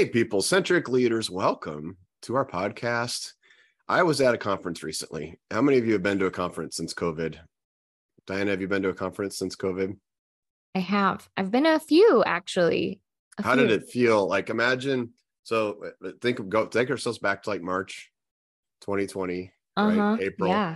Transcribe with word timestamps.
Hey, 0.00 0.08
people 0.08 0.40
centric 0.40 0.88
leaders, 0.88 1.28
welcome 1.28 1.98
to 2.22 2.34
our 2.34 2.46
podcast. 2.46 3.34
I 3.86 4.02
was 4.02 4.22
at 4.22 4.32
a 4.32 4.38
conference 4.38 4.82
recently. 4.82 5.38
How 5.50 5.60
many 5.60 5.76
of 5.76 5.84
you 5.84 5.92
have 5.92 6.02
been 6.02 6.18
to 6.20 6.24
a 6.24 6.30
conference 6.30 6.76
since 6.78 6.94
COVID? 6.94 7.36
Diana, 8.26 8.52
have 8.52 8.62
you 8.62 8.66
been 8.66 8.80
to 8.80 8.88
a 8.88 8.94
conference 8.94 9.36
since 9.36 9.56
COVID? 9.56 9.94
I 10.74 10.78
have. 10.78 11.28
I've 11.36 11.50
been 11.50 11.66
a 11.66 11.78
few 11.78 12.24
actually. 12.24 13.02
A 13.36 13.42
How 13.42 13.52
few. 13.52 13.66
did 13.66 13.82
it 13.82 13.90
feel? 13.90 14.26
Like 14.26 14.48
imagine 14.48 15.10
so 15.42 15.84
uh, 16.02 16.12
think 16.22 16.38
of 16.38 16.48
go 16.48 16.64
take 16.64 16.88
ourselves 16.88 17.18
back 17.18 17.42
to 17.42 17.50
like 17.50 17.60
March 17.60 18.10
2020, 18.80 19.52
Uh-huh. 19.76 20.00
right? 20.00 20.22
April. 20.22 20.48
Yeah. 20.48 20.70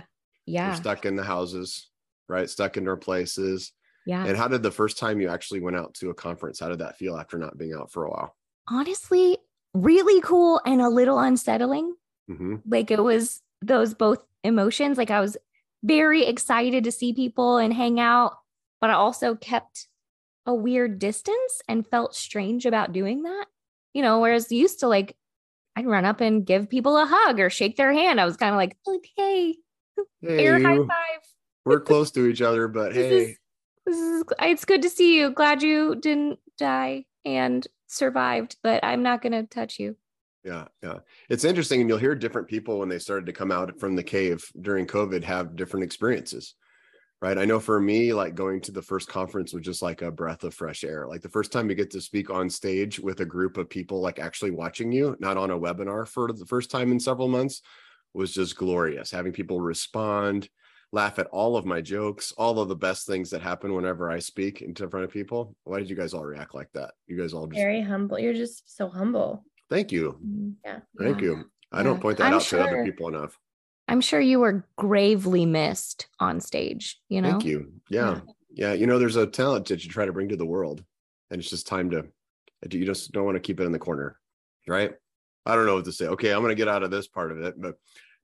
We're 0.45 0.53
Yeah. 0.53 0.75
stuck 0.75 1.03
in 1.07 1.15
the 1.15 1.23
houses, 1.23 1.89
right? 2.29 2.47
Stuck 2.47 2.77
in 2.77 2.87
our 2.87 2.95
places. 2.95 3.71
Yeah. 4.05 4.23
And 4.23 4.37
how 4.37 4.47
did 4.49 4.61
the 4.61 4.69
first 4.69 4.99
time 4.99 5.19
you 5.19 5.29
actually 5.29 5.61
went 5.61 5.77
out 5.77 5.95
to 5.95 6.11
a 6.11 6.13
conference, 6.13 6.59
how 6.59 6.69
did 6.69 6.77
that 6.77 6.99
feel 6.99 7.17
after 7.17 7.39
not 7.39 7.57
being 7.57 7.73
out 7.73 7.91
for 7.91 8.05
a 8.05 8.11
while? 8.11 8.35
Honestly, 8.69 9.37
really 9.73 10.21
cool 10.21 10.61
and 10.65 10.81
a 10.81 10.89
little 10.89 11.19
unsettling. 11.19 11.95
hmm 12.27 12.55
like 12.67 12.89
it 12.91 13.03
was 13.03 13.41
those 13.61 13.93
both 13.93 14.23
emotions. 14.43 14.97
Like 14.97 15.11
i 15.11 15.19
was 15.19 15.37
very 15.83 16.25
excited 16.25 16.83
to 16.83 16.91
see 16.91 17.13
people 17.13 17.57
and 17.57 17.71
hang 17.73 17.99
out 17.99 18.37
but 18.81 18.89
i 18.89 18.93
also 18.93 19.35
kept 19.35 19.87
a 20.47 20.53
weird 20.53 20.97
distance 20.97 21.61
and 21.67 21.85
felt 21.87 22.15
strange 22.15 22.65
about 22.65 22.91
doing 22.93 23.23
that. 23.23 23.45
You 23.93 24.01
know 24.01 24.19
whereas 24.19 24.51
used 24.51 24.79
to 24.81 24.87
like 24.87 25.15
i'd 25.75 25.85
run 25.85 26.05
up 26.05 26.21
and 26.21 26.45
give 26.45 26.69
people 26.69 26.97
a 26.97 27.05
hug 27.05 27.39
or 27.39 27.49
shake 27.49 27.77
their 27.77 27.93
hand. 27.93 28.19
I 28.21 28.25
was 28.25 28.37
kind 28.37 28.53
of 28.53 28.57
like 28.57 28.77
okay 28.87 29.55
Hey, 30.21 30.45
air 30.45 30.61
high 30.61 30.77
five. 30.77 31.21
We're 31.65 31.79
close 31.91 32.11
to 32.11 32.27
each 32.27 32.41
other, 32.41 32.67
but 32.67 32.93
This 32.93 33.09
hey, 33.09 33.17
is- 33.31 33.37
this 33.85 33.97
is 33.97 34.23
it's 34.41 34.65
good 34.65 34.81
to 34.81 34.89
see 34.89 35.17
you. 35.17 35.29
Glad 35.31 35.61
you 35.61 35.95
didn't 35.95 36.39
die. 36.57 37.05
And 37.23 37.65
survived 37.95 38.57
but 38.61 38.83
i'm 38.83 39.01
not 39.01 39.21
going 39.21 39.31
to 39.31 39.43
touch 39.43 39.79
you 39.79 39.95
Yeah, 40.43 40.65
yeah. 40.83 40.99
It's 41.27 41.43
interesting, 41.43 41.81
and 41.81 41.89
you'll 41.89 41.97
hear 41.97 42.13
different 42.13 42.47
people 42.47 42.77
when 42.77 42.87
they 42.87 42.99
started 42.99 43.25
to 43.25 43.33
come 43.33 43.51
out 43.51 43.79
from 43.79 43.95
the 43.95 44.03
cave 44.03 44.45
during 44.61 44.85
COVID 44.85 45.23
have 45.23 45.55
different 45.55 45.83
experiences, 45.83 46.53
right? 47.19 47.39
I 47.39 47.45
know 47.45 47.59
for 47.59 47.79
me, 47.79 48.13
like 48.13 48.35
going 48.35 48.61
to 48.61 48.71
the 48.71 48.83
first 48.83 49.09
conference 49.09 49.53
was 49.53 49.65
just 49.65 49.81
like 49.81 50.03
a 50.03 50.11
breath 50.11 50.43
of 50.43 50.53
fresh 50.53 50.83
air. 50.83 51.07
Like 51.07 51.21
the 51.23 51.29
first 51.29 51.51
time 51.51 51.67
you 51.67 51.75
get 51.75 51.89
to 51.91 51.99
speak 51.99 52.29
on 52.29 52.47
stage 52.47 52.99
with 52.99 53.21
a 53.21 53.25
group 53.25 53.57
of 53.57 53.71
people, 53.71 54.01
like 54.01 54.19
actually 54.19 54.51
watching 54.51 54.91
you, 54.91 55.15
not 55.19 55.35
on 55.35 55.49
a 55.49 55.59
webinar 55.59 56.07
for 56.07 56.31
the 56.31 56.45
first 56.45 56.69
time 56.69 56.91
in 56.91 56.99
several 56.99 57.27
months, 57.27 57.63
was 58.13 58.31
just 58.31 58.55
glorious. 58.55 59.09
Having 59.09 59.33
people 59.33 59.59
respond, 59.59 60.47
laugh 60.95 61.19
at 61.19 61.27
all 61.27 61.55
of 61.57 61.65
my 61.65 61.81
jokes, 61.81 62.31
all 62.37 62.59
of 62.59 62.69
the 62.69 62.75
best 62.75 63.05
things 63.05 63.29
that 63.29 63.41
happen 63.41 63.73
whenever 63.75 64.09
I 64.09 64.17
speak 64.19 64.61
in 64.61 64.73
front 64.73 65.03
of 65.03 65.11
people. 65.11 65.55
Why 65.65 65.77
did 65.79 65.89
you 65.89 65.95
guys 65.95 66.13
all 66.13 66.23
react 66.25 66.55
like 66.55 66.71
that? 66.73 66.93
You 67.05 67.17
guys 67.17 67.33
all 67.33 67.45
just 67.45 67.59
very 67.59 67.81
humble. 67.81 68.17
You're 68.17 68.33
just 68.33 68.75
so 68.75 68.87
humble. 68.87 69.43
thank 69.69 69.91
you. 69.91 70.17
Mm-hmm, 70.25 70.49
yeah. 70.63 70.79
Thank 70.97 71.19
Yeah. 71.21 71.27
you. 71.27 71.51
I 71.71 71.83
don't 71.83 71.99
point 72.01 72.17
that 72.19 72.27
I'm 72.27 72.33
out 72.35 72.41
to 72.43 72.63
other 72.63 72.85
people 72.85 73.07
enough. 73.09 73.37
i'm 73.89 73.99
sure 74.01 74.21
you 74.21 74.39
were 74.39 74.65
gravely 74.77 75.45
missed 75.45 76.07
on 76.19 76.39
stage 76.39 76.99
you 77.09 77.21
know 77.21 77.31
Thank 77.31 77.45
you. 77.45 77.71
Yeah. 77.89 78.21
yeah. 78.51 78.73
You 78.73 78.87
know, 78.87 78.97
there's 78.97 79.17
a 79.17 79.27
talent 79.27 79.67
that 79.67 79.83
you 79.83 79.89
try 79.91 80.05
to 80.05 80.13
bring 80.13 80.29
to 80.29 80.37
the 80.37 80.45
world, 80.55 80.83
and 81.29 81.39
it's 81.39 81.49
just 81.49 81.67
time 81.67 81.89
to, 81.91 81.99
uh, 81.99 82.67
you 82.71 82.85
just 82.85 83.11
don't 83.11 83.25
want 83.25 83.35
to 83.35 83.41
keep 83.47 83.59
it 83.59 83.65
in 83.65 83.71
the 83.73 83.79
corner. 83.87 84.17
Right. 84.67 84.93
I 85.45 85.55
don't 85.55 85.65
know 85.67 85.75
what 85.75 85.85
to 85.85 85.91
say. 85.91 86.07
Okay. 86.07 86.31
I'm 86.31 86.41
going 86.41 86.49
to 86.55 86.63
get 86.63 86.67
out 86.69 86.83
of 86.83 86.89
this 86.89 87.07
part 87.07 87.31
of 87.31 87.39
it. 87.41 87.53
But 87.61 87.75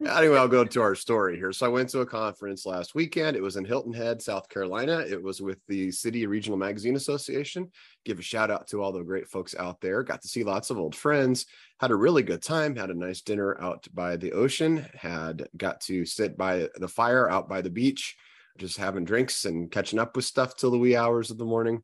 anyway, 0.09 0.37
I'll 0.37 0.47
go 0.47 0.63
to 0.63 0.81
our 0.81 0.95
story 0.95 1.37
here. 1.37 1.51
So 1.51 1.65
I 1.65 1.69
went 1.69 1.89
to 1.89 1.99
a 1.99 2.05
conference 2.05 2.65
last 2.65 2.95
weekend. 2.95 3.35
It 3.35 3.41
was 3.41 3.55
in 3.55 3.65
Hilton 3.65 3.93
Head, 3.93 4.21
South 4.21 4.49
Carolina. 4.49 4.99
It 4.99 5.21
was 5.21 5.41
with 5.41 5.59
the 5.67 5.91
City 5.91 6.25
Regional 6.25 6.57
Magazine 6.57 6.95
Association. 6.95 7.69
Give 8.05 8.19
a 8.19 8.23
shout 8.23 8.51
out 8.51 8.67
to 8.69 8.81
all 8.81 8.91
the 8.91 9.03
great 9.03 9.27
folks 9.27 9.55
out 9.55 9.79
there. 9.81 10.03
Got 10.03 10.21
to 10.21 10.27
see 10.27 10.43
lots 10.43 10.69
of 10.69 10.77
old 10.77 10.95
friends. 10.95 11.45
Had 11.79 11.91
a 11.91 11.95
really 11.95 12.23
good 12.23 12.41
time. 12.41 12.75
Had 12.75 12.89
a 12.89 12.93
nice 12.93 13.21
dinner 13.21 13.59
out 13.61 13.87
by 13.93 14.17
the 14.17 14.31
ocean. 14.33 14.85
Had 14.95 15.47
got 15.57 15.81
to 15.81 16.05
sit 16.05 16.37
by 16.37 16.67
the 16.75 16.87
fire 16.87 17.29
out 17.29 17.47
by 17.47 17.61
the 17.61 17.69
beach 17.69 18.15
just 18.57 18.77
having 18.77 19.05
drinks 19.05 19.45
and 19.45 19.71
catching 19.71 19.99
up 19.99 20.15
with 20.15 20.25
stuff 20.25 20.55
till 20.55 20.71
the 20.71 20.77
wee 20.77 20.95
hours 20.95 21.31
of 21.31 21.37
the 21.37 21.45
morning. 21.45 21.81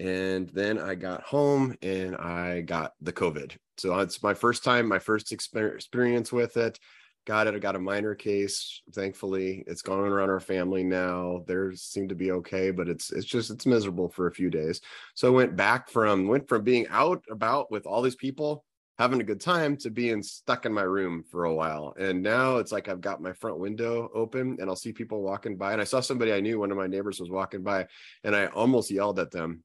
And 0.00 0.48
then 0.50 0.78
I 0.78 0.94
got 0.94 1.22
home 1.22 1.76
and 1.82 2.16
I 2.16 2.62
got 2.62 2.92
the 3.00 3.12
COVID. 3.12 3.56
So 3.78 3.98
it's 3.98 4.22
my 4.22 4.34
first 4.34 4.64
time, 4.64 4.86
my 4.88 4.98
first 4.98 5.32
experience 5.32 6.32
with 6.32 6.56
it. 6.56 6.78
Got 7.24 7.46
it. 7.46 7.54
I 7.54 7.58
got 7.60 7.76
a 7.76 7.80
minor 7.80 8.16
case. 8.16 8.82
Thankfully, 8.92 9.62
it's 9.68 9.82
gone 9.82 10.00
around 10.00 10.30
our 10.30 10.40
family 10.40 10.82
now. 10.82 11.44
They 11.46 11.54
seem 11.74 12.08
to 12.08 12.16
be 12.16 12.32
okay, 12.32 12.72
but 12.72 12.88
it's 12.88 13.12
it's 13.12 13.26
just 13.26 13.50
it's 13.50 13.64
miserable 13.64 14.08
for 14.08 14.26
a 14.26 14.34
few 14.34 14.50
days. 14.50 14.80
So 15.14 15.28
I 15.28 15.30
went 15.30 15.54
back 15.54 15.88
from 15.88 16.26
went 16.26 16.48
from 16.48 16.64
being 16.64 16.88
out 16.88 17.22
about 17.30 17.70
with 17.70 17.86
all 17.86 18.02
these 18.02 18.16
people 18.16 18.64
having 18.98 19.20
a 19.20 19.24
good 19.24 19.40
time 19.40 19.76
to 19.76 19.90
being 19.90 20.22
stuck 20.22 20.66
in 20.66 20.72
my 20.72 20.82
room 20.82 21.24
for 21.30 21.44
a 21.44 21.54
while. 21.54 21.94
And 21.98 22.22
now 22.22 22.58
it's 22.58 22.72
like 22.72 22.88
I've 22.88 23.00
got 23.00 23.22
my 23.22 23.32
front 23.32 23.58
window 23.58 24.10
open 24.14 24.58
and 24.60 24.68
I'll 24.68 24.76
see 24.76 24.92
people 24.92 25.22
walking 25.22 25.56
by. 25.56 25.72
And 25.72 25.80
I 25.80 25.84
saw 25.84 26.00
somebody 26.00 26.32
I 26.32 26.40
knew, 26.40 26.58
one 26.58 26.70
of 26.70 26.76
my 26.76 26.86
neighbors 26.86 27.18
was 27.18 27.30
walking 27.30 27.62
by, 27.62 27.86
and 28.22 28.36
I 28.36 28.46
almost 28.46 28.90
yelled 28.90 29.18
at 29.18 29.30
them, 29.30 29.64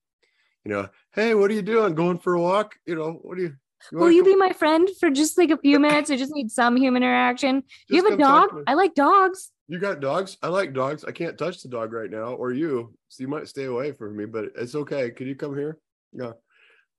you 0.64 0.72
know, 0.72 0.90
hey, 1.14 1.34
what 1.34 1.52
are 1.52 1.54
you 1.54 1.62
doing? 1.62 1.94
Going 1.94 2.20
for 2.20 2.36
a 2.36 2.42
walk? 2.42 2.76
You 2.86 2.96
know, 2.96 3.20
what 3.22 3.38
you, 3.38 3.44
you 3.44 3.56
Will 3.92 4.12
you 4.12 4.24
be 4.24 4.36
my 4.36 4.52
friend 4.52 4.90
for 5.00 5.10
just 5.10 5.38
like 5.38 5.52
a 5.52 5.58
few 5.58 5.80
minutes? 5.88 6.10
I 6.12 6.16
just 6.16 6.34
need 6.34 6.52
some 6.52 6.76
human 6.76 7.04
interaction. 7.04 7.64
you 7.90 8.04
have 8.04 8.14
a 8.14 8.18
dog? 8.18 8.50
I 8.68 8.74
like 8.74 8.96
dogs. 8.96 9.52
You 9.68 9.80
got 9.80 10.00
dogs? 10.00 10.38
I 10.42 10.48
like 10.48 10.74
dogs. 10.74 11.04
I 11.04 11.12
can't 11.12 11.38
touch 11.38 11.62
the 11.62 11.70
dog 11.70 11.92
right 11.92 12.10
now, 12.10 12.34
or 12.34 12.54
you. 12.54 12.94
So 13.10 13.22
you 13.22 13.28
might 13.28 13.48
stay 13.48 13.66
away 13.66 13.92
from 13.92 14.16
me, 14.16 14.26
but 14.26 14.46
it's 14.56 14.76
okay. 14.76 15.12
Could 15.12 15.28
you 15.28 15.36
come 15.36 15.56
here? 15.56 15.78
Yeah. 16.14 16.34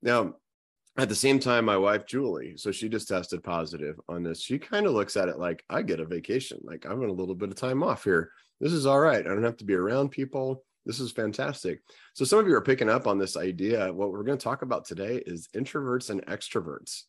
Now, 0.01 0.35
at 0.97 1.09
the 1.09 1.15
same 1.15 1.39
time, 1.39 1.65
my 1.65 1.77
wife 1.77 2.05
Julie, 2.05 2.57
so 2.57 2.71
she 2.71 2.89
just 2.89 3.07
tested 3.07 3.43
positive 3.43 3.99
on 4.07 4.23
this. 4.23 4.41
She 4.41 4.59
kind 4.59 4.85
of 4.85 4.93
looks 4.93 5.17
at 5.17 5.29
it 5.29 5.39
like 5.39 5.63
I 5.69 5.81
get 5.81 5.99
a 5.99 6.05
vacation. 6.05 6.59
Like 6.63 6.85
I'm 6.85 7.01
in 7.03 7.09
a 7.09 7.13
little 7.13 7.35
bit 7.35 7.49
of 7.49 7.55
time 7.55 7.83
off 7.83 8.03
here. 8.03 8.31
This 8.59 8.73
is 8.73 8.85
all 8.85 8.99
right. 8.99 9.25
I 9.25 9.29
don't 9.29 9.43
have 9.43 9.57
to 9.57 9.65
be 9.65 9.75
around 9.75 10.09
people. 10.09 10.63
This 10.89 10.99
is 10.99 11.11
fantastic. 11.11 11.81
So 12.15 12.25
some 12.25 12.39
of 12.39 12.47
you 12.47 12.55
are 12.55 12.61
picking 12.61 12.89
up 12.89 13.05
on 13.05 13.19
this 13.19 13.37
idea. 13.37 13.93
What 13.93 14.11
we're 14.11 14.23
going 14.23 14.39
to 14.39 14.43
talk 14.43 14.63
about 14.63 14.85
today 14.85 15.21
is 15.23 15.47
introverts 15.55 16.09
and 16.09 16.25
extroverts. 16.25 17.03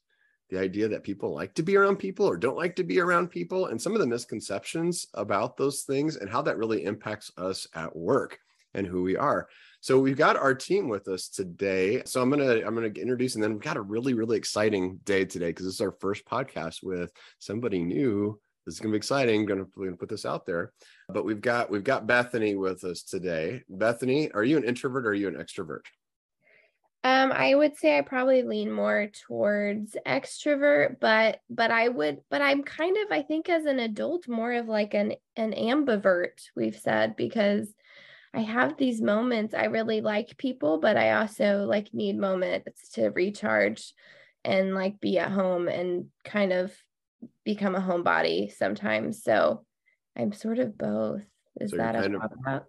The 0.50 0.58
idea 0.58 0.86
that 0.88 1.02
people 1.02 1.34
like 1.34 1.54
to 1.54 1.62
be 1.62 1.78
around 1.78 1.96
people 1.96 2.26
or 2.26 2.36
don't 2.36 2.58
like 2.58 2.76
to 2.76 2.84
be 2.84 3.00
around 3.00 3.30
people, 3.30 3.68
and 3.68 3.80
some 3.80 3.94
of 3.94 4.00
the 4.00 4.06
misconceptions 4.06 5.06
about 5.14 5.56
those 5.56 5.84
things 5.84 6.16
and 6.16 6.28
how 6.28 6.42
that 6.42 6.58
really 6.58 6.84
impacts 6.84 7.32
us 7.38 7.66
at 7.74 7.96
work 7.96 8.38
and 8.74 8.86
who 8.86 9.02
we 9.02 9.16
are. 9.16 9.48
So 9.80 9.98
we've 9.98 10.14
got 10.14 10.36
our 10.36 10.54
team 10.54 10.90
with 10.90 11.08
us 11.08 11.30
today. 11.30 12.02
So 12.04 12.20
I'm 12.20 12.28
gonna 12.28 12.60
I'm 12.66 12.74
gonna 12.74 12.88
introduce, 12.88 13.34
and 13.34 13.42
then 13.42 13.54
we've 13.54 13.62
got 13.62 13.78
a 13.78 13.80
really 13.80 14.12
really 14.12 14.36
exciting 14.36 15.00
day 15.04 15.24
today 15.24 15.48
because 15.48 15.64
this 15.64 15.76
is 15.76 15.80
our 15.80 15.96
first 16.00 16.26
podcast 16.26 16.82
with 16.82 17.12
somebody 17.38 17.82
new. 17.82 18.38
This 18.70 18.76
is 18.76 18.82
gonna 18.82 18.92
be 18.92 18.98
exciting. 18.98 19.46
Gonna, 19.46 19.66
we're 19.74 19.86
gonna 19.86 19.96
put 19.96 20.08
this 20.08 20.24
out 20.24 20.46
there. 20.46 20.72
But 21.08 21.24
we've 21.24 21.40
got 21.40 21.72
we've 21.72 21.82
got 21.82 22.06
Bethany 22.06 22.54
with 22.54 22.84
us 22.84 23.02
today. 23.02 23.64
Bethany, 23.68 24.30
are 24.30 24.44
you 24.44 24.56
an 24.58 24.62
introvert 24.62 25.06
or 25.06 25.08
are 25.08 25.14
you 25.14 25.26
an 25.26 25.34
extrovert? 25.34 25.80
Um, 27.02 27.32
I 27.32 27.52
would 27.52 27.76
say 27.76 27.98
I 27.98 28.02
probably 28.02 28.44
lean 28.44 28.70
more 28.70 29.10
towards 29.26 29.96
extrovert, 30.06 31.00
but 31.00 31.40
but 31.50 31.72
I 31.72 31.88
would 31.88 32.18
but 32.30 32.42
I'm 32.42 32.62
kind 32.62 32.96
of 32.96 33.10
I 33.10 33.22
think 33.22 33.48
as 33.48 33.64
an 33.64 33.80
adult 33.80 34.28
more 34.28 34.52
of 34.52 34.68
like 34.68 34.94
an 34.94 35.14
an 35.34 35.52
ambivert, 35.52 36.38
we've 36.54 36.78
said, 36.78 37.16
because 37.16 37.74
I 38.32 38.42
have 38.42 38.76
these 38.76 39.02
moments 39.02 39.52
I 39.52 39.64
really 39.64 40.00
like 40.00 40.36
people, 40.36 40.78
but 40.78 40.96
I 40.96 41.14
also 41.14 41.64
like 41.64 41.92
need 41.92 42.16
moments 42.16 42.90
to 42.90 43.08
recharge 43.08 43.94
and 44.44 44.76
like 44.76 45.00
be 45.00 45.18
at 45.18 45.32
home 45.32 45.66
and 45.66 46.06
kind 46.24 46.52
of 46.52 46.72
become 47.44 47.74
a 47.74 47.80
homebody 47.80 48.52
sometimes. 48.52 49.22
So 49.22 49.64
I'm 50.16 50.32
sort 50.32 50.58
of 50.58 50.76
both. 50.76 51.22
Is 51.60 51.70
So 51.70 51.78
that 51.78 51.96
a 51.96 52.00
kind 52.02 52.16
of- 52.16 52.22
out? 52.46 52.64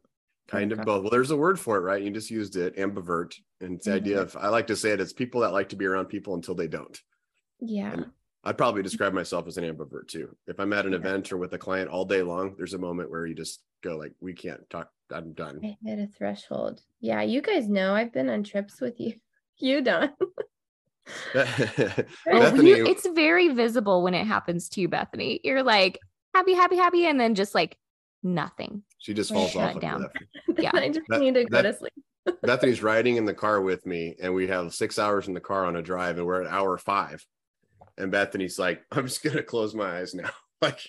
Kind 0.48 0.74
of 0.74 0.80
both. 0.80 1.04
Well, 1.04 1.12
there's 1.12 1.32
a 1.32 1.38
word 1.38 1.60
for 1.60 1.78
it, 1.78 1.82
right? 1.82 2.02
You 2.02 2.12
just 2.12 2.30
used 2.30 2.58
it, 2.58 2.76
ambivert. 2.76 3.36
And 3.62 3.76
it's 3.76 3.86
the 3.86 3.94
idea 3.94 4.18
mm-hmm. 4.18 4.38
of 4.38 4.44
I 4.44 4.50
like 4.50 4.68
to 4.68 4.76
say 4.76 4.92
it, 4.92 5.00
it's 5.00 5.14
people 5.14 5.42
that 5.42 5.54
like 5.54 5.70
to 5.70 5.78
be 5.78 5.86
around 5.86 6.08
people 6.08 6.34
until 6.34 6.56
they 6.56 6.68
don't. 6.68 7.00
Yeah. 7.62 7.94
And 7.94 8.06
I'd 8.44 8.58
probably 8.58 8.84
describe 8.84 9.14
myself 9.14 9.48
as 9.48 9.58
an 9.58 9.64
ambivert 9.64 10.08
too. 10.08 10.36
If 10.48 10.60
I'm 10.60 10.74
at 10.74 10.86
an 10.86 10.92
Yeah. 10.92 10.98
event 10.98 11.32
or 11.32 11.38
with 11.38 11.54
a 11.54 11.58
client 11.58 11.90
all 11.90 12.04
day 12.04 12.22
long, 12.22 12.56
there's 12.58 12.74
a 12.74 12.80
moment 12.80 13.10
where 13.10 13.26
you 13.26 13.36
just 13.36 13.62
go 13.82 13.96
like, 13.96 14.14
we 14.20 14.34
can't 14.34 14.68
talk 14.70 14.90
I'm 15.14 15.34
done. 15.34 15.60
I 15.64 15.78
hit 15.86 16.00
a 16.00 16.08
threshold. 16.08 16.82
Yeah, 17.00 17.22
you 17.22 17.42
guys 17.42 17.68
know 17.68 17.94
I've 17.94 18.14
been 18.14 18.30
on 18.30 18.44
trips 18.44 18.82
with 18.82 19.00
you. 19.00 19.14
You 19.64 19.82
don't. 19.82 20.12
Bethany, 21.34 22.70
you, 22.70 22.86
it's 22.86 23.08
very 23.10 23.50
visible 23.50 24.04
when 24.04 24.14
it 24.14 24.26
happens 24.26 24.70
to 24.70 24.82
you, 24.82 24.88
Bethany. 24.88 25.40
You're 25.44 25.64
like 25.64 26.00
happy, 26.34 26.54
happy, 26.54 26.76
happy, 26.76 27.06
and 27.06 27.20
then 27.20 27.36
just 27.36 27.54
like 27.56 27.78
nothing. 28.24 28.84
she 29.00 29.14
just 29.14 29.32
falls 29.34 29.56
off. 29.56 29.80
down. 29.80 30.08
Yeah. 30.58 30.72
I 30.74 30.90
just 30.90 31.02
That- 31.10 31.20
need 31.22 31.34
to 31.36 31.46
go 31.46 31.62
that- 31.62 31.72
to 31.72 31.78
sleep. 31.78 31.94
Bethany's 32.44 32.84
riding 32.84 33.16
in 33.16 33.26
the 33.26 33.34
car 33.34 33.62
with 33.62 33.86
me, 33.88 34.16
and 34.22 34.34
we 34.34 34.46
have 34.48 34.74
six 34.76 35.00
hours 35.00 35.28
in 35.28 35.34
the 35.34 35.40
car 35.40 35.66
on 35.66 35.76
a 35.76 35.82
drive, 35.82 36.18
and 36.20 36.26
we're 36.28 36.44
at 36.44 36.52
hour 36.52 36.78
five. 36.78 37.26
And 37.98 38.12
Bethany's 38.12 38.60
like, 38.60 38.84
"I'm 38.92 39.08
just 39.08 39.24
gonna 39.24 39.42
close 39.42 39.74
my 39.74 39.98
eyes 40.00 40.14
now. 40.14 40.30
Like, 40.62 40.80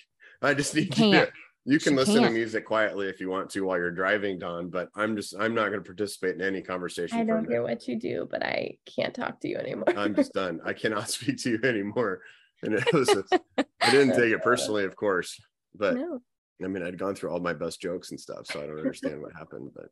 I 0.43 0.53
just 0.53 0.75
need 0.75 0.91
Can't. 0.91 1.29
to. 1.29 1.33
You 1.65 1.79
can 1.79 1.93
She 1.93 1.97
listen 1.97 2.15
to 2.15 2.21
can't. 2.21 2.33
music 2.33 2.65
quietly 2.65 3.07
if 3.07 3.21
you 3.21 3.29
want 3.29 3.49
to 3.51 3.65
while 3.65 3.77
you're 3.77 3.91
driving, 3.91 4.37
Don. 4.37 4.69
But 4.69 4.89
I'm 4.95 5.15
just, 5.15 5.33
I'm 5.39 5.55
not 5.55 5.69
gonna 5.69 5.81
participate 5.81 6.35
in 6.35 6.41
any 6.41 6.61
conversation. 6.61 7.17
I 7.17 7.23
don't 7.23 7.47
care 7.47 7.63
what 7.63 7.87
you 7.87 7.97
do, 7.97 8.27
but 8.29 8.43
I 8.43 8.77
can't 8.85 9.13
talk 9.13 9.39
to 9.41 9.47
you 9.47 9.57
anymore. 9.57 9.85
I'm 9.95 10.13
just 10.13 10.33
done. 10.33 10.59
I 10.65 10.73
cannot 10.73 11.09
speak 11.09 11.37
to 11.43 11.51
you 11.51 11.59
anymore. 11.63 12.21
And 12.63 12.73
it 12.73 12.93
was, 12.93 13.09
I 13.57 13.91
didn't 13.91 14.15
take 14.15 14.33
it 14.33 14.41
personally, 14.41 14.83
of 14.85 14.95
course, 14.95 15.39
but 15.75 15.95
no. 15.95 16.21
I 16.63 16.67
mean, 16.67 16.83
I'd 16.83 16.97
gone 16.97 17.15
through 17.15 17.31
all 17.31 17.39
my 17.39 17.53
best 17.53 17.81
jokes 17.81 18.11
and 18.11 18.19
stuff, 18.19 18.47
so 18.47 18.61
I 18.61 18.67
don't 18.67 18.77
understand 18.77 19.21
what 19.21 19.33
happened. 19.37 19.71
But 19.75 19.87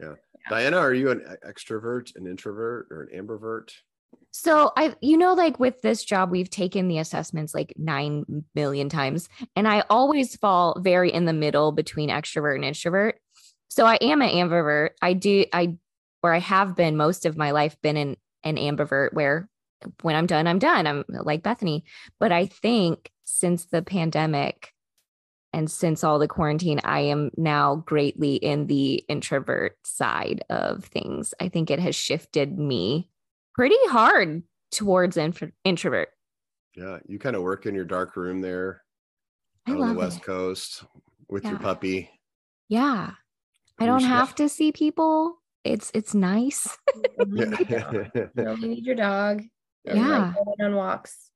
yeah. 0.00 0.14
Diana, 0.50 0.78
are 0.78 0.94
you 0.94 1.10
an 1.10 1.24
extrovert, 1.46 2.14
an 2.16 2.26
introvert, 2.26 2.88
or 2.90 3.02
an 3.02 3.26
ambivert? 3.26 3.70
So 4.30 4.72
I, 4.76 4.94
you 5.00 5.16
know, 5.16 5.34
like 5.34 5.58
with 5.58 5.80
this 5.82 6.04
job, 6.04 6.30
we've 6.30 6.50
taken 6.50 6.88
the 6.88 6.98
assessments 6.98 7.54
like 7.54 7.72
nine 7.76 8.44
million 8.54 8.88
times, 8.88 9.28
and 9.54 9.66
I 9.66 9.84
always 9.88 10.36
fall 10.36 10.80
very 10.80 11.12
in 11.12 11.24
the 11.24 11.32
middle 11.32 11.72
between 11.72 12.10
extrovert 12.10 12.56
and 12.56 12.64
introvert. 12.64 13.18
So 13.68 13.86
I 13.86 13.96
am 13.96 14.22
an 14.22 14.30
ambivert. 14.30 14.90
I 15.02 15.14
do, 15.14 15.44
I, 15.52 15.76
or 16.22 16.32
I 16.32 16.38
have 16.40 16.76
been 16.76 16.96
most 16.96 17.26
of 17.26 17.36
my 17.36 17.50
life 17.50 17.76
been 17.82 17.96
in 17.96 18.16
an 18.44 18.56
ambivert 18.56 19.12
where 19.12 19.48
when 20.02 20.16
I'm 20.16 20.26
done, 20.26 20.46
I'm 20.46 20.58
done. 20.58 20.86
I'm 20.86 21.04
like 21.08 21.42
Bethany. 21.42 21.84
But 22.18 22.32
I 22.32 22.46
think 22.46 23.10
since 23.24 23.66
the 23.66 23.82
pandemic 23.82 24.72
and 25.52 25.70
since 25.70 26.04
all 26.04 26.18
the 26.18 26.28
quarantine, 26.28 26.80
I 26.84 27.00
am 27.00 27.30
now 27.36 27.76
greatly 27.76 28.36
in 28.36 28.66
the 28.66 29.04
introvert 29.08 29.76
side 29.84 30.44
of 30.50 30.84
things. 30.84 31.34
I 31.40 31.48
think 31.48 31.70
it 31.70 31.78
has 31.78 31.94
shifted 31.94 32.58
me 32.58 33.10
pretty 33.56 33.76
hard 33.88 34.42
towards 34.70 35.16
intro- 35.16 35.50
introvert. 35.64 36.08
Yeah, 36.76 36.98
you 37.06 37.18
kind 37.18 37.34
of 37.36 37.42
work 37.42 37.66
in 37.66 37.74
your 37.74 37.84
dark 37.86 38.16
room 38.16 38.40
there 38.42 38.82
I 39.66 39.70
out 39.72 39.74
on 39.76 39.80
love 39.80 39.94
the 39.94 39.98
West 40.00 40.18
it. 40.18 40.22
Coast 40.24 40.84
with 41.28 41.44
your 41.44 41.58
puppy. 41.58 42.10
Yeah. 42.68 43.12
I 43.78 43.86
don't 43.86 44.02
have 44.02 44.34
to 44.36 44.48
see 44.48 44.72
people. 44.72 45.36
It's 45.64 45.90
it's 45.94 46.14
nice. 46.14 46.68
You 47.28 47.44
only 47.44 47.48
need 47.58 47.70
your 47.70 47.80
dog. 47.80 48.58
You 48.62 48.68
need 48.68 48.86
your 48.86 48.94
dog. 48.94 49.42
And 49.86 49.98
Yeah. 49.98 50.34
on 50.60 50.74
walks. 50.74 51.30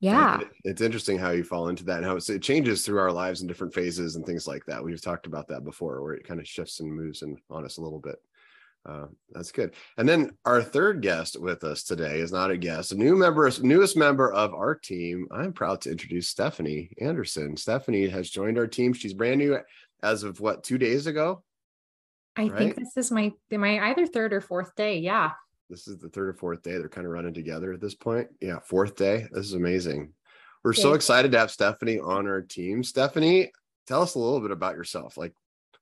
Yeah. 0.00 0.40
It- 0.40 0.48
It's 0.64 0.80
interesting 0.80 1.18
how 1.18 1.30
you 1.32 1.44
fall 1.44 1.68
into 1.68 1.84
that 1.84 1.98
and 1.98 2.06
how 2.06 2.16
it 2.16 2.42
changes 2.42 2.84
through 2.84 2.98
our 2.98 3.12
lives 3.12 3.42
in 3.42 3.46
different 3.48 3.74
phases 3.74 4.16
and 4.16 4.24
things 4.24 4.46
like 4.46 4.64
that. 4.66 4.82
We've 4.82 5.00
talked 5.02 5.26
about 5.26 5.48
that 5.48 5.64
before, 5.64 6.02
where 6.02 6.14
it 6.14 6.26
kind 6.26 6.40
of 6.40 6.46
shifts 6.48 6.80
and 6.80 6.92
moves 6.92 7.22
and 7.22 7.36
on 7.50 7.64
us 7.64 7.76
a 7.78 7.82
little 7.82 7.98
bit. 8.00 8.16
Uh, 8.86 9.06
that's 9.30 9.50
good. 9.50 9.74
And 9.96 10.06
then 10.08 10.32
our 10.44 10.62
third 10.62 11.00
guest 11.00 11.40
with 11.40 11.64
us 11.64 11.84
today 11.84 12.18
is 12.18 12.32
not 12.32 12.50
a 12.50 12.56
guest, 12.56 12.92
a 12.92 12.96
new 12.96 13.16
member, 13.16 13.50
newest 13.62 13.96
member 13.96 14.30
of 14.32 14.52
our 14.52 14.74
team. 14.74 15.26
I'm 15.30 15.52
proud 15.54 15.80
to 15.82 15.90
introduce 15.90 16.28
Stephanie 16.28 16.90
Anderson. 17.00 17.56
Stephanie 17.56 18.08
has 18.08 18.28
joined 18.28 18.58
our 18.58 18.66
team. 18.66 18.92
She's 18.92 19.14
brand 19.14 19.38
new 19.38 19.58
as 20.02 20.22
of 20.22 20.40
what 20.40 20.64
two 20.64 20.76
days 20.76 21.06
ago. 21.06 21.42
I 22.36 22.48
Right? 22.48 22.58
think 22.58 22.76
this 22.76 22.96
is 22.96 23.10
my 23.10 23.32
my 23.50 23.90
either 23.90 24.06
third 24.06 24.32
or 24.32 24.40
fourth 24.42 24.74
day. 24.74 24.98
Yeah. 24.98 25.30
This 25.70 25.88
is 25.88 25.98
the 25.98 26.10
third 26.10 26.28
or 26.28 26.34
fourth 26.34 26.62
day. 26.62 26.72
They're 26.72 26.88
kind 26.90 27.06
of 27.06 27.12
running 27.12 27.32
together 27.32 27.72
at 27.72 27.80
this 27.80 27.94
point. 27.94 28.28
Yeah, 28.40 28.58
fourth 28.58 28.96
day. 28.96 29.28
This 29.32 29.46
is 29.46 29.54
amazing. 29.54 30.12
We're 30.62 30.74
so 30.74 30.92
excited 30.94 31.32
to 31.32 31.38
have 31.38 31.50
Stephanie 31.50 32.00
on 32.00 32.26
our 32.26 32.42
team. 32.42 32.82
Stephanie, 32.82 33.50
tell 33.86 34.02
us 34.02 34.14
a 34.14 34.18
little 34.18 34.40
bit 34.40 34.50
about 34.50 34.76
yourself. 34.76 35.16
Like, 35.16 35.32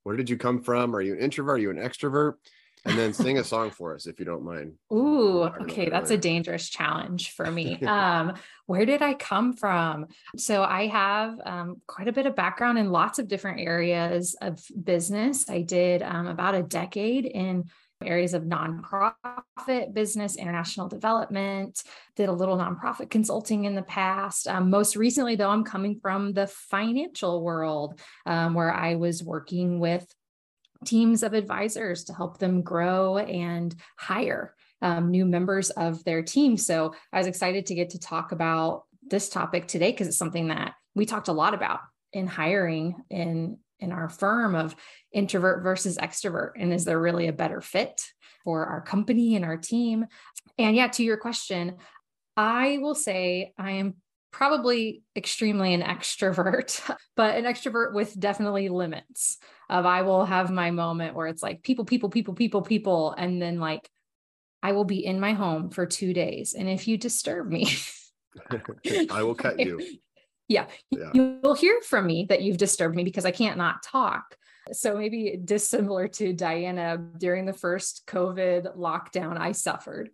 where 0.02 0.16
did 0.16 0.30
you 0.30 0.36
come 0.36 0.62
from? 0.62 0.94
Are 0.94 1.00
you 1.00 1.14
an 1.14 1.20
introvert? 1.20 1.56
Are 1.56 1.62
you 1.62 1.70
an 1.70 1.76
extrovert? 1.76 2.34
And 2.84 2.98
then 2.98 3.12
sing 3.12 3.38
a 3.38 3.44
song 3.52 3.70
for 3.70 3.94
us 3.94 4.06
if 4.06 4.18
you 4.18 4.24
don't 4.24 4.44
mind. 4.44 4.74
Ooh, 4.92 5.42
okay, 5.42 5.88
that's 5.88 6.10
a 6.10 6.16
dangerous 6.16 6.68
challenge 6.68 7.32
for 7.32 7.50
me. 7.50 7.80
um, 7.86 8.34
where 8.66 8.84
did 8.84 9.02
I 9.02 9.14
come 9.14 9.52
from? 9.52 10.06
So 10.36 10.62
I 10.62 10.86
have 10.88 11.40
um, 11.44 11.82
quite 11.86 12.08
a 12.08 12.12
bit 12.12 12.26
of 12.26 12.34
background 12.34 12.78
in 12.78 12.90
lots 12.90 13.18
of 13.18 13.28
different 13.28 13.60
areas 13.60 14.34
of 14.40 14.60
business. 14.82 15.48
I 15.48 15.62
did 15.62 16.02
um, 16.02 16.26
about 16.26 16.54
a 16.54 16.62
decade 16.62 17.26
in 17.26 17.64
areas 18.04 18.34
of 18.34 18.42
nonprofit 18.42 19.94
business, 19.94 20.36
international 20.36 20.88
development, 20.88 21.82
did 22.16 22.28
a 22.28 22.32
little 22.32 22.56
nonprofit 22.56 23.10
consulting 23.10 23.64
in 23.64 23.74
the 23.74 23.82
past. 23.82 24.48
Um, 24.48 24.70
most 24.70 24.96
recently, 24.96 25.36
though, 25.36 25.50
I'm 25.50 25.64
coming 25.64 25.98
from 26.00 26.32
the 26.32 26.46
financial 26.46 27.42
world 27.42 28.00
um, 28.26 28.54
where 28.54 28.72
I 28.72 28.96
was 28.96 29.22
working 29.22 29.78
with 29.78 30.06
teams 30.84 31.22
of 31.22 31.34
advisors 31.34 32.04
to 32.04 32.14
help 32.14 32.38
them 32.38 32.62
grow 32.62 33.18
and 33.18 33.74
hire 33.98 34.54
um, 34.80 35.10
new 35.10 35.24
members 35.24 35.70
of 35.70 36.02
their 36.04 36.22
team. 36.22 36.56
So 36.56 36.94
I 37.12 37.18
was 37.18 37.26
excited 37.26 37.66
to 37.66 37.74
get 37.74 37.90
to 37.90 38.00
talk 38.00 38.32
about 38.32 38.84
this 39.08 39.28
topic 39.28 39.66
today 39.66 39.90
because 39.90 40.08
it's 40.08 40.16
something 40.16 40.48
that 40.48 40.74
we 40.94 41.06
talked 41.06 41.28
a 41.28 41.32
lot 41.32 41.54
about 41.54 41.80
in 42.12 42.26
hiring 42.26 42.96
in 43.10 43.58
in 43.80 43.90
our 43.90 44.08
firm 44.08 44.54
of 44.54 44.76
introvert 45.12 45.62
versus 45.62 45.98
extrovert 45.98 46.52
and 46.56 46.72
is 46.72 46.84
there 46.84 47.00
really 47.00 47.26
a 47.26 47.32
better 47.32 47.60
fit 47.60 48.00
for 48.44 48.64
our 48.66 48.80
company 48.80 49.34
and 49.34 49.44
our 49.44 49.56
team 49.56 50.06
and 50.56 50.76
yeah 50.76 50.86
to 50.86 51.02
your 51.02 51.16
question 51.16 51.76
i 52.36 52.78
will 52.80 52.94
say 52.94 53.52
i 53.58 53.72
am 53.72 53.94
probably 54.32 55.02
extremely 55.14 55.74
an 55.74 55.82
extrovert 55.82 56.80
but 57.16 57.36
an 57.36 57.44
extrovert 57.44 57.94
with 57.94 58.18
definitely 58.18 58.68
limits 58.68 59.38
of 59.70 59.86
i 59.86 60.02
will 60.02 60.24
have 60.24 60.50
my 60.50 60.70
moment 60.70 61.14
where 61.14 61.26
it's 61.26 61.42
like 61.42 61.62
people 61.62 61.84
people 61.84 62.08
people 62.08 62.34
people 62.34 62.62
people 62.62 63.12
and 63.12 63.40
then 63.40 63.60
like 63.60 63.88
i 64.62 64.72
will 64.72 64.84
be 64.84 65.04
in 65.04 65.20
my 65.20 65.32
home 65.32 65.70
for 65.70 65.86
2 65.86 66.12
days 66.12 66.54
and 66.54 66.68
if 66.68 66.88
you 66.88 66.96
disturb 66.96 67.48
me 67.48 67.68
I 69.10 69.22
will 69.22 69.34
cut 69.34 69.58
you. 69.60 69.80
yeah, 70.48 70.66
Yeah. 70.90 71.10
you'll 71.14 71.54
hear 71.54 71.80
from 71.82 72.06
me 72.06 72.26
that 72.28 72.42
you've 72.42 72.58
disturbed 72.58 72.96
me 72.96 73.04
because 73.04 73.24
I 73.24 73.30
can't 73.30 73.58
not 73.58 73.82
talk. 73.82 74.36
So 74.72 74.96
maybe 74.96 75.38
dissimilar 75.44 76.08
to 76.08 76.32
Diana 76.32 76.96
during 77.18 77.46
the 77.46 77.52
first 77.52 78.04
COVID 78.06 78.76
lockdown, 78.76 79.38
I 79.38 79.52
suffered. 79.52 80.10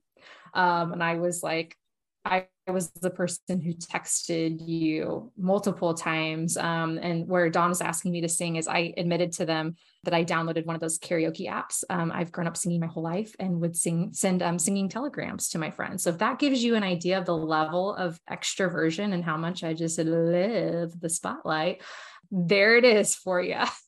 Um, 0.54 0.92
and 0.92 1.02
I 1.02 1.16
was 1.16 1.42
like, 1.42 1.76
I 2.24 2.46
was 2.72 2.90
the 2.90 3.10
person 3.10 3.60
who 3.60 3.72
texted 3.72 4.66
you 4.66 5.32
multiple 5.36 5.94
times. 5.94 6.56
Um, 6.56 6.98
and 6.98 7.28
where 7.28 7.48
Don 7.50 7.68
was 7.70 7.80
asking 7.80 8.12
me 8.12 8.20
to 8.20 8.28
sing 8.28 8.56
is 8.56 8.68
I 8.68 8.92
admitted 8.96 9.32
to 9.32 9.46
them 9.46 9.76
that 10.04 10.14
I 10.14 10.24
downloaded 10.24 10.66
one 10.66 10.74
of 10.74 10.80
those 10.80 10.98
karaoke 10.98 11.48
apps. 11.48 11.84
Um, 11.90 12.12
I've 12.12 12.32
grown 12.32 12.46
up 12.46 12.56
singing 12.56 12.80
my 12.80 12.86
whole 12.86 13.02
life 13.02 13.34
and 13.38 13.60
would 13.60 13.76
sing, 13.76 14.10
send 14.12 14.42
um, 14.42 14.58
singing 14.58 14.88
telegrams 14.88 15.48
to 15.50 15.58
my 15.58 15.70
friends. 15.70 16.02
So 16.02 16.10
if 16.10 16.18
that 16.18 16.38
gives 16.38 16.62
you 16.62 16.74
an 16.74 16.84
idea 16.84 17.18
of 17.18 17.26
the 17.26 17.36
level 17.36 17.94
of 17.94 18.20
extroversion 18.30 19.12
and 19.12 19.24
how 19.24 19.36
much 19.36 19.64
I 19.64 19.74
just 19.74 19.98
live 19.98 20.98
the 21.00 21.08
spotlight, 21.08 21.82
there 22.30 22.76
it 22.76 22.84
is 22.84 23.14
for 23.14 23.40
you. 23.40 23.62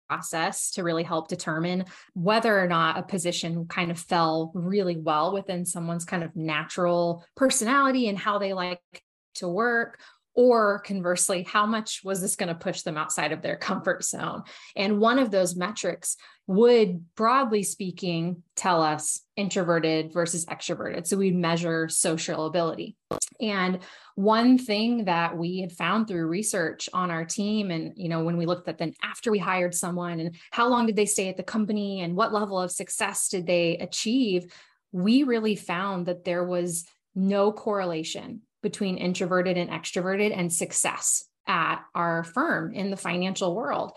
process 0.10 0.72
to 0.72 0.84
really 0.84 1.04
help 1.04 1.28
determine 1.28 1.84
whether 2.14 2.58
or 2.58 2.68
not 2.68 2.98
a 2.98 3.04
position 3.04 3.66
kind 3.68 3.92
of 3.92 4.00
fell 4.00 4.52
really 4.56 4.96
well 4.96 5.34
within 5.34 5.66
someone's 5.66 6.06
kind 6.06 6.24
of 6.24 6.36
natural 6.38 7.26
personality 7.36 8.08
and 8.08 8.18
how 8.18 8.40
they 8.40 8.54
like 8.54 8.80
to 9.36 9.48
work 9.50 10.00
or 10.38 10.80
conversely 10.80 11.42
how 11.44 11.66
much 11.66 12.02
was 12.04 12.22
this 12.22 12.36
going 12.36 12.48
to 12.48 12.56
push 12.56 12.84
them 12.84 12.96
outside 12.96 13.32
of 13.32 13.42
their 13.42 13.58
comfort 13.58 14.06
zone? 14.06 14.44
And 14.76 15.00
one 15.00 15.18
of 15.18 15.32
those 15.32 15.56
metrics 15.56 16.16
would 16.46 17.04
broadly 17.16 17.64
speaking 17.64 18.44
tell 18.56 18.84
us 18.84 19.22
introverted 19.36 20.14
versus 20.14 20.46
extroverted. 20.46 21.08
So 21.08 21.18
we 21.18 21.32
measure 21.32 21.90
social 21.90 22.46
ability. 22.46 22.96
And 23.42 23.80
one 24.14 24.60
thing 24.60 25.06
that 25.06 25.36
we 25.36 25.60
had 25.60 25.72
found 25.72 26.08
through 26.08 26.28
research 26.28 26.88
on 26.94 27.10
our 27.10 27.26
team 27.26 27.72
and 27.72 27.94
you 27.96 28.10
know 28.10 28.24
when 28.24 28.38
we 28.38 28.48
looked 28.48 28.68
at 28.68 28.80
then 28.80 28.94
after 29.04 29.32
we 29.32 29.38
hired 29.38 29.76
someone 29.76 30.20
and 30.20 30.36
how 30.52 30.68
long 30.68 30.88
did 30.88 30.96
they 30.96 31.06
stay 31.06 31.30
at 31.30 31.38
the 31.38 31.44
company 31.44 32.02
and 32.02 32.16
what 32.16 32.34
level 32.34 32.60
of 32.60 32.72
success 32.72 33.30
did 33.30 33.46
they 33.46 33.78
achieve 33.78 34.52
we 34.92 35.22
really 35.22 35.56
found 35.56 36.08
that 36.08 36.26
there 36.26 36.44
was 36.44 36.88
no 37.14 37.52
correlation 37.52 38.42
between 38.68 38.98
introverted 38.98 39.58
and 39.58 39.70
extroverted 39.70 40.38
and 40.38 40.52
success 40.52 41.24
at 41.48 41.80
our 41.96 42.26
firm 42.26 42.74
in 42.74 42.90
the 42.90 42.98
financial 42.98 43.56
world. 43.56 43.94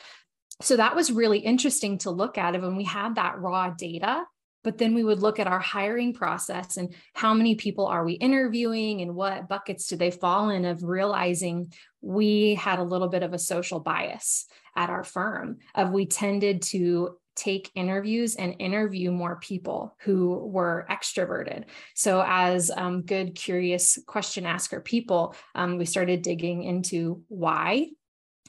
So 0.62 0.76
that 0.76 0.94
was 0.94 1.10
really 1.10 1.40
interesting 1.40 1.98
to 1.98 2.12
look 2.12 2.38
at 2.38 2.54
it 2.54 2.62
when 2.62 2.76
we 2.76 2.84
had 2.84 3.16
that 3.16 3.40
raw 3.40 3.70
data. 3.70 4.22
But 4.62 4.78
then 4.78 4.94
we 4.94 5.02
would 5.02 5.18
look 5.18 5.40
at 5.40 5.48
our 5.48 5.58
hiring 5.58 6.14
process 6.14 6.76
and 6.76 6.94
how 7.14 7.34
many 7.34 7.56
people 7.56 7.86
are 7.86 8.04
we 8.04 8.12
interviewing 8.12 9.00
and 9.00 9.16
what 9.16 9.48
buckets 9.48 9.88
do 9.88 9.96
they 9.96 10.12
fall 10.12 10.50
in 10.50 10.64
of 10.64 10.84
realizing 10.84 11.72
we 12.00 12.54
had 12.54 12.78
a 12.78 12.84
little 12.84 13.08
bit 13.08 13.24
of 13.24 13.32
a 13.32 13.40
social 13.40 13.80
bias 13.80 14.46
at 14.76 14.88
our 14.88 15.02
firm 15.02 15.56
of 15.74 15.90
we 15.90 16.06
tended 16.06 16.62
to 16.62 17.16
take 17.36 17.70
interviews 17.74 18.36
and 18.36 18.56
interview 18.58 19.10
more 19.10 19.36
people 19.36 19.96
who 20.00 20.36
were 20.36 20.86
extroverted. 20.90 21.64
So, 21.94 22.22
as 22.26 22.70
um, 22.70 23.02
good, 23.02 23.34
curious 23.34 23.98
question 24.06 24.46
asker 24.46 24.80
people, 24.80 25.34
um, 25.54 25.78
we 25.78 25.84
started 25.84 26.22
digging 26.22 26.64
into 26.64 27.22
why. 27.28 27.88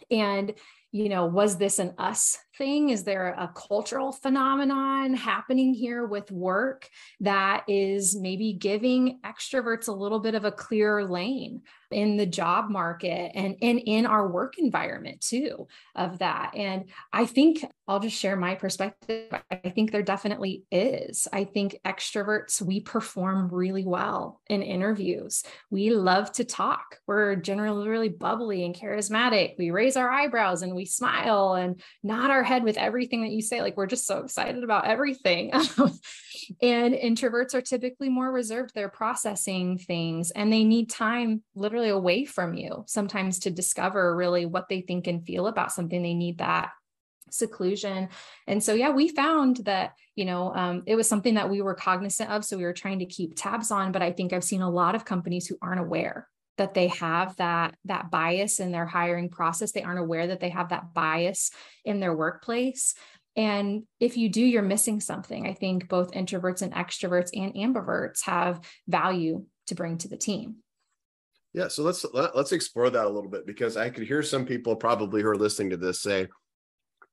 And 0.09 0.53
you 0.91 1.07
know, 1.07 1.25
was 1.25 1.57
this 1.57 1.79
an 1.79 1.93
us 1.97 2.37
thing? 2.57 2.89
Is 2.89 3.03
there 3.03 3.29
a 3.37 3.51
cultural 3.53 4.11
phenomenon 4.11 5.13
happening 5.13 5.73
here 5.73 6.05
with 6.05 6.31
work 6.31 6.89
that 7.19 7.63
is 7.67 8.15
maybe 8.15 8.53
giving 8.53 9.19
extroverts 9.25 9.87
a 9.87 9.93
little 9.93 10.19
bit 10.19 10.35
of 10.35 10.45
a 10.45 10.51
clearer 10.51 11.05
lane 11.05 11.61
in 11.91 12.15
the 12.15 12.25
job 12.25 12.69
market 12.69 13.31
and, 13.35 13.57
and 13.61 13.79
in 13.79 14.05
our 14.05 14.27
work 14.27 14.57
environment 14.57 15.21
too 15.21 15.67
of 15.95 16.19
that? 16.19 16.53
And 16.55 16.89
I 17.11 17.25
think 17.25 17.65
I'll 17.87 17.99
just 17.99 18.17
share 18.17 18.37
my 18.37 18.55
perspective. 18.55 19.33
I 19.49 19.69
think 19.69 19.91
there 19.91 20.01
definitely 20.01 20.63
is. 20.71 21.27
I 21.33 21.43
think 21.43 21.77
extroverts, 21.85 22.61
we 22.61 22.79
perform 22.79 23.49
really 23.49 23.85
well 23.85 24.39
in 24.47 24.61
interviews. 24.61 25.43
We 25.69 25.89
love 25.89 26.31
to 26.33 26.45
talk. 26.45 26.99
We're 27.05 27.35
generally 27.35 27.89
really 27.89 28.09
bubbly 28.09 28.63
and 28.63 28.73
charismatic. 28.73 29.55
We 29.57 29.71
raise 29.71 29.97
our 29.97 30.09
eyebrows 30.09 30.61
and 30.61 30.73
we 30.73 30.85
smile 30.85 31.53
and 31.53 31.81
nod 32.03 32.29
our 32.29 32.40
head 32.43 32.63
with 32.63 32.77
everything 32.77 33.21
that 33.21 33.31
you 33.31 33.41
say. 33.41 33.61
Like 33.61 33.77
we're 33.77 33.87
just 33.87 34.05
so 34.05 34.19
excited 34.19 34.63
about 34.63 34.85
everything. 34.85 35.51
and 36.61 36.93
introverts 36.93 37.53
are 37.53 37.61
typically 37.61 38.09
more 38.09 38.31
reserved. 38.31 38.71
They're 38.73 38.89
processing 38.89 39.77
things 39.77 40.31
and 40.31 40.51
they 40.51 40.63
need 40.63 40.89
time 40.89 41.43
literally 41.55 41.89
away 41.89 42.25
from 42.25 42.53
you 42.53 42.83
sometimes 42.87 43.39
to 43.39 43.51
discover 43.51 44.15
really 44.15 44.45
what 44.45 44.69
they 44.69 44.81
think 44.81 45.07
and 45.07 45.25
feel 45.25 45.47
about 45.47 45.71
something. 45.71 46.01
They 46.01 46.13
need 46.13 46.39
that 46.39 46.71
seclusion. 47.29 48.09
And 48.47 48.63
so, 48.63 48.73
yeah, 48.73 48.89
we 48.89 49.09
found 49.09 49.57
that, 49.65 49.93
you 50.15 50.25
know, 50.25 50.53
um, 50.53 50.83
it 50.85 50.95
was 50.95 51.07
something 51.07 51.35
that 51.35 51.49
we 51.49 51.61
were 51.61 51.73
cognizant 51.73 52.29
of. 52.29 52.43
So 52.45 52.57
we 52.57 52.63
were 52.63 52.73
trying 52.73 52.99
to 52.99 53.05
keep 53.05 53.33
tabs 53.35 53.71
on. 53.71 53.91
But 53.91 54.01
I 54.01 54.11
think 54.11 54.33
I've 54.33 54.43
seen 54.43 54.61
a 54.61 54.69
lot 54.69 54.95
of 54.95 55.05
companies 55.05 55.47
who 55.47 55.57
aren't 55.61 55.79
aware 55.79 56.27
that 56.61 56.75
they 56.75 56.89
have 56.89 57.35
that 57.37 57.75
that 57.85 58.11
bias 58.11 58.59
in 58.59 58.71
their 58.71 58.85
hiring 58.85 59.29
process. 59.29 59.71
They 59.71 59.81
aren't 59.81 59.99
aware 59.99 60.27
that 60.27 60.39
they 60.39 60.49
have 60.49 60.69
that 60.69 60.93
bias 60.93 61.49
in 61.83 61.99
their 61.99 62.15
workplace. 62.15 62.93
And 63.35 63.83
if 63.99 64.15
you 64.15 64.29
do 64.29 64.41
you're 64.41 64.61
missing 64.61 64.99
something. 64.99 65.47
I 65.47 65.55
think 65.55 65.89
both 65.89 66.11
introverts 66.11 66.61
and 66.61 66.71
extroverts 66.71 67.31
and 67.33 67.55
ambiverts 67.55 68.23
have 68.25 68.61
value 68.87 69.45
to 69.67 69.75
bring 69.75 69.97
to 69.99 70.07
the 70.07 70.17
team. 70.17 70.57
Yeah 71.53 71.67
so 71.67 71.81
let's 71.81 72.05
let, 72.13 72.25
us 72.25 72.31
let 72.35 72.45
us 72.45 72.51
explore 72.51 72.91
that 72.91 73.05
a 73.05 73.09
little 73.09 73.29
bit 73.29 73.47
because 73.47 73.75
i 73.75 73.89
could 73.89 74.05
hear 74.05 74.21
some 74.21 74.45
people 74.45 74.75
probably 74.75 75.23
who 75.23 75.27
are 75.29 75.35
listening 75.35 75.71
to 75.71 75.77
this 75.77 76.01
say 76.01 76.27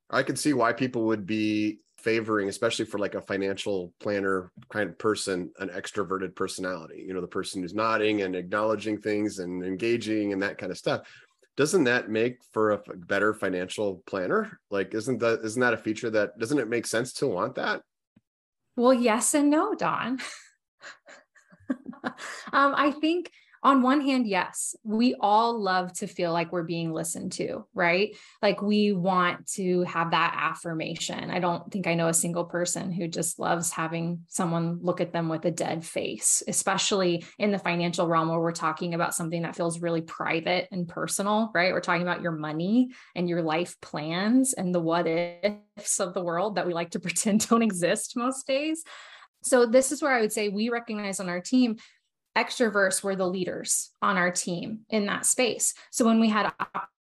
i 0.09 0.23
could 0.23 0.39
see 0.39 0.53
why 0.53 0.71
people 0.71 1.07
would 1.07 1.25
be 1.25 1.79
favoring, 1.99 2.49
especially 2.49 2.85
for 2.85 2.97
like 2.97 3.15
a 3.15 3.21
financial 3.21 3.93
planner 3.99 4.51
kind 4.69 4.89
of 4.89 4.97
person, 4.97 5.51
an 5.59 5.69
extroverted 5.69 6.35
personality, 6.35 7.03
you 7.05 7.13
know, 7.13 7.21
the 7.21 7.27
person 7.27 7.61
who's 7.61 7.73
nodding 7.73 8.21
and 8.21 8.35
acknowledging 8.35 8.99
things 8.99 9.39
and 9.39 9.63
engaging 9.63 10.33
and 10.33 10.41
that 10.41 10.57
kind 10.57 10.71
of 10.71 10.77
stuff. 10.77 11.07
Doesn't 11.57 11.83
that 11.83 12.09
make 12.09 12.37
for 12.53 12.71
a 12.71 12.81
better 12.95 13.33
financial 13.33 14.01
planner? 14.05 14.59
Like, 14.71 14.93
isn't 14.93 15.19
that 15.19 15.41
isn't 15.43 15.59
that 15.59 15.73
a 15.73 15.77
feature 15.77 16.09
that 16.09 16.39
doesn't 16.39 16.59
it 16.59 16.69
make 16.69 16.87
sense 16.87 17.13
to 17.13 17.27
want 17.27 17.55
that? 17.55 17.81
Well, 18.75 18.93
yes 18.93 19.33
and 19.33 19.49
no, 19.49 19.75
Don. 19.75 20.19
um, 22.03 22.13
I 22.53 22.91
think 23.01 23.29
on 23.61 23.81
one 23.81 24.01
hand, 24.01 24.25
yes, 24.25 24.75
we 24.83 25.15
all 25.19 25.59
love 25.59 25.91
to 25.93 26.07
feel 26.07 26.31
like 26.31 26.51
we're 26.51 26.63
being 26.63 26.93
listened 26.93 27.33
to, 27.33 27.65
right? 27.73 28.15
Like 28.41 28.61
we 28.61 28.93
want 28.93 29.47
to 29.53 29.83
have 29.83 30.11
that 30.11 30.33
affirmation. 30.37 31.29
I 31.29 31.39
don't 31.39 31.69
think 31.69 31.85
I 31.85 31.95
know 31.95 32.07
a 32.07 32.13
single 32.13 32.45
person 32.45 32.91
who 32.91 33.07
just 33.07 33.37
loves 33.37 33.71
having 33.71 34.21
someone 34.29 34.79
look 34.81 35.01
at 35.01 35.11
them 35.11 35.27
with 35.27 35.43
a 35.43 35.51
dead 35.51 35.83
face, 35.83 36.41
especially 36.47 37.25
in 37.37 37.51
the 37.51 37.59
financial 37.59 38.07
realm 38.07 38.29
where 38.29 38.39
we're 38.39 38.51
talking 38.53 38.93
about 38.93 39.13
something 39.13 39.41
that 39.41 39.57
feels 39.57 39.81
really 39.81 40.01
private 40.01 40.69
and 40.71 40.87
personal, 40.87 41.51
right? 41.53 41.73
We're 41.73 41.81
talking 41.81 42.03
about 42.03 42.21
your 42.21 42.31
money 42.31 42.91
and 43.13 43.27
your 43.27 43.41
life 43.41 43.75
plans 43.81 44.53
and 44.53 44.73
the 44.73 44.79
what 44.79 45.05
ifs 45.05 45.99
of 45.99 46.13
the 46.13 46.23
world 46.23 46.55
that 46.55 46.65
we 46.65 46.73
like 46.73 46.91
to 46.91 46.99
pretend 47.09 47.47
don't 47.49 47.61
exist 47.61 48.15
most 48.15 48.47
days. 48.47 48.83
So, 49.41 49.65
this 49.65 49.91
is 49.91 50.01
where 50.01 50.11
I 50.11 50.21
would 50.21 50.33
say 50.33 50.49
we 50.49 50.69
recognize 50.69 51.19
on 51.19 51.29
our 51.29 51.39
team 51.39 51.77
extroverts 52.39 53.03
were 53.03 53.15
the 53.15 53.27
leaders 53.27 53.91
on 54.01 54.17
our 54.17 54.31
team 54.31 54.79
in 54.89 55.05
that 55.07 55.25
space. 55.25 55.73
So 55.91 56.05
when 56.05 56.19
we 56.19 56.29
had 56.29 56.53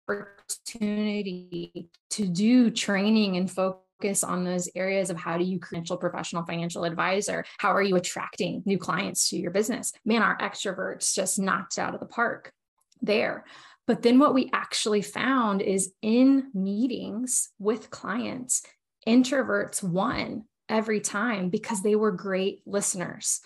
opportunity 0.10 1.90
to 2.12 2.28
do 2.28 2.72
training 2.72 3.36
and 3.36 3.52
focus 3.52 4.24
on 4.24 4.44
those 4.46 4.70
areas 4.76 5.10
of 5.10 5.18
how 5.18 5.38
do 5.38 5.44
you 5.44 5.60
credential 5.60 5.98
professional 5.98 6.46
financial 6.46 6.84
advisor 6.84 7.44
how 7.58 7.74
are 7.74 7.82
you 7.82 7.96
attracting 7.96 8.62
new 8.66 8.78
clients 8.78 9.30
to 9.30 9.38
your 9.38 9.52
business? 9.52 9.92
Man 10.06 10.22
our 10.22 10.38
extroverts 10.38 11.14
just 11.14 11.40
knocked 11.40 11.78
out 11.78 11.94
of 11.94 12.00
the 12.00 12.06
park 12.06 12.54
there. 13.02 13.44
But 13.86 14.04
then 14.04 14.20
what 14.20 14.34
we 14.34 14.50
actually 14.54 15.02
found 15.02 15.62
is 15.62 15.94
in 16.02 16.52
meetings 16.54 17.50
with 17.60 17.90
clients 17.90 18.64
introverts 19.08 19.82
won 19.82 20.44
every 20.70 21.00
time 21.00 21.50
because 21.50 21.82
they 21.82 21.96
were 21.96 22.12
great 22.12 22.62
listeners 22.66 23.42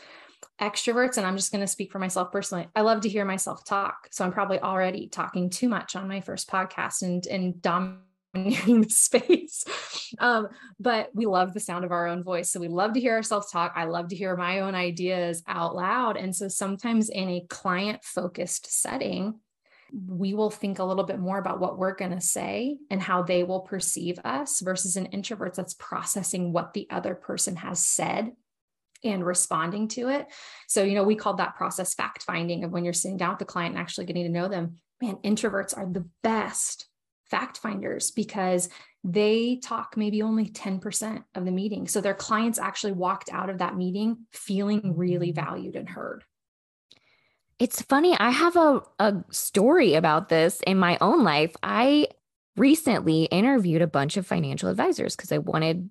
extroverts, 0.62 1.18
and 1.18 1.26
I'm 1.26 1.36
just 1.36 1.52
going 1.52 1.62
to 1.62 1.68
speak 1.68 1.92
for 1.92 2.00
myself 2.00 2.32
personally, 2.32 2.68
I 2.76 2.82
love 2.82 3.02
to 3.02 3.10
hear 3.10 3.26
myself 3.26 3.66
talk. 3.66 4.08
So 4.12 4.24
I'm 4.24 4.32
probably 4.32 4.60
already 4.60 5.08
talking 5.08 5.50
too 5.50 5.68
much 5.68 5.96
on 5.96 6.08
my 6.08 6.22
first 6.22 6.50
podcast 6.50 7.02
and, 7.02 7.26
and 7.28 7.62
dominating 7.62 8.02
the 8.82 8.90
space. 8.90 9.66
Um, 10.20 10.48
but 10.80 11.10
we 11.14 11.26
love 11.26 11.54
the 11.54 11.60
sound 11.60 11.84
of 11.84 11.92
our 11.92 12.08
own 12.08 12.24
voice. 12.24 12.52
So 12.52 12.60
we 12.60 12.68
love 12.68 12.94
to 12.94 13.00
hear 13.00 13.16
ourselves 13.16 13.52
talk. 13.52 13.74
I 13.76 13.86
love 13.86 14.10
to 14.10 14.16
hear 14.16 14.36
my 14.38 14.60
own 14.60 14.76
ideas 14.76 15.44
out 15.48 15.76
loud. 15.76 16.16
And 16.16 16.36
so 16.36 16.48
sometimes 16.48 17.10
in 17.10 17.30
a 17.30 17.46
client 17.50 18.04
focused 18.04 18.72
setting, 18.72 19.40
we 20.08 20.34
will 20.34 20.50
think 20.50 20.80
a 20.80 20.84
little 20.86 21.04
bit 21.04 21.20
more 21.20 21.38
about 21.38 21.60
what 21.60 21.78
we're 21.78 21.96
going 21.96 22.12
to 22.12 22.22
say 22.22 22.78
and 22.90 23.02
how 23.02 23.24
they 23.24 23.44
will 23.44 23.60
perceive 23.62 24.20
us 24.24 24.62
versus 24.62 24.96
an 24.96 25.08
introvert 25.08 25.56
that's 25.56 25.74
processing 25.74 26.54
what 26.54 26.74
the 26.74 26.88
other 26.90 27.14
person 27.14 27.58
has 27.58 27.86
said 27.86 28.32
and 29.04 29.26
responding 29.26 29.88
to 29.90 30.10
it. 30.10 30.28
So, 30.68 30.84
you 30.84 30.96
know, 30.96 31.04
we 31.04 31.16
called 31.16 31.38
that 31.38 31.56
process 31.56 31.94
fact 31.94 32.24
finding 32.24 32.64
of 32.64 32.72
when 32.72 32.84
you're 32.84 32.94
sitting 32.94 33.18
down 33.18 33.32
with 33.32 33.40
the 33.40 33.46
client 33.46 33.76
and 33.76 33.82
actually 33.82 34.06
getting 34.06 34.24
to 34.24 34.30
know 34.30 34.48
them. 34.48 34.78
Man, 35.02 35.18
introverts 35.24 35.76
are 35.76 35.86
the 35.86 36.08
best 36.24 36.88
fact 37.30 37.58
finders 37.58 38.12
because 38.12 38.70
they 39.04 39.56
talk 39.56 39.98
maybe 39.98 40.22
only 40.22 40.48
10% 40.48 41.24
of 41.34 41.46
the 41.46 41.52
meeting. 41.52 41.88
So 41.88 42.02
their 42.02 42.14
clients 42.14 42.60
actually 42.60 42.94
walked 42.94 43.32
out 43.32 43.50
of 43.50 43.58
that 43.60 43.76
meeting 43.76 44.26
feeling 44.32 44.96
really 44.96 45.32
mm-hmm. 45.32 45.46
valued 45.46 45.76
and 45.76 45.90
heard. 45.90 46.24
It's 47.58 47.82
funny. 47.82 48.16
I 48.18 48.32
have 48.32 48.56
a, 48.56 48.82
a 49.00 49.24
story 49.30 49.94
about 49.94 50.30
this 50.30 50.62
in 50.66 50.78
my 50.78 50.98
own 51.00 51.24
life. 51.24 51.56
I 51.62 52.08
recently 52.58 53.26
interviewed 53.26 53.82
a 53.82 53.88
bunch 53.88 54.18
of 54.18 54.28
financial 54.28 54.70
advisors 54.70 55.16
because 55.16 55.32
I 55.32 55.38
wanted 55.38 55.90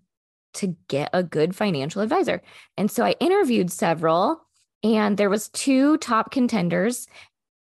to 0.54 0.76
get 0.88 1.10
a 1.12 1.22
good 1.22 1.54
financial 1.54 2.02
advisor. 2.02 2.42
And 2.76 2.90
so 2.90 3.04
I 3.04 3.14
interviewed 3.20 3.70
several 3.70 4.40
and 4.82 5.16
there 5.16 5.30
was 5.30 5.48
two 5.50 5.96
top 5.98 6.30
contenders 6.30 7.06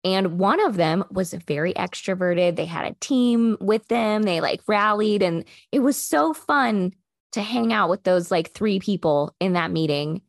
and 0.04 0.40
one 0.40 0.64
of 0.66 0.78
them 0.78 1.04
was 1.12 1.34
very 1.34 1.74
extroverted. 1.74 2.56
They 2.56 2.66
had 2.66 2.86
a 2.86 2.96
team 3.00 3.58
with 3.60 3.88
them. 3.88 4.24
They 4.24 4.42
like 4.42 4.62
rallied 4.68 5.24
and 5.24 5.44
it 5.72 5.80
was 5.80 5.98
so 5.98 6.34
fun 6.34 6.94
to 7.34 7.42
hang 7.42 7.74
out 7.74 7.90
with 7.90 8.04
those 8.04 8.32
like 8.32 8.52
three 8.52 8.80
people 8.80 9.36
in 9.40 9.54
that 9.54 9.72
meeting. 9.72 10.22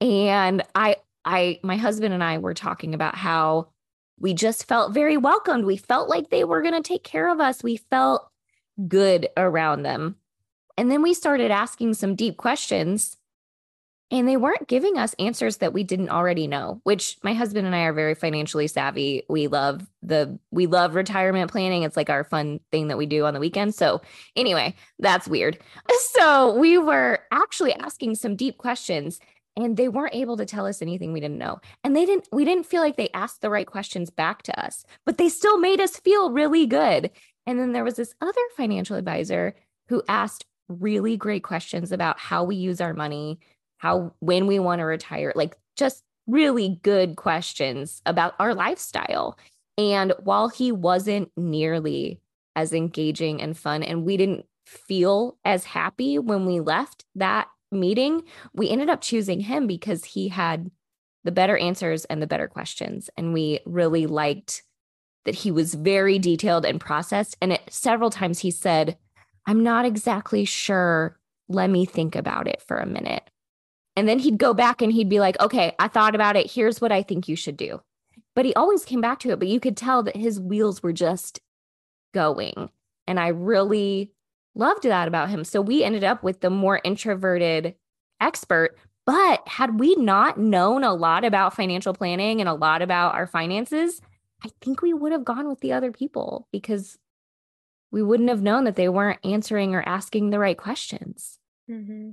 And 0.00 0.62
i 0.74 0.96
i 1.24 1.58
my 1.62 1.76
husband 1.76 2.14
and 2.14 2.22
i 2.22 2.38
were 2.38 2.54
talking 2.54 2.94
about 2.94 3.16
how 3.16 3.68
we 4.20 4.34
just 4.34 4.66
felt 4.66 4.92
very 4.92 5.16
welcomed. 5.16 5.64
We 5.64 5.76
felt 5.76 6.08
like 6.08 6.30
they 6.30 6.44
were 6.44 6.62
going 6.62 6.74
to 6.74 6.86
take 6.86 7.04
care 7.04 7.28
of 7.28 7.40
us. 7.40 7.62
We 7.62 7.76
felt 7.76 8.28
good 8.86 9.28
around 9.36 9.82
them 9.82 10.16
and 10.78 10.90
then 10.90 11.02
we 11.02 11.12
started 11.12 11.50
asking 11.50 11.94
some 11.94 12.14
deep 12.14 12.36
questions 12.36 13.16
and 14.10 14.26
they 14.26 14.38
weren't 14.38 14.68
giving 14.68 14.96
us 14.96 15.14
answers 15.18 15.58
that 15.58 15.74
we 15.74 15.84
didn't 15.84 16.08
already 16.08 16.46
know 16.46 16.80
which 16.84 17.18
my 17.22 17.34
husband 17.34 17.66
and 17.66 17.76
i 17.76 17.80
are 17.80 17.92
very 17.92 18.14
financially 18.14 18.68
savvy. 18.68 19.24
We 19.28 19.48
love 19.48 19.86
the 20.02 20.38
we 20.50 20.66
love 20.66 20.94
retirement 20.94 21.50
planning. 21.50 21.82
It's 21.82 21.96
like 21.96 22.08
our 22.08 22.24
fun 22.24 22.60
thing 22.70 22.88
that 22.88 22.96
we 22.96 23.04
do 23.04 23.26
on 23.26 23.34
the 23.34 23.40
weekend 23.40 23.74
so 23.74 24.00
anyway 24.36 24.74
that's 24.98 25.28
weird. 25.28 25.58
So 26.12 26.54
we 26.54 26.78
were 26.78 27.20
actually 27.30 27.74
asking 27.74 28.14
some 28.14 28.34
deep 28.34 28.56
questions 28.56 29.20
and 29.56 29.76
they 29.76 29.88
weren't 29.88 30.14
able 30.14 30.36
to 30.36 30.46
tell 30.46 30.66
us 30.66 30.80
anything 30.80 31.12
we 31.12 31.20
didn't 31.20 31.38
know. 31.38 31.60
And 31.84 31.94
they 31.94 32.06
didn't 32.06 32.28
we 32.32 32.44
didn't 32.44 32.66
feel 32.66 32.82
like 32.82 32.96
they 32.96 33.10
asked 33.12 33.40
the 33.40 33.50
right 33.50 33.66
questions 33.66 34.10
back 34.10 34.42
to 34.44 34.64
us 34.64 34.84
but 35.04 35.18
they 35.18 35.28
still 35.28 35.58
made 35.58 35.80
us 35.80 35.96
feel 35.96 36.30
really 36.30 36.66
good. 36.66 37.10
And 37.46 37.58
then 37.58 37.72
there 37.72 37.84
was 37.84 37.96
this 37.96 38.14
other 38.20 38.40
financial 38.56 38.96
advisor 38.96 39.54
who 39.88 40.02
asked 40.08 40.44
really 40.68 41.16
great 41.16 41.42
questions 41.42 41.92
about 41.92 42.18
how 42.18 42.44
we 42.44 42.56
use 42.56 42.80
our 42.80 42.94
money 42.94 43.38
how 43.78 44.12
when 44.20 44.46
we 44.46 44.58
want 44.58 44.80
to 44.80 44.84
retire, 44.84 45.32
like 45.34 45.56
just 45.76 46.04
really 46.26 46.78
good 46.82 47.16
questions 47.16 48.02
about 48.04 48.34
our 48.38 48.54
lifestyle. 48.54 49.38
And 49.78 50.12
while 50.18 50.48
he 50.48 50.72
wasn't 50.72 51.30
nearly 51.36 52.20
as 52.54 52.72
engaging 52.72 53.40
and 53.40 53.56
fun, 53.56 53.82
and 53.82 54.04
we 54.04 54.16
didn't 54.16 54.44
feel 54.66 55.38
as 55.44 55.64
happy 55.64 56.18
when 56.18 56.44
we 56.44 56.60
left 56.60 57.04
that 57.14 57.48
meeting, 57.70 58.22
we 58.52 58.68
ended 58.68 58.90
up 58.90 59.00
choosing 59.00 59.40
him 59.40 59.66
because 59.66 60.04
he 60.04 60.28
had 60.28 60.70
the 61.24 61.32
better 61.32 61.56
answers 61.56 62.04
and 62.06 62.20
the 62.20 62.26
better 62.26 62.48
questions. 62.48 63.08
And 63.16 63.32
we 63.32 63.60
really 63.64 64.06
liked 64.06 64.62
that 65.24 65.34
he 65.34 65.50
was 65.50 65.74
very 65.74 66.18
detailed 66.18 66.64
and 66.64 66.80
processed. 66.80 67.36
And 67.40 67.52
it, 67.52 67.62
several 67.68 68.10
times 68.10 68.40
he 68.40 68.50
said, 68.50 68.96
I'm 69.48 69.62
not 69.62 69.86
exactly 69.86 70.44
sure. 70.44 71.18
Let 71.48 71.70
me 71.70 71.86
think 71.86 72.14
about 72.14 72.46
it 72.46 72.62
for 72.68 72.76
a 72.76 72.86
minute. 72.86 73.30
And 73.96 74.06
then 74.06 74.18
he'd 74.18 74.36
go 74.36 74.52
back 74.52 74.82
and 74.82 74.92
he'd 74.92 75.08
be 75.08 75.20
like, 75.20 75.40
okay, 75.40 75.74
I 75.78 75.88
thought 75.88 76.14
about 76.14 76.36
it. 76.36 76.50
Here's 76.50 76.82
what 76.82 76.92
I 76.92 77.02
think 77.02 77.28
you 77.28 77.34
should 77.34 77.56
do. 77.56 77.80
But 78.36 78.44
he 78.44 78.52
always 78.52 78.84
came 78.84 79.00
back 79.00 79.20
to 79.20 79.30
it. 79.30 79.38
But 79.38 79.48
you 79.48 79.58
could 79.58 79.74
tell 79.74 80.02
that 80.02 80.16
his 80.16 80.38
wheels 80.38 80.82
were 80.82 80.92
just 80.92 81.40
going. 82.12 82.68
And 83.06 83.18
I 83.18 83.28
really 83.28 84.12
loved 84.54 84.82
that 84.82 85.08
about 85.08 85.30
him. 85.30 85.44
So 85.44 85.62
we 85.62 85.82
ended 85.82 86.04
up 86.04 86.22
with 86.22 86.40
the 86.40 86.50
more 86.50 86.82
introverted 86.84 87.74
expert. 88.20 88.76
But 89.06 89.48
had 89.48 89.80
we 89.80 89.96
not 89.96 90.36
known 90.36 90.84
a 90.84 90.92
lot 90.92 91.24
about 91.24 91.56
financial 91.56 91.94
planning 91.94 92.40
and 92.40 92.50
a 92.50 92.54
lot 92.54 92.82
about 92.82 93.14
our 93.14 93.26
finances, 93.26 94.02
I 94.44 94.50
think 94.60 94.82
we 94.82 94.92
would 94.92 95.12
have 95.12 95.24
gone 95.24 95.48
with 95.48 95.60
the 95.60 95.72
other 95.72 95.90
people 95.90 96.46
because 96.52 96.98
we 97.90 98.02
wouldn't 98.02 98.28
have 98.28 98.42
known 98.42 98.64
that 98.64 98.76
they 98.76 98.88
weren't 98.88 99.20
answering 99.24 99.74
or 99.74 99.82
asking 99.82 100.30
the 100.30 100.38
right 100.38 100.56
questions. 100.56 101.38
Mm-hmm. 101.70 102.10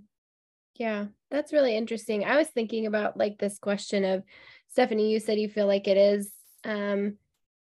Yeah, 0.76 1.06
that's 1.32 1.54
really 1.54 1.76
interesting. 1.76 2.26
I 2.26 2.38
was 2.38 2.48
thinking 2.48 2.86
about 2.86 3.18
like 3.18 3.38
this 3.38 3.60
question 3.60 4.04
of 4.04 4.24
Stephanie, 4.70 5.12
you 5.12 5.20
said 5.20 5.40
you 5.40 5.50
feel 5.50 5.68
like 5.68 5.88
it 5.88 5.98
is 5.98 6.32
um 6.64 7.18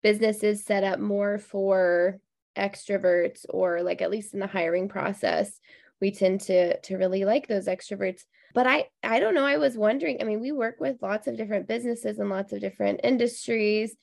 businesses 0.04 0.64
set 0.64 0.84
up 0.84 1.00
more 1.00 1.38
for 1.38 2.20
extroverts 2.58 3.46
or 3.50 3.82
like 3.82 4.02
at 4.02 4.12
least 4.12 4.34
in 4.34 4.40
the 4.40 4.48
hiring 4.48 4.90
process 4.90 5.60
we 6.02 6.12
tend 6.12 6.42
to 6.42 6.78
to 6.82 6.98
really 6.98 7.24
like 7.24 7.48
those 7.48 7.68
extroverts 7.68 8.24
but 8.54 8.68
i 8.68 8.86
i 9.04 9.20
don't 9.20 9.36
know 9.36 9.46
i 9.46 9.58
was 9.58 9.78
wondering 9.78 10.18
i 10.20 10.26
mean 10.26 10.42
we 10.42 10.52
work 10.52 10.76
with 10.80 11.02
lots 11.02 11.28
of 11.28 11.38
different 11.38 11.68
businesses 11.68 12.20
and 12.20 12.30
lots 12.30 12.52
of 12.52 12.60
different 12.60 13.00
industries 13.04 13.96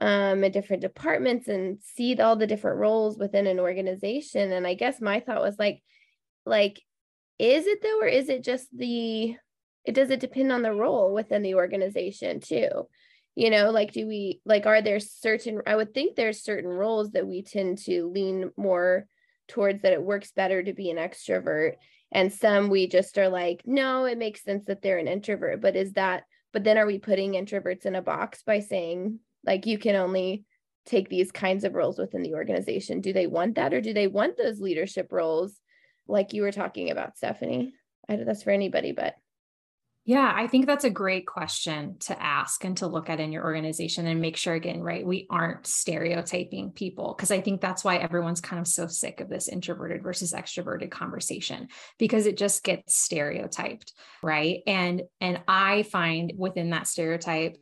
um 0.00 0.42
and 0.42 0.52
different 0.52 0.82
departments 0.82 1.48
and 1.48 1.78
see 1.82 2.16
all 2.18 2.36
the 2.36 2.46
different 2.46 2.78
roles 2.78 3.16
within 3.16 3.46
an 3.46 3.60
organization. 3.60 4.52
And 4.52 4.66
i 4.66 4.74
guess 4.74 5.00
my 5.00 5.20
thought 5.20 5.42
was 5.42 5.58
like 5.58 5.82
like 6.46 6.80
is 7.38 7.66
it 7.66 7.82
though 7.82 8.00
or 8.00 8.06
is 8.06 8.28
it 8.28 8.44
just 8.44 8.68
the 8.76 9.36
it 9.84 9.94
does 9.94 10.10
it 10.10 10.20
depend 10.20 10.50
on 10.50 10.62
the 10.62 10.72
role 10.72 11.12
within 11.12 11.42
the 11.42 11.54
organization 11.54 12.40
too? 12.40 12.88
You 13.34 13.50
know 13.50 13.70
like 13.70 13.92
do 13.92 14.06
we 14.06 14.40
like 14.44 14.66
are 14.66 14.80
there 14.82 15.00
certain 15.00 15.60
i 15.66 15.74
would 15.74 15.92
think 15.92 16.14
there's 16.14 16.42
certain 16.42 16.70
roles 16.70 17.10
that 17.12 17.26
we 17.26 17.42
tend 17.42 17.78
to 17.78 18.08
lean 18.08 18.50
more 18.56 19.06
towards 19.48 19.82
that 19.82 19.92
it 19.92 20.02
works 20.02 20.32
better 20.32 20.62
to 20.62 20.72
be 20.72 20.90
an 20.90 20.96
extrovert. 20.96 21.74
And 22.12 22.32
some 22.32 22.68
we 22.68 22.86
just 22.86 23.18
are 23.18 23.28
like 23.28 23.62
no 23.66 24.04
it 24.04 24.18
makes 24.18 24.44
sense 24.44 24.66
that 24.66 24.82
they're 24.82 24.98
an 24.98 25.08
introvert 25.08 25.60
but 25.60 25.74
is 25.74 25.92
that 25.94 26.24
but 26.52 26.62
then 26.62 26.78
are 26.78 26.86
we 26.86 26.98
putting 26.98 27.32
introverts 27.32 27.86
in 27.86 27.96
a 27.96 28.02
box 28.02 28.44
by 28.44 28.60
saying 28.60 29.18
like 29.46 29.66
you 29.66 29.78
can 29.78 29.96
only 29.96 30.44
take 30.86 31.08
these 31.08 31.32
kinds 31.32 31.64
of 31.64 31.74
roles 31.74 31.98
within 31.98 32.22
the 32.22 32.34
organization 32.34 33.00
do 33.00 33.12
they 33.12 33.26
want 33.26 33.54
that 33.54 33.72
or 33.72 33.80
do 33.80 33.94
they 33.94 34.06
want 34.06 34.36
those 34.36 34.60
leadership 34.60 35.08
roles 35.10 35.58
like 36.06 36.32
you 36.32 36.42
were 36.42 36.52
talking 36.52 36.90
about, 36.90 37.16
Stephanie? 37.16 37.74
I 38.08 38.16
that's 38.16 38.42
for 38.42 38.50
anybody, 38.50 38.92
but 38.92 39.14
yeah, 40.06 40.30
I 40.36 40.48
think 40.48 40.66
that's 40.66 40.84
a 40.84 40.90
great 40.90 41.26
question 41.26 41.96
to 42.00 42.22
ask 42.22 42.62
and 42.62 42.76
to 42.76 42.86
look 42.86 43.08
at 43.08 43.20
in 43.20 43.32
your 43.32 43.42
organization 43.42 44.06
and 44.06 44.20
make 44.20 44.36
sure 44.36 44.52
again, 44.52 44.82
right? 44.82 45.06
We 45.06 45.26
aren't 45.30 45.66
stereotyping 45.66 46.72
people 46.72 47.14
because 47.16 47.30
I 47.30 47.40
think 47.40 47.62
that's 47.62 47.82
why 47.82 47.96
everyone's 47.96 48.42
kind 48.42 48.60
of 48.60 48.68
so 48.68 48.86
sick 48.86 49.22
of 49.22 49.30
this 49.30 49.48
introverted 49.48 50.02
versus 50.02 50.34
extroverted 50.34 50.90
conversation 50.90 51.68
because 51.98 52.26
it 52.26 52.36
just 52.36 52.62
gets 52.62 52.94
stereotyped, 52.94 53.94
right? 54.22 54.60
And 54.66 55.04
and 55.22 55.40
I 55.48 55.84
find 55.84 56.34
within 56.36 56.68
that 56.70 56.86
stereotype 56.86 57.56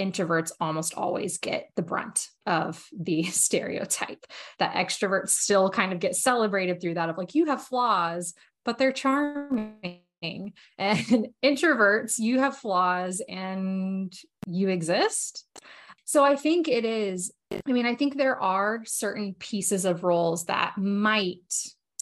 introverts 0.00 0.52
almost 0.60 0.94
always 0.94 1.38
get 1.38 1.70
the 1.76 1.82
brunt 1.82 2.28
of 2.46 2.84
the 2.98 3.22
stereotype 3.24 4.24
that 4.58 4.74
extroverts 4.74 5.30
still 5.30 5.70
kind 5.70 5.92
of 5.92 6.00
get 6.00 6.16
celebrated 6.16 6.80
through 6.80 6.94
that 6.94 7.10
of 7.10 7.18
like 7.18 7.34
you 7.34 7.46
have 7.46 7.62
flaws 7.62 8.34
but 8.64 8.78
they're 8.78 8.92
charming. 8.92 10.00
And 10.78 11.28
introverts 11.42 12.18
you 12.18 12.40
have 12.40 12.58
flaws 12.58 13.22
and 13.26 14.12
you 14.46 14.68
exist. 14.68 15.46
So 16.04 16.22
i 16.22 16.36
think 16.36 16.68
it 16.68 16.84
is 16.84 17.32
i 17.66 17.72
mean 17.72 17.86
i 17.86 17.94
think 17.94 18.16
there 18.16 18.38
are 18.38 18.82
certain 18.84 19.34
pieces 19.38 19.86
of 19.86 20.04
roles 20.04 20.44
that 20.44 20.76
might 20.76 21.38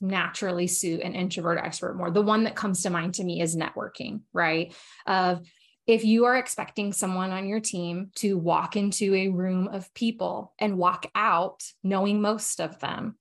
naturally 0.00 0.66
suit 0.66 1.00
an 1.00 1.14
introvert 1.14 1.58
expert 1.58 1.96
more. 1.96 2.10
The 2.10 2.22
one 2.22 2.44
that 2.44 2.54
comes 2.54 2.82
to 2.82 2.90
mind 2.90 3.14
to 3.14 3.24
me 3.24 3.40
is 3.40 3.56
networking 3.56 4.20
right? 4.32 4.74
Of 5.06 5.46
if 5.88 6.04
you 6.04 6.26
are 6.26 6.36
expecting 6.36 6.92
someone 6.92 7.32
on 7.32 7.48
your 7.48 7.60
team 7.60 8.10
to 8.16 8.36
walk 8.36 8.76
into 8.76 9.14
a 9.14 9.28
room 9.28 9.68
of 9.68 9.92
people 9.94 10.52
and 10.60 10.76
walk 10.76 11.06
out 11.14 11.64
knowing 11.82 12.20
most 12.20 12.60
of 12.60 12.78
them, 12.78 13.16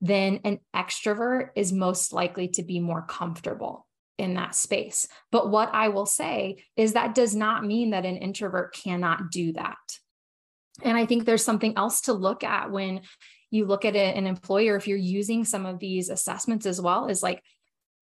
then 0.00 0.38
an 0.44 0.60
extrovert 0.74 1.48
is 1.56 1.72
most 1.72 2.12
likely 2.12 2.46
to 2.46 2.62
be 2.62 2.78
more 2.78 3.02
comfortable 3.02 3.88
in 4.18 4.34
that 4.34 4.54
space. 4.54 5.08
But 5.32 5.50
what 5.50 5.74
I 5.74 5.88
will 5.88 6.06
say 6.06 6.62
is 6.76 6.92
that 6.92 7.16
does 7.16 7.34
not 7.34 7.66
mean 7.66 7.90
that 7.90 8.06
an 8.06 8.16
introvert 8.16 8.72
cannot 8.72 9.32
do 9.32 9.52
that. 9.54 9.98
And 10.80 10.96
I 10.96 11.06
think 11.06 11.24
there's 11.24 11.44
something 11.44 11.76
else 11.76 12.02
to 12.02 12.12
look 12.12 12.44
at 12.44 12.70
when 12.70 13.00
you 13.50 13.66
look 13.66 13.84
at 13.84 13.96
an 13.96 14.28
employer, 14.28 14.76
if 14.76 14.86
you're 14.86 14.96
using 14.96 15.44
some 15.44 15.66
of 15.66 15.80
these 15.80 16.08
assessments 16.08 16.66
as 16.66 16.80
well, 16.80 17.08
is 17.08 17.22
like, 17.22 17.42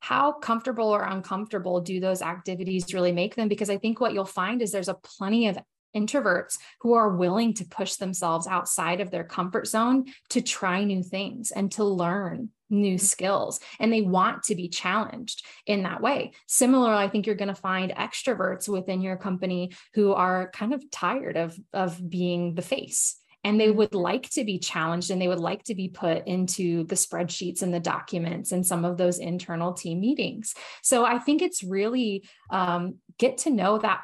how 0.00 0.32
comfortable 0.32 0.88
or 0.88 1.02
uncomfortable 1.02 1.80
do 1.80 2.00
those 2.00 2.22
activities 2.22 2.92
really 2.92 3.12
make 3.12 3.36
them? 3.36 3.48
Because 3.48 3.70
I 3.70 3.78
think 3.78 4.00
what 4.00 4.12
you'll 4.12 4.24
find 4.24 4.60
is 4.62 4.72
there's 4.72 4.88
a 4.88 4.94
plenty 4.94 5.48
of 5.48 5.58
introverts 5.94 6.58
who 6.80 6.94
are 6.94 7.16
willing 7.16 7.54
to 7.54 7.64
push 7.64 7.94
themselves 7.94 8.46
outside 8.46 9.00
of 9.00 9.10
their 9.10 9.24
comfort 9.24 9.66
zone 9.66 10.06
to 10.30 10.40
try 10.40 10.84
new 10.84 11.02
things 11.02 11.50
and 11.50 11.72
to 11.72 11.84
learn 11.84 12.50
new 12.72 12.94
mm-hmm. 12.94 13.04
skills 13.04 13.58
and 13.80 13.92
they 13.92 14.00
want 14.00 14.44
to 14.44 14.54
be 14.54 14.68
challenged 14.68 15.44
in 15.66 15.82
that 15.82 16.00
way 16.00 16.30
similar 16.46 16.92
i 16.94 17.08
think 17.08 17.26
you're 17.26 17.34
going 17.34 17.48
to 17.48 17.54
find 17.54 17.90
extroverts 17.90 18.68
within 18.68 19.00
your 19.00 19.16
company 19.16 19.72
who 19.94 20.12
are 20.12 20.52
kind 20.52 20.72
of 20.72 20.90
tired 20.92 21.36
of 21.36 21.58
of 21.72 22.08
being 22.08 22.54
the 22.54 22.62
face 22.62 23.16
and 23.44 23.60
they 23.60 23.70
would 23.70 23.94
like 23.94 24.28
to 24.30 24.44
be 24.44 24.58
challenged 24.58 25.10
and 25.10 25.20
they 25.20 25.28
would 25.28 25.40
like 25.40 25.64
to 25.64 25.74
be 25.74 25.88
put 25.88 26.26
into 26.26 26.84
the 26.84 26.94
spreadsheets 26.94 27.62
and 27.62 27.72
the 27.72 27.80
documents 27.80 28.52
and 28.52 28.66
some 28.66 28.84
of 28.84 28.96
those 28.96 29.18
internal 29.18 29.72
team 29.72 30.00
meetings. 30.00 30.54
So 30.82 31.04
i 31.04 31.18
think 31.18 31.42
it's 31.42 31.62
really 31.62 32.28
um, 32.50 32.96
get 33.18 33.38
to 33.38 33.50
know 33.50 33.78
that 33.78 34.02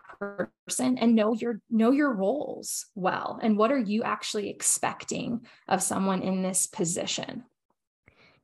person 0.67 0.99
and 0.99 1.15
know 1.15 1.35
your 1.35 1.61
know 1.71 1.91
your 1.91 2.13
roles 2.13 2.87
well. 2.95 3.39
And 3.43 3.59
what 3.59 3.73
are 3.73 3.79
you 3.79 4.03
actually 4.03 4.49
expecting 4.51 5.47
of 5.69 5.83
someone 5.83 6.23
in 6.23 6.43
this 6.43 6.67
position? 6.67 7.45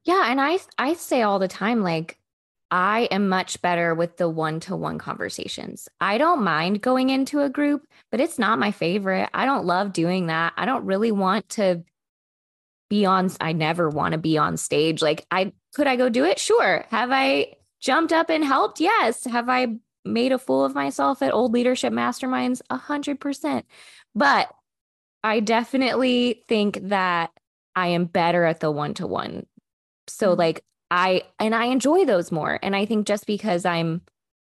Yeah 0.05 0.25
and 0.29 0.41
i 0.41 0.59
i 0.79 0.95
say 0.95 1.23
all 1.23 1.39
the 1.39 1.49
time 1.49 1.83
like 1.83 2.19
I 2.73 3.03
am 3.11 3.29
much 3.29 3.61
better 3.61 3.95
with 3.95 4.17
the 4.17 4.31
one 4.31 4.59
to 4.61 4.75
one 4.75 4.97
conversations. 4.97 5.91
I 6.01 6.17
don't 6.17 6.43
mind 6.43 6.81
going 6.81 7.11
into 7.11 7.43
a 7.43 7.51
group, 7.51 7.87
but 8.11 8.19
it's 8.19 8.39
not 8.39 8.59
my 8.59 8.71
favorite. 8.71 9.29
I 9.35 9.45
don't 9.45 9.67
love 9.67 9.93
doing 9.93 10.29
that. 10.29 10.55
I 10.57 10.65
don't 10.65 10.87
really 10.87 11.13
want 11.13 11.51
to 11.51 11.85
be 12.89 13.05
on, 13.05 13.31
I 13.43 13.53
never 13.53 13.91
want 13.91 14.13
to 14.13 14.19
be 14.19 14.39
on 14.39 14.57
stage. 14.57 15.03
Like, 15.03 15.27
I 15.31 15.53
could 15.75 15.87
I 15.87 15.97
go 15.97 16.09
do 16.09 16.25
it? 16.25 16.39
Sure. 16.39 16.87
Have 16.89 17.11
I 17.13 17.57
jumped 17.79 18.13
up 18.13 18.31
and 18.31 18.43
helped? 18.43 18.81
Yes. 18.81 19.25
Have 19.27 19.51
I 19.51 19.77
made 20.07 20.33
a 20.33 20.39
fool 20.39 20.65
of 20.65 20.75
myself 20.75 21.21
at 21.21 21.35
old 21.35 21.53
leadership 21.53 21.93
masterminds? 21.93 22.63
A 22.71 22.79
hundred 22.79 23.21
percent. 23.21 23.67
But 24.15 24.49
I 25.23 25.41
definitely 25.41 26.43
think 26.49 26.79
that 26.89 27.33
I 27.77 27.89
am 27.89 28.07
better 28.07 28.45
at 28.47 28.61
the 28.61 28.71
one 28.71 28.95
to 28.95 29.07
one. 29.07 29.45
So, 30.09 30.31
mm-hmm. 30.31 30.39
like, 30.39 30.65
I 30.93 31.23
and 31.39 31.55
I 31.55 31.67
enjoy 31.67 32.05
those 32.05 32.31
more. 32.31 32.59
And 32.63 32.77
I 32.77 32.85
think 32.85 33.07
just 33.07 33.27
because 33.27 33.65
I'm 33.65 34.03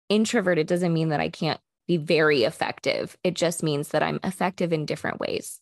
introverted 0.10 0.66
doesn't 0.66 0.92
mean 0.92 1.10
that 1.10 1.20
I 1.20 1.30
can't 1.30 1.60
be 1.88 1.98
very 1.98 2.44
effective. 2.44 3.16
It 3.24 3.36
just 3.36 3.62
means 3.62 3.90
that 3.90 4.02
I'm 4.02 4.20
effective 4.24 4.74
in 4.74 4.88
different 4.88 5.20
ways. 5.20 5.62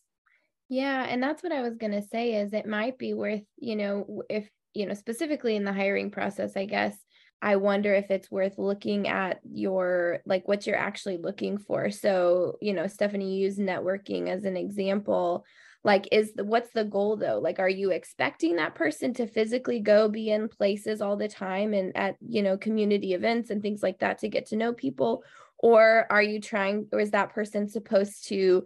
Yeah, 0.70 1.04
and 1.04 1.22
that's 1.22 1.44
what 1.44 1.52
I 1.52 1.62
was 1.62 1.76
going 1.76 1.92
to 1.92 2.02
say 2.02 2.36
is 2.36 2.54
it 2.54 2.66
might 2.66 2.98
be 2.98 3.14
worth, 3.14 3.42
you 3.58 3.76
know, 3.76 4.24
if, 4.30 4.50
you 4.74 4.86
know, 4.86 4.94
specifically 4.94 5.58
in 5.58 5.66
the 5.66 5.74
hiring 5.74 6.10
process, 6.10 6.56
I 6.56 6.64
guess 6.64 6.98
I 7.42 7.58
wonder 7.58 7.94
if 7.94 8.10
it's 8.10 8.32
worth 8.32 8.58
looking 8.58 9.10
at 9.10 9.42
your 9.44 10.20
like 10.26 10.48
what 10.48 10.66
you're 10.66 10.78
actually 10.78 11.18
looking 11.18 11.58
for. 11.58 11.92
So, 11.92 12.56
you 12.62 12.72
know, 12.72 12.88
Stephanie 12.88 13.40
used 13.40 13.60
networking 13.60 14.30
as 14.30 14.46
an 14.46 14.56
example 14.56 15.44
like 15.84 16.08
is 16.12 16.34
the 16.34 16.44
what's 16.44 16.72
the 16.72 16.84
goal 16.84 17.16
though? 17.16 17.40
Like 17.40 17.60
are 17.60 17.70
you 17.70 17.92
expecting 17.92 18.58
that 18.58 18.76
person 18.76 19.14
to 19.16 19.28
physically 19.28 19.80
go 19.80 20.08
be 20.08 20.30
in 20.30 20.48
places 20.48 21.02
all 21.02 21.18
the 21.18 21.28
time 21.28 21.74
and 21.74 21.96
at 21.96 22.18
you 22.26 22.44
know 22.44 22.58
community 22.58 23.14
events 23.14 23.50
and 23.50 23.62
things 23.62 23.82
like 23.82 24.00
that 24.00 24.20
to 24.20 24.30
get 24.30 24.48
to 24.48 24.56
know 24.56 24.74
people? 24.74 25.24
Or 25.58 26.06
are 26.10 26.22
you 26.22 26.40
trying 26.40 26.88
or 26.92 27.00
is 27.00 27.12
that 27.12 27.34
person 27.34 27.68
supposed 27.68 28.28
to 28.28 28.66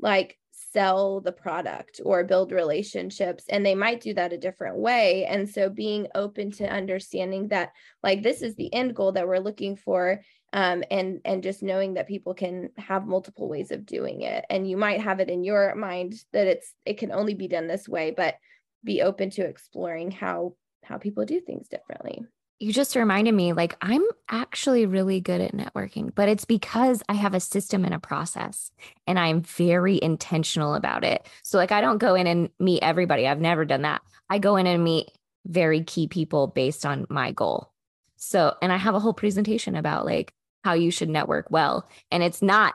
like 0.00 0.38
sell 0.50 1.20
the 1.20 1.32
product 1.32 2.00
or 2.02 2.24
build 2.24 2.50
relationships? 2.50 3.44
And 3.50 3.64
they 3.64 3.74
might 3.74 4.00
do 4.00 4.14
that 4.14 4.32
a 4.32 4.38
different 4.38 4.78
way. 4.78 5.26
And 5.26 5.48
so 5.48 5.68
being 5.68 6.08
open 6.14 6.50
to 6.52 6.64
understanding 6.64 7.48
that 7.48 7.72
like 8.02 8.22
this 8.22 8.40
is 8.40 8.54
the 8.56 8.72
end 8.72 8.96
goal 8.96 9.12
that 9.12 9.28
we're 9.28 9.38
looking 9.38 9.76
for 9.76 10.22
um, 10.54 10.84
and 10.90 11.20
and 11.24 11.42
just 11.42 11.62
knowing 11.62 11.94
that 11.94 12.06
people 12.06 12.32
can 12.32 12.70
have 12.78 13.06
multiple 13.06 13.48
ways 13.48 13.72
of 13.72 13.84
doing 13.84 14.22
it 14.22 14.44
and 14.48 14.70
you 14.70 14.76
might 14.76 15.00
have 15.00 15.20
it 15.20 15.28
in 15.28 15.44
your 15.44 15.74
mind 15.74 16.14
that 16.32 16.46
it's 16.46 16.72
it 16.86 16.96
can 16.96 17.12
only 17.12 17.34
be 17.34 17.48
done 17.48 17.66
this 17.66 17.88
way 17.88 18.14
but 18.16 18.36
be 18.84 19.02
open 19.02 19.28
to 19.30 19.44
exploring 19.44 20.10
how 20.10 20.54
how 20.84 20.96
people 20.96 21.24
do 21.24 21.40
things 21.40 21.68
differently 21.68 22.24
you 22.60 22.72
just 22.72 22.94
reminded 22.94 23.34
me 23.34 23.52
like 23.52 23.76
I'm 23.82 24.04
actually 24.30 24.86
really 24.86 25.20
good 25.20 25.40
at 25.40 25.52
networking, 25.52 26.14
but 26.14 26.28
it's 26.28 26.44
because 26.44 27.02
I 27.08 27.14
have 27.14 27.34
a 27.34 27.40
system 27.40 27.84
and 27.84 27.92
a 27.92 27.98
process 27.98 28.70
and 29.08 29.18
I'm 29.18 29.42
very 29.42 29.98
intentional 30.00 30.74
about 30.74 31.04
it. 31.04 31.28
So, 31.42 31.58
like, 31.58 31.72
I 31.72 31.80
don't 31.80 31.98
go 31.98 32.14
in 32.14 32.28
and 32.28 32.48
meet 32.60 32.82
everybody. 32.82 33.26
I've 33.26 33.40
never 33.40 33.64
done 33.64 33.82
that. 33.82 34.02
I 34.30 34.38
go 34.38 34.54
in 34.54 34.68
and 34.68 34.84
meet 34.84 35.10
very 35.44 35.82
key 35.82 36.06
people 36.06 36.46
based 36.46 36.86
on 36.86 37.06
my 37.10 37.32
goal. 37.32 37.72
So, 38.16 38.54
and 38.62 38.72
I 38.72 38.76
have 38.76 38.94
a 38.94 39.00
whole 39.00 39.12
presentation 39.12 39.74
about 39.74 40.06
like 40.06 40.32
how 40.64 40.72
you 40.72 40.90
should 40.90 41.10
network 41.10 41.46
well. 41.50 41.86
And 42.10 42.22
it's 42.22 42.42
not 42.42 42.74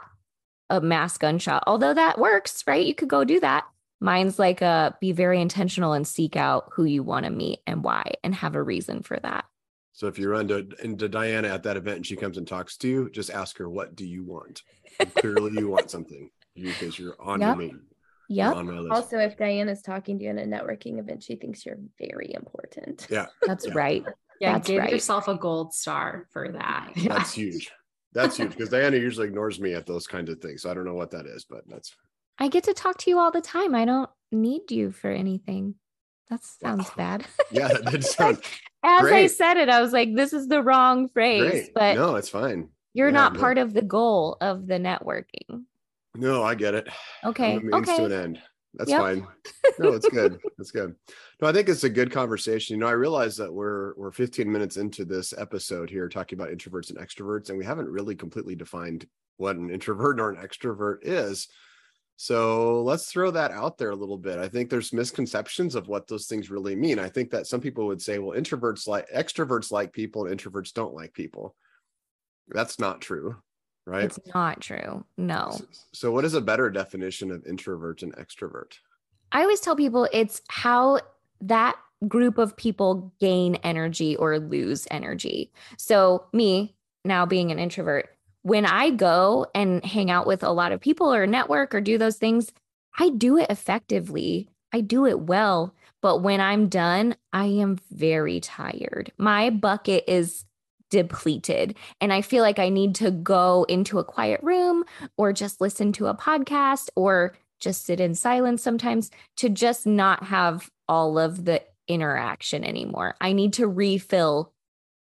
a 0.70 0.80
mass 0.80 1.18
gunshot, 1.18 1.64
although 1.66 1.94
that 1.94 2.20
works, 2.20 2.64
right? 2.68 2.86
You 2.86 2.94
could 2.94 3.10
go 3.10 3.24
do 3.24 3.40
that. 3.40 3.66
Mine's 4.00 4.40
like 4.40 4.62
a 4.62 4.96
be 5.02 5.12
very 5.12 5.42
intentional 5.42 5.94
and 5.94 6.08
seek 6.08 6.36
out 6.36 6.70
who 6.74 6.86
you 6.86 7.04
want 7.04 7.26
to 7.26 7.32
meet 7.32 7.60
and 7.68 7.84
why 7.84 8.14
and 8.24 8.34
have 8.36 8.56
a 8.56 8.64
reason 8.64 9.02
for 9.02 9.20
that. 9.20 9.46
So 9.92 10.08
if 10.08 10.18
you 10.18 10.30
run 10.30 10.48
to, 10.48 10.70
into 10.82 11.10
Diana 11.10 11.50
at 11.50 11.64
that 11.64 11.76
event 11.76 11.98
and 11.98 12.08
she 12.08 12.16
comes 12.16 12.38
and 12.38 12.48
talks 12.48 12.78
to 12.78 12.88
you, 12.88 13.10
just 13.10 13.32
ask 13.32 13.58
her, 13.58 13.70
what 13.70 13.96
do 13.96 14.06
you 14.06 14.24
want? 14.24 14.62
And 15.00 15.14
clearly 15.16 15.60
you 15.60 15.68
want 15.68 15.92
something 15.92 16.30
because 16.56 16.98
you're 16.98 17.18
on 17.20 17.42
yep. 17.42 17.58
me. 17.58 17.74
Yeah. 18.30 18.54
Also, 18.92 19.18
if 19.18 19.36
Diana's 19.36 19.82
talking 19.82 20.20
to 20.20 20.24
you 20.24 20.30
in 20.30 20.38
a 20.38 20.46
networking 20.46 21.00
event, 21.00 21.24
she 21.24 21.36
thinks 21.36 21.66
you're 21.66 21.80
very 21.98 22.32
important. 22.34 23.08
Yeah. 23.10 23.26
That's 23.46 23.66
yeah. 23.66 23.74
right. 23.74 24.06
Yeah. 24.40 24.54
That's 24.54 24.68
give 24.68 24.80
right. 24.80 24.92
yourself 24.92 25.28
a 25.28 25.36
gold 25.36 25.74
star 25.74 26.28
for 26.32 26.52
that. 26.52 26.92
That's 26.96 27.34
huge. 27.34 27.72
That's 28.14 28.38
huge 28.38 28.52
because 28.52 28.70
Diana 28.70 28.98
usually 28.98 29.28
ignores 29.28 29.60
me 29.60 29.74
at 29.74 29.86
those 29.86 30.08
kinds 30.08 30.30
of 30.30 30.40
things. 30.42 30.64
So 30.64 30.72
I 30.72 30.74
don't 30.74 30.86
know 30.86 30.94
what 30.96 31.12
that 31.12 31.26
is, 31.26 31.46
but 31.46 31.62
that's. 31.68 31.96
I 32.40 32.48
get 32.48 32.64
to 32.66 32.74
talk 32.74 32.98
to 33.00 33.10
you 33.10 33.20
all 33.20 33.32
the 33.32 33.42
time. 33.42 33.76
I 33.76 33.86
don't 33.86 34.10
need 34.32 34.72
you 34.72 34.92
for 34.92 35.10
anything. 35.12 35.76
That 36.30 36.44
sounds 36.44 36.90
bad. 36.92 37.26
Yeah, 37.52 37.68
that 37.68 38.04
sounds. 38.06 38.40
As 38.84 39.02
great. 39.02 39.24
I 39.24 39.28
said 39.28 39.58
it, 39.58 39.68
I 39.68 39.82
was 39.82 39.92
like, 39.92 40.16
"This 40.16 40.32
is 40.32 40.48
the 40.48 40.62
wrong 40.64 41.10
phrase." 41.10 41.50
Great. 41.50 41.74
But 41.74 41.96
no, 41.96 42.16
it's 42.16 42.30
fine. 42.30 42.70
You're 42.94 43.08
Yeah, 43.10 43.14
not 43.14 43.34
no. 43.34 43.40
part 43.40 43.58
of 43.58 43.74
the 43.74 43.82
goal 43.82 44.38
of 44.40 44.68
the 44.68 44.76
networking. 44.76 45.64
No, 46.16 46.44
I 46.44 46.56
get 46.56 46.74
it. 46.76 46.88
Okay. 47.26 47.60
Means 47.60 47.88
to 47.88 47.94
Okay. 47.94 48.06
an 48.06 48.12
end. 48.14 48.42
That's 48.80 48.90
Yep. 48.92 49.00
fine. 49.02 49.28
No, 49.78 49.94
it's 49.94 50.10
good. 50.10 50.40
It's 50.58 50.72
good. 50.72 50.94
No, 51.42 51.48
I 51.48 51.54
think 51.54 51.70
it's 51.70 51.86
a 51.86 51.90
good 51.90 52.12
conversation. 52.12 52.74
You 52.76 52.82
know, 52.82 52.88
I 52.88 52.92
realize 52.92 53.38
that 53.38 53.54
we're 53.54 53.94
we're 53.96 54.12
15 54.12 54.52
minutes 54.52 54.76
into 54.76 55.06
this 55.06 55.34
episode 55.38 55.90
here 55.90 56.10
talking 56.10 56.38
about 56.38 56.50
introverts 56.52 56.90
and 56.90 57.00
extroverts, 57.00 57.48
and 57.48 57.58
we 57.58 57.64
haven't 57.64 57.88
really 57.88 58.14
completely 58.14 58.56
defined 58.56 59.08
what 59.38 59.56
an 59.56 59.70
introvert 59.70 60.20
or 60.20 60.32
an 60.32 60.46
extrovert 60.46 60.98
is. 61.04 61.48
So 62.18 62.82
let's 62.84 63.10
throw 63.10 63.32
that 63.32 63.52
out 63.52 63.78
there 63.78 63.92
a 63.92 63.96
little 63.96 64.18
bit. 64.18 64.38
I 64.38 64.50
think 64.50 64.70
there's 64.70 64.92
misconceptions 64.92 65.76
of 65.76 65.88
what 65.88 66.08
those 66.08 66.28
things 66.28 66.50
really 66.50 66.76
mean. 66.76 67.00
I 67.00 67.08
think 67.08 67.30
that 67.32 67.48
some 67.48 67.62
people 67.62 67.88
would 67.88 68.02
say, 68.02 68.20
well, 68.20 68.38
introverts 68.38 68.86
like 68.86 69.08
extroverts 69.10 69.72
like 69.72 69.94
people 69.94 70.26
and 70.26 70.38
introverts 70.38 70.74
don't 70.74 70.94
like 70.94 71.14
people. 71.14 71.56
That's 72.50 72.80
not 72.80 73.00
true, 73.00 73.38
right? 73.90 74.04
It's 74.06 74.20
not 74.34 74.62
true. 74.62 75.04
No. 75.18 75.58
So 75.92 76.12
what 76.12 76.26
is 76.26 76.34
a 76.34 76.42
better 76.42 76.70
definition 76.70 77.32
of 77.32 77.46
introvert 77.46 78.04
and 78.04 78.16
extrovert? 78.16 78.80
I 79.32 79.42
always 79.42 79.60
tell 79.60 79.76
people 79.76 80.08
it's 80.12 80.42
how 80.48 81.00
that 81.42 81.78
group 82.08 82.38
of 82.38 82.56
people 82.56 83.14
gain 83.20 83.56
energy 83.56 84.16
or 84.16 84.40
lose 84.40 84.88
energy. 84.90 85.52
So, 85.78 86.26
me 86.34 86.76
now 87.04 87.26
being 87.26 87.52
an 87.52 87.60
introvert, 87.60 88.10
when 88.44 88.66
I 88.66 88.90
go 88.90 89.48
and 89.54 89.84
hang 89.84 90.10
out 90.10 90.28
with 90.28 90.44
a 90.44 90.52
lot 90.52 90.72
of 90.72 90.80
people 90.80 91.14
or 91.14 91.28
network 91.28 91.76
or 91.76 91.82
do 91.82 91.98
those 91.98 92.18
things, 92.18 92.52
I 92.98 93.10
do 93.10 93.38
it 93.38 93.50
effectively. 93.50 94.50
I 94.74 94.82
do 94.82 95.06
it 95.06 95.20
well. 95.20 95.74
But 96.02 96.20
when 96.22 96.40
I'm 96.40 96.70
done, 96.70 97.16
I 97.34 97.46
am 97.46 97.78
very 97.92 98.40
tired. 98.40 99.12
My 99.18 99.50
bucket 99.50 100.06
is 100.08 100.46
depleted. 100.90 101.76
And 102.02 102.12
I 102.12 102.22
feel 102.22 102.44
like 102.44 102.60
I 102.60 102.70
need 102.70 102.96
to 102.96 103.12
go 103.12 103.66
into 103.70 104.00
a 104.00 104.04
quiet 104.04 104.42
room 104.44 104.84
or 105.18 105.34
just 105.34 105.62
listen 105.62 105.92
to 105.94 106.08
a 106.08 106.16
podcast 106.16 106.90
or 106.96 107.36
just 107.60 107.86
sit 107.86 108.00
in 108.00 108.16
silence 108.16 108.64
sometimes 108.64 109.12
to 109.38 109.50
just 109.50 109.86
not 109.86 110.24
have 110.24 110.70
all 110.88 111.20
of 111.20 111.46
the 111.46 111.62
interaction 111.88 112.64
anymore. 112.64 113.16
I 113.20 113.34
need 113.34 113.54
to 113.54 113.68
refill 113.68 114.54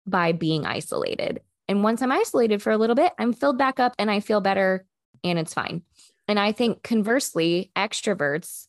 by 0.06 0.32
being 0.32 0.66
isolated. 0.66 1.40
And 1.66 1.82
once 1.82 2.02
I'm 2.02 2.12
isolated 2.12 2.62
for 2.62 2.70
a 2.70 2.78
little 2.78 2.96
bit, 2.96 3.12
I'm 3.18 3.32
filled 3.32 3.58
back 3.58 3.80
up 3.80 3.94
and 3.98 4.10
I 4.10 4.20
feel 4.20 4.40
better 4.40 4.86
and 5.22 5.38
it's 5.38 5.54
fine. 5.54 5.82
And 6.28 6.38
I 6.38 6.52
think 6.52 6.82
conversely, 6.82 7.70
extroverts 7.76 8.66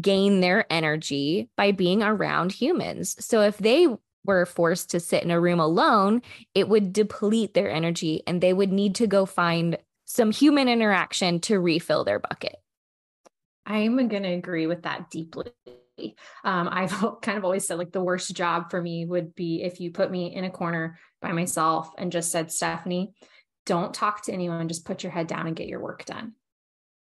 gain 0.00 0.40
their 0.40 0.70
energy 0.72 1.48
by 1.56 1.72
being 1.72 2.02
around 2.02 2.52
humans. 2.52 3.16
So 3.24 3.42
if 3.42 3.58
they 3.58 3.88
were 4.26 4.46
forced 4.46 4.90
to 4.90 5.00
sit 5.00 5.22
in 5.22 5.30
a 5.30 5.40
room 5.40 5.60
alone, 5.60 6.22
it 6.54 6.68
would 6.68 6.92
deplete 6.92 7.54
their 7.54 7.70
energy 7.70 8.22
and 8.26 8.40
they 8.40 8.52
would 8.52 8.72
need 8.72 8.94
to 8.96 9.06
go 9.06 9.26
find 9.26 9.78
some 10.04 10.30
human 10.30 10.68
interaction 10.68 11.40
to 11.40 11.58
refill 11.58 12.04
their 12.04 12.18
bucket. 12.18 12.56
I'm 13.66 13.96
going 14.08 14.22
to 14.22 14.28
agree 14.32 14.66
with 14.66 14.82
that 14.82 15.10
deeply. 15.10 15.52
Um, 16.44 16.68
I've 16.70 16.92
kind 17.22 17.38
of 17.38 17.44
always 17.44 17.66
said 17.66 17.78
like 17.78 17.92
the 17.92 18.02
worst 18.02 18.34
job 18.34 18.70
for 18.70 18.80
me 18.80 19.04
would 19.04 19.34
be 19.34 19.62
if 19.62 19.80
you 19.80 19.90
put 19.90 20.10
me 20.10 20.34
in 20.34 20.44
a 20.44 20.50
corner 20.50 20.98
by 21.20 21.32
myself 21.32 21.90
and 21.98 22.12
just 22.12 22.30
said, 22.30 22.52
Stephanie, 22.52 23.14
don't 23.64 23.92
talk 23.92 24.22
to 24.24 24.32
anyone, 24.32 24.68
just 24.68 24.84
put 24.84 25.02
your 25.02 25.10
head 25.10 25.26
down 25.26 25.46
and 25.46 25.56
get 25.56 25.66
your 25.66 25.80
work 25.80 26.04
done. 26.04 26.34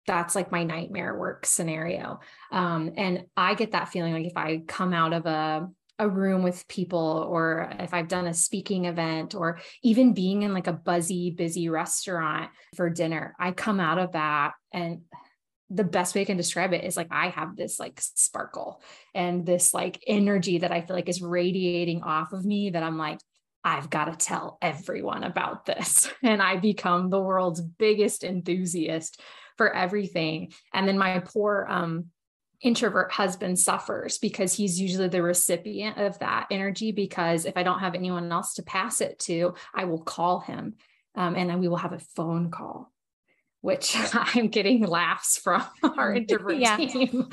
That's 0.07 0.35
like 0.35 0.51
my 0.51 0.63
nightmare 0.63 1.17
work 1.17 1.45
scenario. 1.45 2.19
Um, 2.51 2.93
and 2.97 3.25
I 3.35 3.55
get 3.55 3.71
that 3.71 3.89
feeling 3.89 4.13
like 4.13 4.25
if 4.25 4.37
I 4.37 4.61
come 4.67 4.93
out 4.93 5.13
of 5.13 5.25
a 5.25 5.69
a 6.01 6.09
room 6.09 6.41
with 6.41 6.67
people 6.67 7.27
or 7.29 7.71
if 7.79 7.93
I've 7.93 8.07
done 8.07 8.25
a 8.25 8.33
speaking 8.33 8.85
event 8.85 9.35
or 9.35 9.59
even 9.83 10.13
being 10.13 10.41
in 10.41 10.51
like 10.51 10.65
a 10.65 10.73
buzzy, 10.73 11.29
busy 11.29 11.69
restaurant 11.69 12.49
for 12.75 12.89
dinner, 12.89 13.35
I 13.39 13.51
come 13.51 13.79
out 13.79 13.99
of 13.99 14.13
that 14.13 14.53
and 14.73 15.01
the 15.69 15.83
best 15.83 16.15
way 16.15 16.21
I 16.21 16.25
can 16.25 16.37
describe 16.37 16.73
it 16.73 16.83
is 16.83 16.97
like 16.97 17.07
I 17.11 17.29
have 17.29 17.55
this 17.55 17.79
like 17.79 18.01
sparkle 18.01 18.81
and 19.13 19.45
this 19.45 19.75
like 19.75 20.03
energy 20.07 20.57
that 20.57 20.71
I 20.71 20.81
feel 20.81 20.95
like 20.95 21.07
is 21.07 21.21
radiating 21.21 22.01
off 22.01 22.33
of 22.33 22.43
me 22.43 22.71
that 22.71 22.83
I'm 22.83 22.97
like, 22.97 23.19
I've 23.63 23.91
got 23.91 24.05
to 24.05 24.25
tell 24.25 24.57
everyone 24.59 25.23
about 25.23 25.65
this. 25.65 26.11
And 26.23 26.41
I 26.41 26.57
become 26.57 27.09
the 27.09 27.21
world's 27.21 27.61
biggest 27.61 28.23
enthusiast 28.23 29.21
for 29.55 29.71
everything. 29.71 30.51
And 30.73 30.87
then 30.87 30.97
my 30.97 31.19
poor 31.19 31.67
um 31.69 32.07
introvert 32.61 33.11
husband 33.11 33.57
suffers 33.57 34.17
because 34.17 34.53
he's 34.53 34.79
usually 34.79 35.07
the 35.07 35.21
recipient 35.21 35.97
of 35.97 36.17
that 36.19 36.47
energy 36.51 36.91
because 36.91 37.45
if 37.45 37.57
i 37.57 37.63
don't 37.63 37.79
have 37.79 37.95
anyone 37.95 38.31
else 38.31 38.53
to 38.53 38.63
pass 38.63 39.01
it 39.01 39.17
to 39.19 39.53
i 39.73 39.83
will 39.83 40.01
call 40.01 40.39
him 40.39 40.75
um, 41.15 41.35
and 41.35 41.49
then 41.49 41.59
we 41.59 41.67
will 41.67 41.77
have 41.77 41.93
a 41.93 41.99
phone 41.99 42.51
call 42.51 42.91
which 43.61 43.95
i'm 44.13 44.47
getting 44.47 44.85
laughs 44.85 45.37
from 45.37 45.63
our 45.97 46.13
introvert 46.13 46.57
yeah. 46.57 46.77
team. 46.77 47.29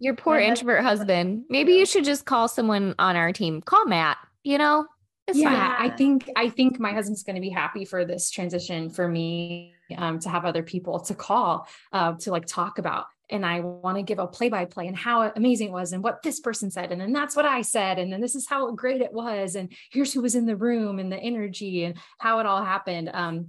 Your 0.00 0.14
poor 0.16 0.40
yeah, 0.40 0.48
introvert 0.48 0.82
husband. 0.82 1.44
Maybe 1.48 1.74
you 1.74 1.86
should 1.86 2.04
just 2.04 2.26
call 2.26 2.48
someone 2.48 2.96
on 2.98 3.14
our 3.14 3.32
team. 3.32 3.62
Call 3.62 3.86
matt 3.86 4.18
you 4.44 4.58
know? 4.58 4.86
It's 5.26 5.38
yeah 5.38 5.78
fine. 5.78 5.90
i 5.90 5.96
think 5.96 6.30
i 6.36 6.50
think 6.50 6.78
my 6.78 6.92
husband's 6.92 7.22
going 7.22 7.36
to 7.36 7.40
be 7.40 7.48
happy 7.48 7.86
for 7.86 8.04
this 8.04 8.30
transition 8.30 8.90
for 8.90 9.08
me 9.08 9.74
um, 9.96 10.18
to 10.18 10.28
have 10.28 10.44
other 10.44 10.62
people 10.62 11.00
to 11.00 11.14
call 11.14 11.66
uh, 11.92 12.12
to 12.20 12.30
like 12.30 12.44
talk 12.44 12.78
about 12.78 13.06
and 13.30 13.44
I 13.44 13.60
want 13.60 13.96
to 13.96 14.02
give 14.02 14.18
a 14.18 14.26
play 14.26 14.48
by 14.48 14.64
play 14.66 14.86
and 14.86 14.96
how 14.96 15.32
amazing 15.34 15.68
it 15.68 15.72
was 15.72 15.92
and 15.92 16.02
what 16.02 16.22
this 16.22 16.40
person 16.40 16.70
said. 16.70 16.92
And 16.92 17.00
then 17.00 17.12
that's 17.12 17.34
what 17.34 17.46
I 17.46 17.62
said. 17.62 17.98
And 17.98 18.12
then 18.12 18.20
this 18.20 18.34
is 18.34 18.46
how 18.46 18.70
great 18.72 19.00
it 19.00 19.12
was. 19.12 19.54
And 19.54 19.72
here's 19.90 20.12
who 20.12 20.20
was 20.20 20.34
in 20.34 20.46
the 20.46 20.56
room 20.56 20.98
and 20.98 21.10
the 21.10 21.18
energy 21.18 21.84
and 21.84 21.96
how 22.18 22.38
it 22.40 22.46
all 22.46 22.62
happened. 22.62 23.10
Um, 23.12 23.48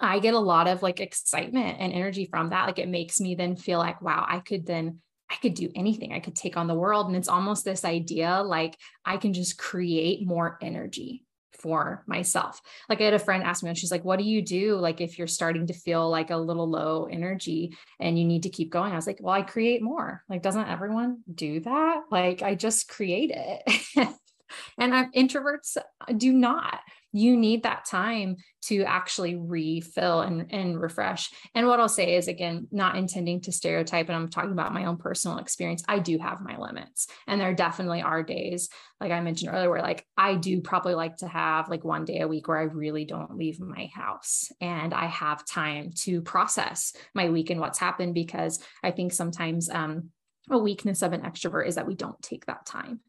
I 0.00 0.18
get 0.20 0.34
a 0.34 0.38
lot 0.38 0.68
of 0.68 0.82
like 0.82 1.00
excitement 1.00 1.78
and 1.80 1.92
energy 1.92 2.26
from 2.26 2.50
that. 2.50 2.66
Like 2.66 2.78
it 2.78 2.88
makes 2.88 3.20
me 3.20 3.34
then 3.34 3.56
feel 3.56 3.78
like, 3.78 4.00
wow, 4.00 4.24
I 4.28 4.40
could 4.40 4.66
then 4.66 5.00
I 5.28 5.36
could 5.36 5.54
do 5.54 5.70
anything. 5.74 6.12
I 6.12 6.20
could 6.20 6.36
take 6.36 6.56
on 6.56 6.68
the 6.68 6.74
world. 6.74 7.08
And 7.08 7.16
it's 7.16 7.28
almost 7.28 7.64
this 7.64 7.84
idea 7.84 8.42
like 8.44 8.76
I 9.04 9.16
can 9.16 9.32
just 9.32 9.58
create 9.58 10.24
more 10.24 10.56
energy 10.62 11.25
for 11.58 12.04
myself. 12.06 12.60
Like 12.88 13.00
I 13.00 13.04
had 13.04 13.14
a 13.14 13.18
friend 13.18 13.42
ask 13.42 13.62
me, 13.62 13.68
and 13.68 13.78
she's 13.78 13.90
like, 13.90 14.04
What 14.04 14.18
do 14.18 14.24
you 14.24 14.42
do? 14.42 14.76
Like, 14.76 15.00
if 15.00 15.18
you're 15.18 15.26
starting 15.26 15.66
to 15.66 15.72
feel 15.72 16.08
like 16.08 16.30
a 16.30 16.36
little 16.36 16.68
low 16.68 17.08
energy 17.10 17.76
and 18.00 18.18
you 18.18 18.24
need 18.24 18.44
to 18.44 18.50
keep 18.50 18.70
going, 18.70 18.92
I 18.92 18.96
was 18.96 19.06
like, 19.06 19.18
Well, 19.20 19.34
I 19.34 19.42
create 19.42 19.82
more. 19.82 20.22
Like, 20.28 20.42
doesn't 20.42 20.68
everyone 20.68 21.22
do 21.32 21.60
that? 21.60 22.02
Like, 22.10 22.42
I 22.42 22.54
just 22.54 22.88
create 22.88 23.32
it. 23.34 23.62
and 24.78 24.94
I'm, 24.94 25.12
introverts 25.12 25.76
do 26.16 26.32
not 26.32 26.80
you 27.16 27.36
need 27.36 27.62
that 27.62 27.86
time 27.86 28.36
to 28.60 28.82
actually 28.82 29.36
refill 29.36 30.20
and, 30.20 30.52
and 30.52 30.78
refresh. 30.78 31.30
And 31.54 31.66
what 31.66 31.80
I'll 31.80 31.88
say 31.88 32.16
is, 32.16 32.28
again, 32.28 32.68
not 32.70 32.96
intending 32.96 33.40
to 33.42 33.52
stereotype, 33.52 34.08
and 34.08 34.16
I'm 34.16 34.28
talking 34.28 34.52
about 34.52 34.74
my 34.74 34.84
own 34.84 34.98
personal 34.98 35.38
experience. 35.38 35.82
I 35.88 35.98
do 35.98 36.18
have 36.18 36.42
my 36.42 36.58
limits. 36.58 37.06
And 37.26 37.40
there 37.40 37.54
definitely 37.54 38.02
are 38.02 38.22
days, 38.22 38.68
like 39.00 39.12
I 39.12 39.20
mentioned 39.20 39.54
earlier, 39.54 39.70
where 39.70 39.80
like 39.80 40.04
I 40.16 40.34
do 40.34 40.60
probably 40.60 40.94
like 40.94 41.16
to 41.18 41.28
have 41.28 41.70
like 41.70 41.84
one 41.84 42.04
day 42.04 42.20
a 42.20 42.28
week 42.28 42.48
where 42.48 42.58
I 42.58 42.64
really 42.64 43.06
don't 43.06 43.36
leave 43.36 43.60
my 43.60 43.88
house 43.94 44.50
and 44.60 44.92
I 44.92 45.06
have 45.06 45.46
time 45.46 45.92
to 46.02 46.20
process 46.20 46.92
my 47.14 47.30
week 47.30 47.48
and 47.48 47.60
what's 47.60 47.78
happened 47.78 48.14
because 48.14 48.60
I 48.82 48.90
think 48.90 49.12
sometimes 49.12 49.70
um, 49.70 50.10
a 50.50 50.58
weakness 50.58 51.00
of 51.00 51.14
an 51.14 51.22
extrovert 51.22 51.66
is 51.66 51.76
that 51.76 51.86
we 51.86 51.94
don't 51.94 52.20
take 52.20 52.44
that 52.46 52.66
time 52.66 53.00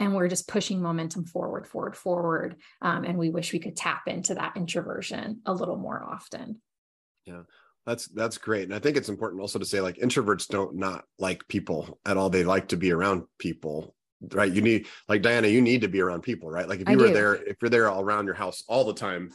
and 0.00 0.14
we're 0.14 0.28
just 0.28 0.48
pushing 0.48 0.82
momentum 0.82 1.24
forward, 1.24 1.66
forward, 1.66 1.94
forward. 1.94 2.56
Um, 2.82 3.04
and 3.04 3.18
we 3.18 3.30
wish 3.30 3.52
we 3.52 3.60
could 3.60 3.76
tap 3.76 4.08
into 4.08 4.34
that 4.34 4.56
introversion 4.56 5.42
a 5.46 5.52
little 5.52 5.76
more 5.76 6.02
often. 6.02 6.60
Yeah, 7.26 7.42
that's 7.86 8.06
that's 8.08 8.38
great. 8.38 8.64
And 8.64 8.74
I 8.74 8.78
think 8.78 8.96
it's 8.96 9.10
important 9.10 9.42
also 9.42 9.58
to 9.58 9.64
say 9.64 9.80
like 9.80 9.98
introverts 9.98 10.48
don't 10.48 10.74
not 10.74 11.04
like 11.18 11.46
people 11.48 12.00
at 12.06 12.16
all. 12.16 12.30
They 12.30 12.44
like 12.44 12.68
to 12.68 12.76
be 12.76 12.90
around 12.90 13.24
people. 13.38 13.94
Right. 14.32 14.52
You 14.52 14.62
need 14.62 14.86
like 15.08 15.22
Diana, 15.22 15.48
you 15.48 15.62
need 15.62 15.82
to 15.82 15.88
be 15.88 16.00
around 16.00 16.22
people, 16.22 16.50
right? 16.50 16.68
Like 16.68 16.80
if 16.80 16.88
you 16.88 16.94
I 16.94 16.96
were 16.96 17.08
do. 17.08 17.14
there, 17.14 17.34
if 17.36 17.56
you're 17.62 17.70
there 17.70 17.88
all 17.88 18.02
around 18.02 18.26
your 18.26 18.34
house 18.34 18.64
all 18.68 18.84
the 18.84 18.94
time, 18.94 19.30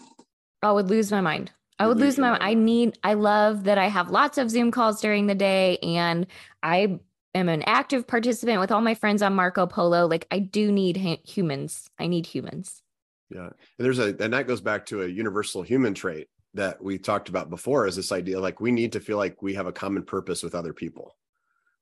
I 0.61 0.71
would 0.71 0.89
lose 0.89 1.11
my 1.11 1.21
mind. 1.21 1.51
I 1.77 1.87
would 1.87 1.97
lose 1.97 2.17
my 2.17 2.31
mind. 2.31 2.43
I 2.43 2.53
need, 2.53 2.97
I 3.03 3.15
love 3.15 3.65
that 3.65 3.77
I 3.77 3.87
have 3.87 4.09
lots 4.09 4.37
of 4.37 4.49
Zoom 4.49 4.71
calls 4.71 5.01
during 5.01 5.27
the 5.27 5.35
day 5.35 5.77
and 5.79 6.25
I 6.63 6.99
am 7.35 7.49
an 7.49 7.63
active 7.63 8.07
participant 8.07 8.59
with 8.59 8.71
all 8.71 8.81
my 8.81 8.95
friends 8.95 9.21
on 9.21 9.35
Marco 9.35 9.67
Polo. 9.67 10.07
Like 10.07 10.25
I 10.31 10.39
do 10.39 10.71
need 10.71 10.97
ha- 10.97 11.21
humans. 11.23 11.89
I 11.99 12.07
need 12.07 12.25
humans. 12.25 12.81
Yeah. 13.29 13.47
And 13.47 13.53
there's 13.77 13.99
a, 13.99 14.15
and 14.19 14.33
that 14.33 14.47
goes 14.47 14.61
back 14.61 14.85
to 14.87 15.03
a 15.03 15.07
universal 15.07 15.61
human 15.61 15.93
trait 15.93 16.27
that 16.53 16.81
we 16.81 16.97
talked 16.97 17.29
about 17.29 17.49
before 17.49 17.85
is 17.85 17.95
this 17.95 18.13
idea 18.13 18.39
like 18.39 18.61
we 18.61 18.71
need 18.71 18.93
to 18.93 18.99
feel 18.99 19.17
like 19.17 19.41
we 19.41 19.53
have 19.53 19.67
a 19.67 19.73
common 19.73 20.03
purpose 20.03 20.41
with 20.41 20.55
other 20.55 20.73
people. 20.73 21.15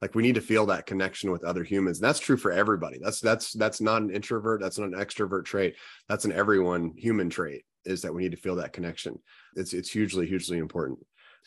Like 0.02 0.16
we 0.16 0.24
need 0.24 0.36
to 0.36 0.42
feel 0.42 0.66
that 0.66 0.86
connection 0.86 1.32
with 1.32 1.46
other 1.46 1.64
humans. 1.64 2.00
And 2.00 2.08
that's 2.08 2.20
true 2.20 2.36
for 2.36 2.52
everybody. 2.52 3.00
That's 3.02 3.22
that's 3.22 3.54
that's 3.54 3.80
not 3.80 4.02
an 4.02 4.10
introvert, 4.10 4.60
that's 4.60 4.80
not 4.80 4.90
an 4.90 5.00
extrovert 5.00 5.46
trait. 5.46 5.76
That's 6.10 6.26
an 6.26 6.34
everyone 6.34 6.94
human 6.98 7.30
trait 7.30 7.64
is 7.86 8.02
that 8.02 8.14
we 8.14 8.24
need 8.24 8.32
to 8.32 8.38
feel 8.38 8.56
that 8.56 8.74
connection. 8.74 9.20
It's 9.56 9.74
it's 9.74 9.92
hugely 9.92 10.26
hugely 10.26 10.58
important. 10.58 11.00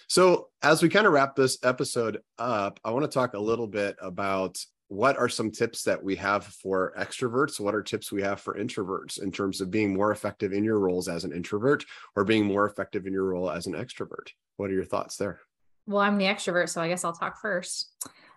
So, 0.09 0.49
as 0.63 0.83
we 0.83 0.89
kind 0.89 1.07
of 1.07 1.13
wrap 1.13 1.35
this 1.37 1.59
episode 1.63 2.21
up, 2.39 2.81
I 2.85 2.91
want 2.91 3.05
to 3.05 3.11
talk 3.11 3.35
a 3.35 3.39
little 3.39 3.67
bit 3.67 3.97
about 4.01 4.59
what 4.89 5.17
are 5.17 5.29
some 5.29 5.51
tips 5.51 5.83
that 5.83 6.03
we 6.03 6.15
have 6.17 6.45
for 6.45 6.95
extroverts? 6.97 7.59
What 7.59 7.75
are 7.75 7.83
tips 7.83 8.13
we 8.13 8.23
have 8.23 8.41
for 8.41 8.55
introverts 8.55 9.21
in 9.21 9.33
terms 9.33 9.61
of 9.61 9.71
being 9.71 9.93
more 9.93 10.13
effective 10.13 10.53
in 10.53 10.63
your 10.63 10.79
roles 10.79 11.09
as 11.09 11.25
an 11.25 11.33
introvert 11.33 11.85
or 12.15 12.25
being 12.25 12.45
more 12.45 12.67
effective 12.67 13.07
in 13.07 13.13
your 13.13 13.25
role 13.25 13.51
as 13.51 13.67
an 13.67 13.73
extrovert? 13.73 14.29
What 14.57 14.71
are 14.71 14.75
your 14.75 14.85
thoughts 14.85 15.17
there? 15.17 15.41
Well, 15.87 16.01
I'm 16.01 16.19
the 16.19 16.27
extrovert, 16.27 16.69
so 16.69 16.81
I 16.81 16.89
guess 16.89 17.05
I'll 17.05 17.13
talk 17.13 17.41
first. 17.41 17.93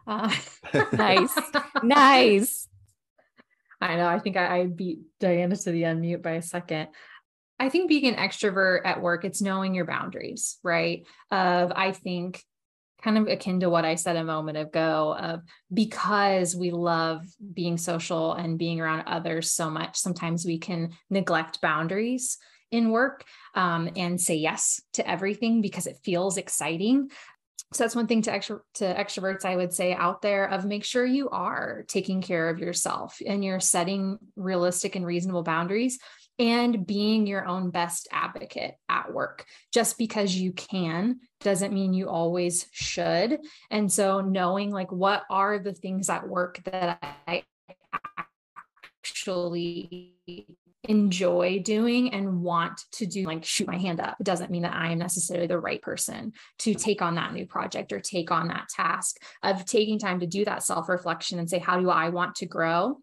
Uh, 0.08 0.34
nice. 0.93 1.38
nice. 1.84 2.67
I 3.82 3.95
know. 3.95 4.08
I 4.08 4.19
think 4.19 4.36
I, 4.36 4.60
I 4.60 4.65
beat 4.65 5.00
Diana 5.19 5.56
to 5.56 5.72
the 5.72 5.84
unmute 5.84 6.22
by 6.22 6.32
a 6.32 6.41
second. 6.41 6.89
I 7.60 7.69
think 7.69 7.89
being 7.89 8.08
an 8.08 8.15
extrovert 8.15 8.82
at 8.86 9.02
work, 9.02 9.26
it's 9.26 9.41
knowing 9.41 9.76
your 9.76 9.86
boundaries, 9.86 10.58
right? 10.63 11.06
Of 11.30 11.74
I 11.76 11.91
think 11.91 12.41
kind 13.02 13.17
of 13.17 13.28
akin 13.28 13.62
to 13.62 13.69
what 13.69 13.86
I 13.86 13.95
said 13.95 14.15
a 14.15 14.24
moment 14.24 14.58
ago 14.58 15.15
of 15.17 15.41
because 15.74 16.56
we 16.56 16.72
love 16.72 17.26
being 17.54 17.78
social 17.78 18.34
and 18.34 18.58
being 18.58 18.80
around 18.80 19.04
others 19.08 19.52
so 19.52 19.69
much, 19.69 19.98
sometimes 19.98 20.45
we 20.45 20.58
can 20.58 20.91
neglect 21.10 21.62
boundaries 21.62 22.38
in 22.72 22.91
work 22.91 23.24
um, 23.56 23.89
and 23.95 24.19
say 24.19 24.36
yes 24.36 24.82
to 24.93 25.10
everything 25.10 25.62
because 25.62 25.88
it 25.88 25.98
feels 26.04 26.38
exciting. 26.38 27.10
So 27.74 27.84
that's 27.84 27.95
one 27.95 28.08
thing 28.08 28.22
to 28.24 28.32
extro- 28.32 28.62
to 28.76 28.86
extroverts 28.86 29.45
I 29.45 29.56
would 29.56 29.74
say 29.74 29.93
out 29.93 30.22
there 30.22 30.50
of 30.50 30.65
make 30.65 30.84
sure 30.84 31.06
you 31.06 31.30
are 31.30 31.86
taking 31.88 32.22
care 32.22 32.50
of 32.50 32.60
yourself 32.60 33.19
and 33.26 33.43
you're 33.43 33.60
setting 33.60 34.17
realistic 34.36 34.95
and 34.95 35.06
reasonable 35.06 35.43
boundaries 35.43 36.00
and 36.39 36.88
being 36.88 37.28
your 37.28 37.45
own 37.45 37.69
best 37.69 38.08
advocate 38.12 38.75
at 38.88 39.13
work. 39.13 39.45
Just 39.73 39.97
because 39.97 40.34
you 40.34 40.54
can 40.54 41.19
doesn't 41.41 41.73
mean 41.73 41.93
you 41.93 42.10
always 42.10 42.67
should. 42.71 43.39
And 43.69 43.91
so 43.91 44.21
knowing 44.21 44.71
like 44.71 44.91
what 44.91 45.23
are 45.30 45.60
the 45.60 45.73
things 45.73 46.10
at 46.10 46.28
work 46.28 46.62
that 46.63 46.97
I 47.28 47.43
actually 49.04 50.15
enjoy 50.84 51.60
doing 51.60 52.13
and 52.13 52.41
want 52.41 52.82
to 52.91 53.06
do 53.06 53.25
like 53.25 53.43
shoot 53.43 53.67
my 53.67 53.78
hand 53.78 53.99
up 53.99 54.15
it 54.17 54.23
doesn't 54.23 54.49
mean 54.49 54.62
that 54.62 54.73
i 54.73 54.91
am 54.91 54.97
necessarily 54.97 55.45
the 55.45 55.60
right 55.60 55.82
person 55.82 56.32
to 56.58 56.73
take 56.73 57.02
on 57.02 57.15
that 57.15 57.34
new 57.34 57.45
project 57.45 57.91
or 57.91 57.99
take 57.99 58.32
on 58.32 58.47
that 58.47 58.69
task 58.69 59.17
of 59.43 59.65
taking 59.65 59.99
time 59.99 60.21
to 60.21 60.25
do 60.25 60.45
that 60.45 60.63
self 60.63 60.88
reflection 60.88 61.38
and 61.38 61.49
say 61.49 61.60
how 61.60 61.80
do 61.80 61.89
i 61.89 62.08
want 62.08 62.34
to 62.34 62.45
grow 62.45 62.97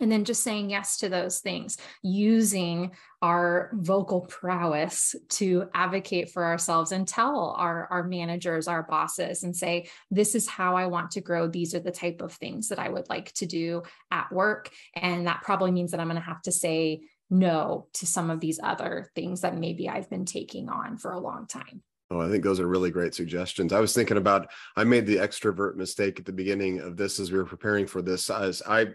and 0.00 0.10
then 0.10 0.24
just 0.24 0.42
saying 0.42 0.70
yes 0.70 0.98
to 0.98 1.08
those 1.08 1.38
things 1.40 1.76
using 2.02 2.92
our 3.22 3.70
vocal 3.74 4.22
prowess 4.22 5.14
to 5.28 5.68
advocate 5.74 6.30
for 6.30 6.44
ourselves 6.44 6.92
and 6.92 7.06
tell 7.06 7.54
our, 7.58 7.86
our 7.90 8.02
managers 8.02 8.66
our 8.66 8.82
bosses 8.82 9.42
and 9.42 9.54
say 9.54 9.88
this 10.10 10.34
is 10.34 10.48
how 10.48 10.76
i 10.76 10.86
want 10.86 11.10
to 11.12 11.20
grow. 11.20 11.46
These 11.46 11.74
are 11.74 11.80
the 11.80 11.90
type 11.90 12.22
of 12.22 12.32
things 12.32 12.68
that 12.68 12.78
i 12.78 12.88
would 12.88 13.08
like 13.08 13.32
to 13.34 13.46
do 13.46 13.82
at 14.10 14.32
work. 14.32 14.70
And 14.94 15.26
that 15.26 15.42
probably 15.42 15.70
means 15.70 15.90
that 15.90 16.00
i'm 16.00 16.08
going 16.08 16.16
to 16.16 16.22
have 16.22 16.42
to 16.42 16.52
say 16.52 17.02
no 17.30 17.86
to 17.94 18.06
some 18.06 18.28
of 18.30 18.40
these 18.40 18.58
other 18.62 19.08
things 19.14 19.42
that 19.42 19.56
maybe 19.56 19.88
i've 19.88 20.10
been 20.10 20.24
taking 20.24 20.68
on 20.68 20.96
for 20.96 21.12
a 21.12 21.20
long 21.20 21.46
time 21.46 21.82
Oh, 22.12 22.20
I 22.20 22.28
think 22.28 22.42
those 22.42 22.58
are 22.58 22.66
really 22.66 22.90
great 22.90 23.14
suggestions. 23.14 23.72
I 23.72 23.78
was 23.78 23.94
thinking 23.94 24.16
about 24.16 24.50
I 24.76 24.82
made 24.82 25.06
the 25.06 25.18
extrovert 25.18 25.76
mistake 25.76 26.18
at 26.18 26.26
the 26.26 26.32
beginning 26.32 26.80
of 26.80 26.96
this 26.96 27.20
as 27.20 27.30
we 27.30 27.38
were 27.38 27.44
preparing 27.44 27.86
for 27.86 28.02
this. 28.02 28.28
As 28.30 28.62
I 28.66 28.88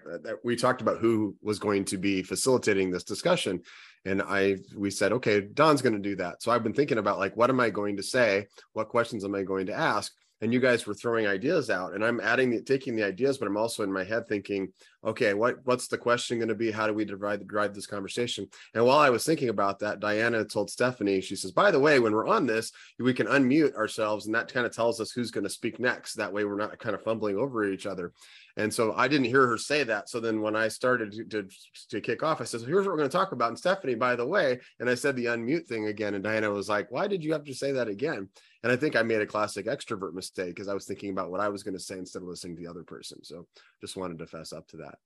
we 0.43 0.58
talked 0.58 0.82
about 0.82 0.99
who 0.99 1.36
was 1.41 1.58
going 1.58 1.86
to 1.86 1.97
be 1.97 2.23
facilitating 2.23 2.91
this 2.91 3.06
discussion, 3.06 3.62
and 4.04 4.21
I 4.21 4.58
we 4.75 4.91
said, 4.91 5.13
okay, 5.13 5.39
Don's 5.41 5.82
going 5.82 5.95
to 5.95 6.10
do 6.10 6.17
that. 6.17 6.43
So 6.43 6.51
I've 6.51 6.63
been 6.63 6.73
thinking 6.73 6.97
about 6.97 7.17
like, 7.17 7.38
what 7.38 7.49
am 7.49 7.62
I 7.62 7.69
going 7.69 7.95
to 7.97 8.04
say? 8.04 8.47
What 8.73 8.89
questions 8.89 9.23
am 9.23 9.34
I 9.34 9.43
going 9.43 9.67
to 9.67 9.73
ask? 9.73 10.12
And 10.41 10.53
you 10.53 10.59
guys 10.59 10.85
were 10.85 10.93
throwing 10.93 11.27
ideas 11.27 11.69
out 11.69 11.93
and 11.93 12.03
i'm 12.03 12.19
adding 12.19 12.49
the, 12.49 12.61
taking 12.61 12.95
the 12.95 13.03
ideas 13.03 13.37
but 13.37 13.47
i'm 13.47 13.57
also 13.57 13.83
in 13.83 13.91
my 13.91 14.03
head 14.03 14.27
thinking 14.27 14.71
okay 15.03 15.33
what 15.33 15.57
what's 15.63 15.87
the 15.87 15.97
question 15.97 16.37
going 16.37 16.49
to 16.49 16.55
be 16.55 16.71
how 16.71 16.87
do 16.87 16.93
we 16.93 17.05
divide 17.05 17.45
drive 17.47 17.73
this 17.73 17.87
conversation 17.87 18.47
and 18.73 18.85
while 18.85 18.99
i 18.99 19.09
was 19.09 19.23
thinking 19.23 19.49
about 19.49 19.79
that 19.79 19.99
diana 19.99 20.43
told 20.43 20.69
stephanie 20.69 21.21
she 21.21 21.35
says 21.35 21.51
by 21.51 21.71
the 21.71 21.79
way 21.79 21.99
when 21.99 22.13
we're 22.13 22.27
on 22.27 22.45
this 22.45 22.71
we 22.99 23.13
can 23.13 23.27
unmute 23.27 23.75
ourselves 23.75 24.25
and 24.25 24.35
that 24.35 24.51
kind 24.51 24.65
of 24.65 24.75
tells 24.75 24.99
us 24.99 25.11
who's 25.11 25.31
going 25.31 25.43
to 25.43 25.49
speak 25.49 25.79
next 25.79 26.15
that 26.15 26.31
way 26.31 26.43
we're 26.45 26.55
not 26.55 26.77
kind 26.79 26.95
of 26.95 27.03
fumbling 27.03 27.37
over 27.37 27.63
each 27.65 27.85
other 27.85 28.11
And 28.57 28.73
so 28.73 28.93
I 28.93 29.07
didn't 29.07 29.25
hear 29.25 29.45
her 29.47 29.57
say 29.57 29.83
that. 29.83 30.09
So 30.09 30.19
then 30.19 30.41
when 30.41 30.55
I 30.55 30.69
started 30.69 31.11
to, 31.11 31.25
to, 31.25 31.49
to 31.89 32.01
kick 32.01 32.23
off, 32.23 32.39
I 32.39 32.45
said, 32.45 32.61
so 32.61 32.65
here's 32.65 32.85
what 32.85 32.93
we're 32.93 32.97
going 32.97 33.09
to 33.09 33.17
talk 33.17 33.33
about. 33.33 33.49
And 33.49 33.57
Stephanie, 33.57 33.95
by 33.95 34.15
the 34.15 34.25
way, 34.25 34.59
and 34.79 34.89
I 34.89 34.95
said 34.95 35.15
the 35.15 35.25
unmute 35.25 35.67
thing 35.67 35.87
again. 35.87 36.13
And 36.13 36.23
Diana 36.23 36.49
was 36.49 36.69
like, 36.69 36.89
why 36.89 37.07
did 37.07 37.23
you 37.23 37.33
have 37.33 37.43
to 37.45 37.53
say 37.53 37.73
that 37.73 37.89
again? 37.89 38.29
And 38.65 38.71
I 38.71 38.78
think 38.78 38.95
I 38.95 39.04
made 39.04 39.21
a 39.21 39.28
classic 39.28 39.67
extrovert 39.67 40.15
mistake 40.15 40.47
because 40.47 40.67
I 40.67 40.73
was 40.73 40.86
thinking 40.86 41.12
about 41.12 41.30
what 41.30 41.39
I 41.39 41.49
was 41.49 41.62
going 41.62 41.75
to 41.75 41.80
say 41.80 41.99
instead 41.99 42.23
of 42.23 42.28
listening 42.28 42.56
to 42.56 42.63
the 42.63 42.67
other 42.67 42.84
person. 42.84 43.23
So 43.23 43.45
just 43.80 43.95
wanted 43.95 44.17
to 44.17 44.25
fess 44.25 44.51
up 44.51 44.67
to 44.69 44.78
that. 44.78 44.97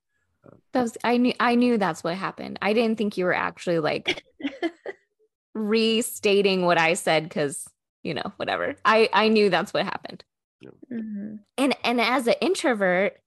That 0.72 0.80
was 0.80 0.96
I 1.04 1.18
knew 1.18 1.34
I 1.38 1.56
knew 1.56 1.76
that's 1.76 2.02
what 2.02 2.14
happened. 2.14 2.58
I 2.62 2.72
didn't 2.72 2.96
think 2.96 3.18
you 3.18 3.26
were 3.26 3.34
actually 3.34 3.78
like 3.78 4.24
restating 5.54 6.64
what 6.64 6.78
I 6.78 6.94
said 6.94 7.24
because 7.24 7.68
you 8.02 8.14
know 8.14 8.32
whatever. 8.38 8.76
I 8.86 9.10
I 9.12 9.28
knew 9.28 9.50
that's 9.50 9.74
what 9.74 9.84
happened. 9.84 10.24
Mm-hmm. 10.64 11.34
And 11.58 11.76
and 11.84 12.00
as 12.00 12.28
an 12.28 12.36
introvert, 12.40 13.20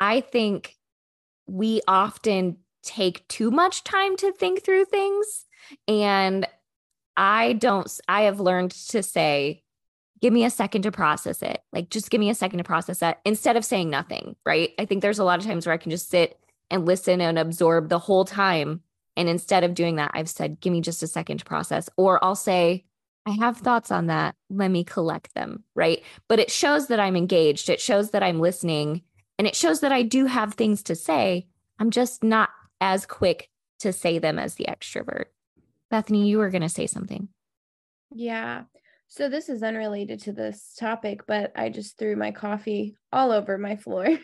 I 0.00 0.20
think 0.20 0.74
we 1.46 1.80
often 1.86 2.56
take 2.82 3.28
too 3.28 3.52
much 3.52 3.84
time 3.84 4.16
to 4.16 4.32
think 4.32 4.64
through 4.64 4.86
things 4.86 5.46
and 5.86 6.44
I 7.16 7.54
don't 7.54 7.90
I 8.08 8.22
have 8.22 8.40
learned 8.40 8.70
to 8.70 9.02
say 9.02 9.62
give 10.20 10.32
me 10.32 10.44
a 10.44 10.50
second 10.50 10.82
to 10.82 10.92
process 10.92 11.42
it. 11.42 11.62
Like 11.72 11.90
just 11.90 12.10
give 12.10 12.20
me 12.20 12.30
a 12.30 12.34
second 12.34 12.58
to 12.58 12.64
process 12.64 12.98
that 12.98 13.20
instead 13.24 13.56
of 13.56 13.64
saying 13.64 13.90
nothing, 13.90 14.36
right? 14.44 14.70
I 14.78 14.84
think 14.84 15.02
there's 15.02 15.18
a 15.18 15.24
lot 15.24 15.38
of 15.38 15.46
times 15.46 15.66
where 15.66 15.72
I 15.72 15.78
can 15.78 15.90
just 15.90 16.10
sit 16.10 16.38
and 16.70 16.86
listen 16.86 17.20
and 17.20 17.38
absorb 17.38 17.88
the 17.88 17.98
whole 17.98 18.24
time 18.24 18.82
and 19.16 19.28
instead 19.28 19.64
of 19.64 19.74
doing 19.74 19.96
that, 19.96 20.12
I've 20.14 20.28
said 20.28 20.60
give 20.60 20.72
me 20.72 20.80
just 20.80 21.02
a 21.02 21.06
second 21.06 21.38
to 21.38 21.44
process 21.44 21.88
or 21.96 22.22
I'll 22.24 22.36
say 22.36 22.84
I 23.26 23.32
have 23.32 23.58
thoughts 23.58 23.90
on 23.90 24.06
that. 24.06 24.34
Let 24.48 24.70
me 24.70 24.82
collect 24.82 25.34
them, 25.34 25.64
right? 25.74 26.02
But 26.26 26.38
it 26.38 26.50
shows 26.50 26.88
that 26.88 27.00
I'm 27.00 27.16
engaged. 27.16 27.68
It 27.68 27.80
shows 27.80 28.10
that 28.10 28.22
I'm 28.22 28.40
listening 28.40 29.02
and 29.38 29.46
it 29.46 29.56
shows 29.56 29.80
that 29.80 29.92
I 29.92 30.02
do 30.02 30.26
have 30.26 30.54
things 30.54 30.82
to 30.84 30.94
say. 30.94 31.46
I'm 31.78 31.90
just 31.90 32.22
not 32.22 32.50
as 32.80 33.06
quick 33.06 33.48
to 33.80 33.92
say 33.92 34.18
them 34.18 34.38
as 34.38 34.54
the 34.54 34.66
extrovert. 34.68 35.26
Bethany, 35.90 36.28
you 36.28 36.38
were 36.38 36.50
going 36.50 36.62
to 36.62 36.68
say 36.68 36.86
something. 36.86 37.28
Yeah. 38.12 38.64
So 39.08 39.28
this 39.28 39.48
is 39.48 39.62
unrelated 39.62 40.20
to 40.20 40.32
this 40.32 40.74
topic, 40.78 41.22
but 41.26 41.52
I 41.56 41.68
just 41.68 41.98
threw 41.98 42.14
my 42.14 42.30
coffee 42.30 42.96
all 43.12 43.32
over 43.32 43.58
my 43.58 43.76
floor 43.76 44.06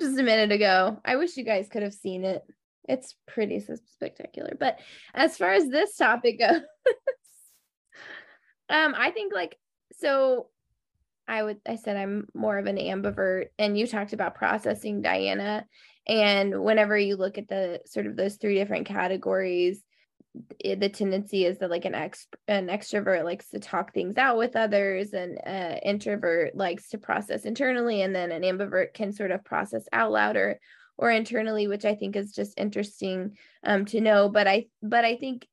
just 0.00 0.18
a 0.18 0.22
minute 0.22 0.52
ago. 0.52 1.00
I 1.04 1.16
wish 1.16 1.36
you 1.36 1.44
guys 1.44 1.68
could 1.70 1.82
have 1.82 1.94
seen 1.94 2.24
it. 2.24 2.42
It's 2.88 3.14
pretty 3.26 3.64
spectacular. 3.86 4.54
But 4.58 4.80
as 5.14 5.38
far 5.38 5.52
as 5.52 5.68
this 5.68 5.96
topic 5.96 6.40
goes, 6.40 6.60
um, 8.68 8.94
I 8.96 9.12
think 9.12 9.32
like 9.32 9.56
so 9.98 10.48
I 11.26 11.42
would 11.42 11.58
I 11.66 11.76
said 11.76 11.96
I'm 11.96 12.26
more 12.34 12.58
of 12.58 12.66
an 12.66 12.76
ambivert 12.76 13.46
and 13.58 13.78
you 13.78 13.86
talked 13.86 14.12
about 14.12 14.34
processing 14.34 15.00
Diana 15.00 15.64
and 16.06 16.62
whenever 16.62 16.98
you 16.98 17.16
look 17.16 17.38
at 17.38 17.48
the 17.48 17.80
sort 17.86 18.06
of 18.06 18.16
those 18.16 18.36
three 18.36 18.56
different 18.56 18.86
categories 18.86 19.82
the 20.64 20.88
tendency 20.88 21.44
is 21.44 21.58
that 21.58 21.70
like 21.70 21.84
an 21.84 21.94
ex 21.94 22.26
an 22.48 22.68
extrovert 22.68 23.24
likes 23.24 23.48
to 23.50 23.60
talk 23.60 23.92
things 23.92 24.16
out 24.16 24.38
with 24.38 24.56
others 24.56 25.12
and 25.12 25.38
uh, 25.46 25.76
introvert 25.84 26.56
likes 26.56 26.88
to 26.90 26.98
process 26.98 27.44
internally 27.44 28.02
and 28.02 28.14
then 28.14 28.30
an 28.32 28.42
ambivert 28.42 28.94
can 28.94 29.12
sort 29.12 29.30
of 29.30 29.44
process 29.44 29.84
out 29.92 30.12
loud 30.12 30.36
or 30.36 30.58
or 30.96 31.10
internally 31.10 31.68
which 31.68 31.84
i 31.84 31.94
think 31.94 32.16
is 32.16 32.32
just 32.32 32.58
interesting 32.58 33.36
um, 33.64 33.84
to 33.84 34.00
know. 34.00 34.28
But 34.28 34.48
i 34.48 34.66
but 34.82 35.04
i 35.04 35.16
think 35.16 35.46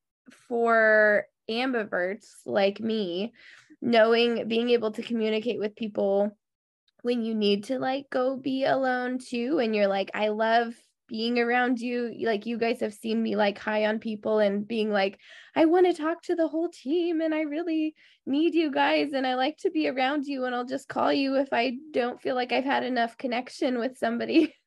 for 0.47 1.25
ambiverts 1.49 2.27
like 2.45 2.79
me 2.79 3.33
knowing 3.81 4.47
being 4.47 4.69
able 4.69 4.91
to 4.91 5.01
communicate 5.01 5.59
with 5.59 5.75
people 5.75 6.37
when 7.01 7.23
you 7.23 7.33
need 7.33 7.65
to 7.65 7.79
like 7.79 8.09
go 8.09 8.37
be 8.37 8.65
alone 8.65 9.17
too 9.17 9.59
and 9.59 9.75
you're 9.75 9.87
like 9.87 10.11
i 10.13 10.27
love 10.27 10.73
being 11.09 11.39
around 11.39 11.79
you 11.79 12.13
like 12.21 12.45
you 12.45 12.57
guys 12.57 12.79
have 12.79 12.93
seen 12.93 13.21
me 13.21 13.35
like 13.35 13.57
high 13.57 13.85
on 13.85 13.99
people 13.99 14.39
and 14.39 14.67
being 14.67 14.91
like 14.91 15.19
i 15.55 15.65
want 15.65 15.85
to 15.85 15.93
talk 15.93 16.21
to 16.21 16.35
the 16.35 16.47
whole 16.47 16.69
team 16.69 17.19
and 17.19 17.33
i 17.33 17.41
really 17.41 17.95
need 18.25 18.53
you 18.53 18.71
guys 18.71 19.11
and 19.13 19.25
i 19.27 19.33
like 19.33 19.57
to 19.57 19.71
be 19.71 19.89
around 19.89 20.25
you 20.25 20.45
and 20.45 20.55
i'll 20.55 20.65
just 20.65 20.87
call 20.87 21.11
you 21.11 21.35
if 21.35 21.49
i 21.51 21.73
don't 21.91 22.21
feel 22.21 22.35
like 22.35 22.51
i've 22.51 22.63
had 22.63 22.83
enough 22.83 23.17
connection 23.17 23.77
with 23.77 23.97
somebody. 23.97 24.53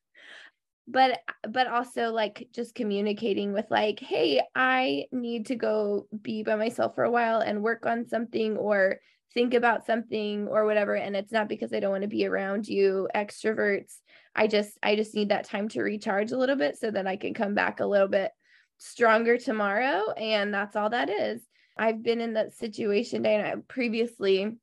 But 0.85 1.21
but 1.49 1.67
also 1.67 2.11
like 2.11 2.49
just 2.53 2.75
communicating 2.75 3.53
with 3.53 3.71
like 3.71 4.01
hey 4.01 4.41
i 4.53 5.05
need 5.13 5.45
to 5.45 5.55
go 5.55 6.07
be 6.21 6.43
by 6.43 6.57
myself 6.57 6.93
for 6.95 7.05
a 7.05 7.09
while 7.09 7.39
and 7.39 7.63
work 7.63 7.85
on 7.85 8.05
something 8.05 8.57
or 8.57 8.99
think 9.33 9.53
about 9.53 9.85
something 9.85 10.47
or 10.47 10.65
whatever 10.65 10.95
and 10.95 11.15
it's 11.15 11.31
not 11.31 11.49
because 11.49 11.73
i 11.73 11.79
don't 11.79 11.91
want 11.91 12.03
to 12.03 12.07
be 12.07 12.25
around 12.25 12.67
you 12.67 13.07
extroverts 13.15 13.97
i 14.35 14.47
just 14.47 14.77
i 14.83 14.95
just 14.95 15.15
need 15.15 15.29
that 15.29 15.45
time 15.45 15.67
to 15.67 15.81
recharge 15.81 16.31
a 16.31 16.37
little 16.37 16.55
bit 16.55 16.77
so 16.77 16.91
that 16.91 17.07
i 17.07 17.15
can 17.15 17.33
come 17.33 17.53
back 17.53 17.79
a 17.79 17.85
little 17.85 18.07
bit 18.07 18.31
stronger 18.77 19.37
tomorrow 19.37 20.11
and 20.17 20.53
that's 20.53 20.75
all 20.75 20.89
that 20.89 21.09
is 21.09 21.41
i've 21.77 22.03
been 22.03 22.21
in 22.21 22.33
that 22.33 22.53
situation 22.53 23.21
Diana 23.21 23.61
previously 23.67 24.57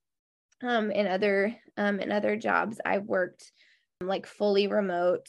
um 0.63 0.91
in 0.91 1.07
other 1.07 1.57
um 1.77 2.01
in 2.01 2.13
other 2.13 2.37
jobs 2.37 2.81
i've 2.85 3.05
worked 3.05 3.53
like 4.01 4.27
fully 4.27 4.67
remote 4.67 5.27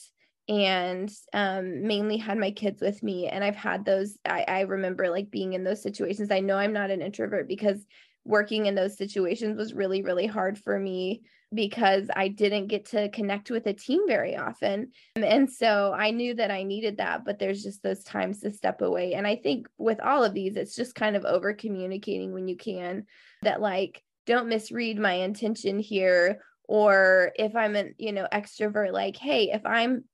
and 0.48 1.10
um, 1.32 1.86
mainly 1.86 2.16
had 2.16 2.36
my 2.36 2.50
kids 2.50 2.82
with 2.82 3.02
me. 3.02 3.28
And 3.28 3.44
I've 3.44 3.56
had 3.56 3.84
those, 3.84 4.18
I, 4.24 4.44
I 4.46 4.60
remember 4.62 5.08
like 5.08 5.30
being 5.30 5.52
in 5.52 5.64
those 5.64 5.82
situations. 5.82 6.30
I 6.30 6.40
know 6.40 6.56
I'm 6.56 6.72
not 6.72 6.90
an 6.90 7.00
introvert 7.00 7.46
because 7.46 7.84
working 8.24 8.66
in 8.66 8.74
those 8.74 8.96
situations 8.96 9.56
was 9.56 9.74
really, 9.74 10.02
really 10.02 10.26
hard 10.26 10.58
for 10.58 10.78
me 10.78 11.22
because 11.54 12.08
I 12.14 12.28
didn't 12.28 12.68
get 12.68 12.86
to 12.86 13.10
connect 13.10 13.50
with 13.50 13.66
a 13.66 13.74
team 13.74 14.06
very 14.06 14.36
often. 14.36 14.92
And 15.16 15.50
so 15.50 15.92
I 15.92 16.10
knew 16.10 16.34
that 16.34 16.50
I 16.50 16.62
needed 16.62 16.96
that, 16.96 17.24
but 17.24 17.38
there's 17.38 17.62
just 17.62 17.82
those 17.82 18.02
times 18.04 18.40
to 18.40 18.52
step 18.52 18.80
away. 18.80 19.14
And 19.14 19.26
I 19.26 19.36
think 19.36 19.66
with 19.76 20.00
all 20.00 20.24
of 20.24 20.34
these, 20.34 20.56
it's 20.56 20.74
just 20.74 20.94
kind 20.94 21.16
of 21.16 21.24
over 21.24 21.52
communicating 21.52 22.32
when 22.32 22.48
you 22.48 22.56
can 22.56 23.04
that, 23.42 23.60
like, 23.60 24.02
don't 24.26 24.48
misread 24.48 24.98
my 24.98 25.12
intention 25.12 25.78
here. 25.78 26.40
Or 26.68 27.32
if 27.36 27.54
I'm 27.54 27.76
an, 27.76 27.94
you 27.98 28.12
know, 28.12 28.26
extrovert, 28.32 28.92
like, 28.92 29.16
hey, 29.16 29.50
if 29.52 29.66
I'm 29.66 30.04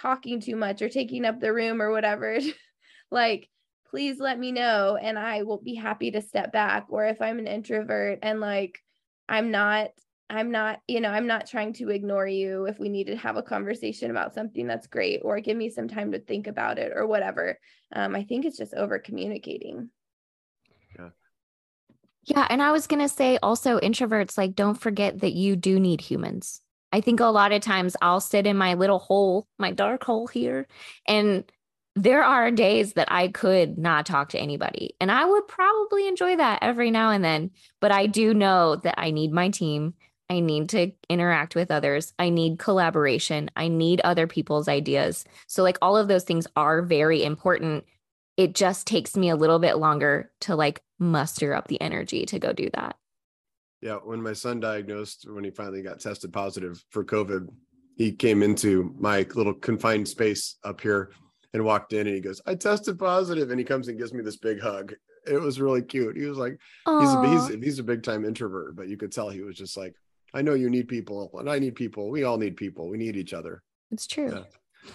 talking 0.00 0.40
too 0.40 0.56
much 0.56 0.80
or 0.80 0.88
taking 0.88 1.26
up 1.26 1.40
the 1.40 1.52
room 1.52 1.82
or 1.82 1.90
whatever, 1.90 2.38
like 3.10 3.48
please 3.90 4.18
let 4.18 4.38
me 4.38 4.52
know 4.52 4.98
and 5.00 5.18
I 5.18 5.42
will 5.42 5.60
be 5.60 5.74
happy 5.74 6.10
to 6.10 6.20
step 6.20 6.52
back. 6.52 6.86
Or 6.88 7.04
if 7.06 7.20
I'm 7.20 7.38
an 7.38 7.46
introvert 7.46 8.20
and 8.22 8.40
like 8.40 8.78
I'm 9.28 9.50
not 9.50 9.90
I'm 10.28 10.50
not, 10.50 10.80
you 10.88 11.00
know, 11.00 11.10
I'm 11.10 11.28
not 11.28 11.46
trying 11.46 11.72
to 11.74 11.90
ignore 11.90 12.26
you. 12.26 12.64
If 12.64 12.80
we 12.80 12.88
need 12.88 13.06
to 13.06 13.16
have 13.16 13.36
a 13.36 13.42
conversation 13.42 14.10
about 14.10 14.34
something, 14.34 14.66
that's 14.66 14.88
great. 14.88 15.20
Or 15.22 15.40
give 15.40 15.56
me 15.56 15.70
some 15.70 15.86
time 15.86 16.12
to 16.12 16.18
think 16.18 16.48
about 16.48 16.78
it 16.78 16.92
or 16.94 17.06
whatever. 17.06 17.58
Um, 17.94 18.16
I 18.16 18.24
think 18.24 18.44
it's 18.44 18.58
just 18.58 18.74
over 18.74 18.98
communicating. 18.98 19.90
Yeah. 20.98 21.10
Yeah. 22.24 22.46
And 22.50 22.60
I 22.60 22.72
was 22.72 22.88
going 22.88 23.02
to 23.02 23.08
say 23.08 23.38
also, 23.40 23.78
introverts, 23.78 24.36
like, 24.36 24.56
don't 24.56 24.74
forget 24.74 25.20
that 25.20 25.34
you 25.34 25.54
do 25.54 25.78
need 25.78 26.00
humans. 26.00 26.60
I 26.92 27.00
think 27.00 27.20
a 27.20 27.26
lot 27.26 27.52
of 27.52 27.62
times 27.62 27.96
I'll 28.02 28.20
sit 28.20 28.48
in 28.48 28.56
my 28.56 28.74
little 28.74 28.98
hole, 28.98 29.46
my 29.58 29.70
dark 29.70 30.02
hole 30.02 30.26
here, 30.26 30.66
and 31.06 31.44
there 31.96 32.22
are 32.22 32.50
days 32.50 32.92
that 32.92 33.10
I 33.10 33.28
could 33.28 33.78
not 33.78 34.04
talk 34.04 34.28
to 34.28 34.38
anybody. 34.38 34.94
And 35.00 35.10
I 35.10 35.24
would 35.24 35.48
probably 35.48 36.06
enjoy 36.06 36.36
that 36.36 36.58
every 36.60 36.90
now 36.90 37.10
and 37.10 37.24
then. 37.24 37.50
But 37.80 37.90
I 37.90 38.06
do 38.06 38.34
know 38.34 38.76
that 38.76 38.96
I 38.98 39.10
need 39.10 39.32
my 39.32 39.48
team. 39.48 39.94
I 40.28 40.40
need 40.40 40.68
to 40.70 40.92
interact 41.08 41.54
with 41.54 41.70
others. 41.70 42.12
I 42.18 42.28
need 42.28 42.58
collaboration. 42.58 43.50
I 43.56 43.68
need 43.68 44.02
other 44.04 44.26
people's 44.26 44.68
ideas. 44.68 45.24
So, 45.46 45.62
like, 45.62 45.78
all 45.80 45.96
of 45.96 46.08
those 46.08 46.24
things 46.24 46.46
are 46.54 46.82
very 46.82 47.24
important. 47.24 47.84
It 48.36 48.54
just 48.54 48.86
takes 48.86 49.16
me 49.16 49.30
a 49.30 49.36
little 49.36 49.58
bit 49.58 49.78
longer 49.78 50.30
to 50.42 50.54
like 50.54 50.82
muster 50.98 51.54
up 51.54 51.68
the 51.68 51.80
energy 51.80 52.26
to 52.26 52.38
go 52.38 52.52
do 52.52 52.68
that. 52.74 52.96
Yeah, 53.80 53.96
when 53.96 54.22
my 54.22 54.34
son 54.34 54.60
diagnosed, 54.60 55.26
when 55.30 55.44
he 55.44 55.50
finally 55.50 55.80
got 55.80 56.00
tested 56.00 56.32
positive 56.32 56.84
for 56.90 57.04
COVID, 57.04 57.48
he 57.96 58.12
came 58.12 58.42
into 58.42 58.94
my 58.98 59.26
little 59.34 59.54
confined 59.54 60.08
space 60.08 60.56
up 60.62 60.82
here 60.82 61.12
and 61.56 61.64
walked 61.64 61.94
in 61.94 62.06
and 62.06 62.14
he 62.14 62.20
goes, 62.20 62.42
I 62.46 62.54
tested 62.54 62.98
positive. 62.98 63.50
And 63.50 63.58
he 63.58 63.64
comes 63.64 63.88
and 63.88 63.98
gives 63.98 64.12
me 64.12 64.22
this 64.22 64.36
big 64.36 64.60
hug. 64.60 64.94
It 65.26 65.40
was 65.40 65.58
really 65.58 65.80
cute. 65.80 66.14
He 66.14 66.26
was 66.26 66.36
like, 66.36 66.58
he's 66.86 67.12
a, 67.14 67.28
he's, 67.28 67.64
he's 67.64 67.78
a 67.78 67.82
big 67.82 68.02
time 68.02 68.26
introvert, 68.26 68.76
but 68.76 68.88
you 68.88 68.98
could 68.98 69.10
tell 69.10 69.30
he 69.30 69.40
was 69.40 69.56
just 69.56 69.76
like, 69.76 69.94
I 70.34 70.42
know 70.42 70.52
you 70.52 70.68
need 70.68 70.86
people 70.86 71.30
and 71.38 71.48
I 71.50 71.58
need 71.58 71.74
people. 71.74 72.10
We 72.10 72.24
all 72.24 72.36
need 72.36 72.58
people. 72.58 72.90
We 72.90 72.98
need 72.98 73.16
each 73.16 73.32
other. 73.32 73.62
It's 73.90 74.06
true. 74.06 74.30
Yeah. 74.30 74.42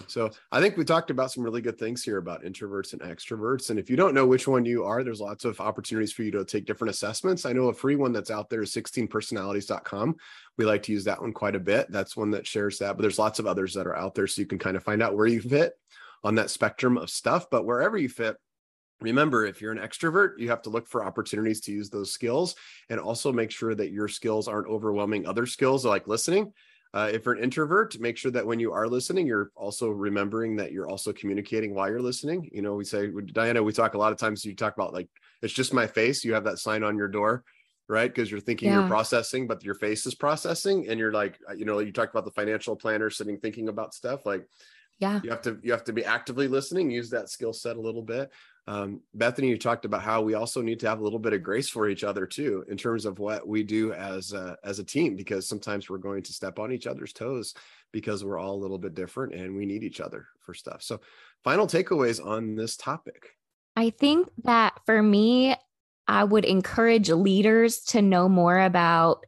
So 0.06 0.30
I 0.52 0.60
think 0.60 0.76
we 0.76 0.84
talked 0.84 1.10
about 1.10 1.32
some 1.32 1.42
really 1.42 1.60
good 1.60 1.78
things 1.78 2.02
here 2.04 2.18
about 2.18 2.44
introverts 2.44 2.92
and 2.92 3.02
extroverts. 3.02 3.68
And 3.70 3.78
if 3.78 3.90
you 3.90 3.96
don't 3.96 4.14
know 4.14 4.24
which 4.24 4.46
one 4.46 4.64
you 4.64 4.84
are, 4.84 5.02
there's 5.02 5.20
lots 5.20 5.44
of 5.44 5.60
opportunities 5.60 6.12
for 6.12 6.22
you 6.22 6.30
to 6.30 6.44
take 6.44 6.64
different 6.64 6.94
assessments. 6.94 7.44
I 7.44 7.52
know 7.52 7.68
a 7.68 7.74
free 7.74 7.96
one 7.96 8.12
that's 8.12 8.30
out 8.30 8.48
there 8.48 8.62
is 8.62 8.72
16personalities.com. 8.72 10.16
We 10.56 10.64
like 10.64 10.84
to 10.84 10.92
use 10.92 11.04
that 11.04 11.20
one 11.20 11.32
quite 11.32 11.56
a 11.56 11.60
bit. 11.60 11.90
That's 11.90 12.16
one 12.16 12.30
that 12.30 12.46
shares 12.46 12.78
that, 12.78 12.96
but 12.96 13.02
there's 13.02 13.18
lots 13.18 13.40
of 13.40 13.46
others 13.46 13.74
that 13.74 13.88
are 13.88 13.96
out 13.96 14.14
there. 14.14 14.28
So 14.28 14.40
you 14.40 14.46
can 14.46 14.58
kind 14.58 14.76
of 14.76 14.84
find 14.84 15.02
out 15.02 15.16
where 15.16 15.26
you 15.26 15.42
fit 15.42 15.74
on 16.24 16.36
that 16.36 16.50
spectrum 16.50 16.96
of 16.96 17.10
stuff. 17.10 17.50
But 17.50 17.64
wherever 17.64 17.96
you 17.96 18.08
fit, 18.08 18.36
remember 19.00 19.44
if 19.44 19.60
you're 19.60 19.72
an 19.72 19.78
extrovert 19.78 20.38
you 20.38 20.48
have 20.48 20.62
to 20.62 20.70
look 20.70 20.86
for 20.86 21.04
opportunities 21.04 21.60
to 21.60 21.72
use 21.72 21.90
those 21.90 22.12
skills 22.12 22.54
and 22.88 23.00
also 23.00 23.32
make 23.32 23.50
sure 23.50 23.74
that 23.74 23.90
your 23.90 24.06
skills 24.06 24.46
aren't 24.46 24.68
overwhelming 24.68 25.26
other 25.26 25.44
skills 25.44 25.84
like 25.84 26.06
listening 26.06 26.52
Uh, 26.94 27.10
if 27.10 27.24
you're 27.24 27.34
an 27.34 27.42
introvert, 27.42 27.98
make 28.00 28.18
sure 28.18 28.30
that 28.30 28.46
when 28.46 28.60
you 28.60 28.70
are 28.70 28.86
listening, 28.86 29.26
you're 29.26 29.50
also 29.56 29.88
remembering 29.88 30.56
that 30.56 30.72
you're 30.72 30.90
also 30.90 31.10
communicating 31.12 31.74
while 31.74 31.88
you're 31.88 32.02
listening. 32.02 32.50
You 32.52 32.60
know, 32.60 32.74
we 32.74 32.84
say, 32.84 33.10
Diana, 33.32 33.62
we 33.62 33.72
talk 33.72 33.94
a 33.94 33.98
lot 33.98 34.12
of 34.12 34.18
times, 34.18 34.44
you 34.44 34.54
talk 34.54 34.76
about 34.76 34.92
like, 34.92 35.08
it's 35.40 35.54
just 35.54 35.72
my 35.72 35.86
face. 35.86 36.22
You 36.22 36.34
have 36.34 36.44
that 36.44 36.58
sign 36.58 36.82
on 36.84 36.98
your 36.98 37.08
door, 37.08 37.44
right? 37.88 38.12
Because 38.12 38.30
you're 38.30 38.40
thinking 38.40 38.68
yeah. 38.68 38.80
you're 38.80 38.88
processing, 38.88 39.46
but 39.46 39.64
your 39.64 39.74
face 39.74 40.04
is 40.04 40.14
processing. 40.14 40.86
And 40.88 41.00
you're 41.00 41.12
like, 41.12 41.38
you 41.56 41.64
know, 41.64 41.78
you 41.78 41.92
talked 41.92 42.14
about 42.14 42.26
the 42.26 42.30
financial 42.30 42.76
planner 42.76 43.08
sitting 43.08 43.38
thinking 43.38 43.68
about 43.70 43.94
stuff. 43.94 44.26
Like, 44.26 44.46
yeah, 45.02 45.20
you 45.24 45.30
have 45.30 45.42
to, 45.42 45.58
you 45.64 45.72
have 45.72 45.82
to 45.84 45.92
be 45.92 46.04
actively 46.04 46.46
listening, 46.46 46.88
use 46.88 47.10
that 47.10 47.28
skill 47.28 47.52
set 47.52 47.76
a 47.76 47.80
little 47.80 48.02
bit. 48.02 48.30
Um, 48.68 49.00
Bethany, 49.12 49.48
you 49.48 49.58
talked 49.58 49.84
about 49.84 50.02
how 50.02 50.22
we 50.22 50.34
also 50.34 50.62
need 50.62 50.78
to 50.80 50.88
have 50.88 51.00
a 51.00 51.02
little 51.02 51.18
bit 51.18 51.32
of 51.32 51.42
grace 51.42 51.68
for 51.68 51.88
each 51.88 52.04
other 52.04 52.24
too, 52.24 52.64
in 52.68 52.76
terms 52.76 53.04
of 53.04 53.18
what 53.18 53.46
we 53.46 53.64
do 53.64 53.92
as 53.92 54.32
a, 54.32 54.56
as 54.62 54.78
a 54.78 54.84
team, 54.84 55.16
because 55.16 55.48
sometimes 55.48 55.90
we're 55.90 55.98
going 55.98 56.22
to 56.22 56.32
step 56.32 56.60
on 56.60 56.70
each 56.70 56.86
other's 56.86 57.12
toes 57.12 57.52
because 57.90 58.24
we're 58.24 58.38
all 58.38 58.54
a 58.54 58.62
little 58.62 58.78
bit 58.78 58.94
different 58.94 59.34
and 59.34 59.56
we 59.56 59.66
need 59.66 59.82
each 59.82 60.00
other 60.00 60.26
for 60.38 60.54
stuff. 60.54 60.82
So, 60.82 61.00
final 61.42 61.66
takeaways 61.66 62.24
on 62.24 62.54
this 62.54 62.76
topic. 62.76 63.30
I 63.74 63.90
think 63.90 64.28
that 64.44 64.78
for 64.86 65.02
me, 65.02 65.56
I 66.06 66.22
would 66.22 66.44
encourage 66.44 67.10
leaders 67.10 67.80
to 67.86 68.02
know 68.02 68.28
more 68.28 68.60
about 68.60 69.26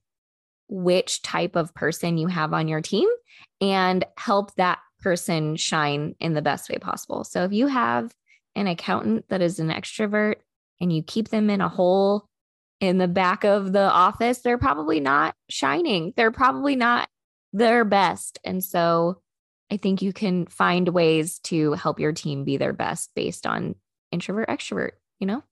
which 0.68 1.22
type 1.22 1.56
of 1.56 1.74
person 1.74 2.18
you 2.18 2.28
have 2.28 2.52
on 2.52 2.68
your 2.68 2.80
team 2.80 3.08
and 3.60 4.04
help 4.16 4.54
that 4.54 4.78
person 5.04 5.54
shine 5.54 6.16
in 6.18 6.32
the 6.32 6.42
best 6.42 6.68
way 6.68 6.78
possible. 6.78 7.22
So 7.22 7.44
if 7.44 7.52
you 7.52 7.68
have 7.68 8.12
an 8.56 8.66
accountant 8.66 9.26
that 9.28 9.42
is 9.42 9.60
an 9.60 9.68
extrovert 9.68 10.36
and 10.80 10.92
you 10.92 11.02
keep 11.02 11.28
them 11.28 11.50
in 11.50 11.60
a 11.60 11.68
hole 11.68 12.26
in 12.80 12.98
the 12.98 13.06
back 13.06 13.44
of 13.44 13.72
the 13.72 13.88
office, 13.88 14.38
they're 14.38 14.58
probably 14.58 14.98
not 14.98 15.34
shining. 15.50 16.14
They're 16.16 16.32
probably 16.32 16.74
not 16.74 17.08
their 17.52 17.84
best. 17.84 18.40
And 18.44 18.64
so 18.64 19.20
I 19.70 19.76
think 19.76 20.02
you 20.02 20.12
can 20.12 20.46
find 20.46 20.88
ways 20.88 21.38
to 21.44 21.72
help 21.74 22.00
your 22.00 22.12
team 22.12 22.44
be 22.44 22.56
their 22.56 22.72
best 22.72 23.10
based 23.14 23.46
on 23.46 23.74
introvert, 24.10 24.48
extrovert, 24.48 24.92
you 25.20 25.26
know? 25.26 25.42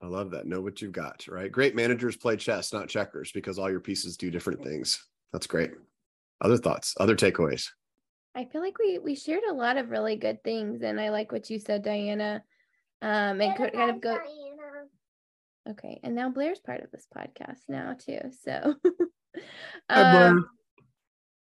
I 0.00 0.06
love 0.06 0.30
that. 0.30 0.46
Know 0.46 0.60
what 0.60 0.80
you've 0.80 0.92
got, 0.92 1.26
right? 1.28 1.50
Great 1.50 1.74
managers 1.74 2.16
play 2.16 2.36
chess, 2.36 2.72
not 2.72 2.88
checkers, 2.88 3.32
because 3.32 3.58
all 3.58 3.70
your 3.70 3.80
pieces 3.80 4.16
do 4.16 4.30
different 4.30 4.62
things. 4.62 5.04
That's 5.32 5.46
great. 5.46 5.72
Other 6.40 6.56
thoughts, 6.56 6.94
other 6.98 7.16
takeaways? 7.16 7.68
I 8.34 8.46
feel 8.46 8.62
like 8.62 8.78
we 8.78 8.98
we 8.98 9.14
shared 9.14 9.42
a 9.48 9.54
lot 9.54 9.76
of 9.76 9.90
really 9.90 10.16
good 10.16 10.42
things, 10.42 10.82
and 10.82 11.00
I 11.00 11.10
like 11.10 11.32
what 11.32 11.50
you 11.50 11.58
said, 11.58 11.82
Diana. 11.82 12.42
Um, 13.02 13.40
and 13.40 13.56
could 13.56 13.72
kind 13.72 13.90
of 13.90 14.00
go. 14.00 14.14
Diana. 14.16 14.88
Okay, 15.70 16.00
and 16.02 16.14
now 16.14 16.30
Blair's 16.30 16.60
part 16.60 16.82
of 16.82 16.90
this 16.90 17.06
podcast 17.14 17.60
now 17.68 17.94
too. 17.98 18.20
So, 18.44 18.74
um, 19.88 20.46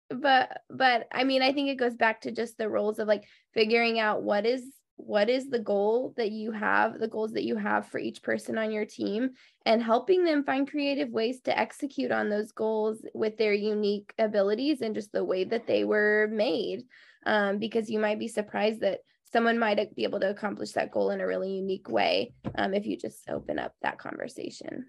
but 0.09 0.61
but 0.69 1.07
I 1.11 1.23
mean, 1.23 1.41
I 1.41 1.53
think 1.53 1.69
it 1.69 1.75
goes 1.75 1.95
back 1.95 2.21
to 2.21 2.31
just 2.31 2.57
the 2.57 2.69
roles 2.69 2.99
of 2.99 3.07
like 3.07 3.23
figuring 3.53 3.99
out 3.99 4.23
what 4.23 4.45
is 4.45 4.63
what 4.95 5.29
is 5.29 5.49
the 5.49 5.59
goal 5.59 6.13
that 6.17 6.31
you 6.31 6.51
have, 6.51 6.99
the 6.99 7.07
goals 7.07 7.33
that 7.33 7.43
you 7.43 7.55
have 7.55 7.87
for 7.87 7.97
each 7.97 8.21
person 8.21 8.57
on 8.57 8.71
your 8.71 8.85
team, 8.85 9.31
and 9.65 9.81
helping 9.81 10.23
them 10.23 10.43
find 10.43 10.69
creative 10.69 11.09
ways 11.09 11.41
to 11.41 11.57
execute 11.57 12.11
on 12.11 12.29
those 12.29 12.51
goals 12.51 13.05
with 13.13 13.37
their 13.37 13.53
unique 13.53 14.13
abilities 14.19 14.81
and 14.81 14.95
just 14.95 15.11
the 15.11 15.23
way 15.23 15.43
that 15.43 15.67
they 15.67 15.83
were 15.83 16.29
made. 16.31 16.83
Um, 17.25 17.57
because 17.57 17.89
you 17.89 17.99
might 17.99 18.19
be 18.19 18.27
surprised 18.27 18.81
that 18.81 18.99
someone 19.31 19.57
might 19.57 19.95
be 19.95 20.03
able 20.03 20.19
to 20.19 20.29
accomplish 20.29 20.73
that 20.73 20.91
goal 20.91 21.09
in 21.09 21.21
a 21.21 21.27
really 21.27 21.53
unique 21.53 21.89
way 21.89 22.33
um, 22.55 22.73
if 22.73 22.85
you 22.85 22.97
just 22.97 23.29
open 23.29 23.57
up 23.57 23.73
that 23.81 23.97
conversation. 23.97 24.85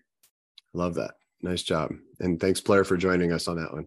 Love 0.75 0.95
that. 0.95 1.13
Nice 1.43 1.63
job. 1.63 1.93
And 2.21 2.41
thanks, 2.41 2.61
Blair, 2.61 2.85
for 2.85 2.97
joining 2.97 3.33
us 3.33 3.49
on 3.49 3.57
that 3.57 3.73
one. 3.73 3.87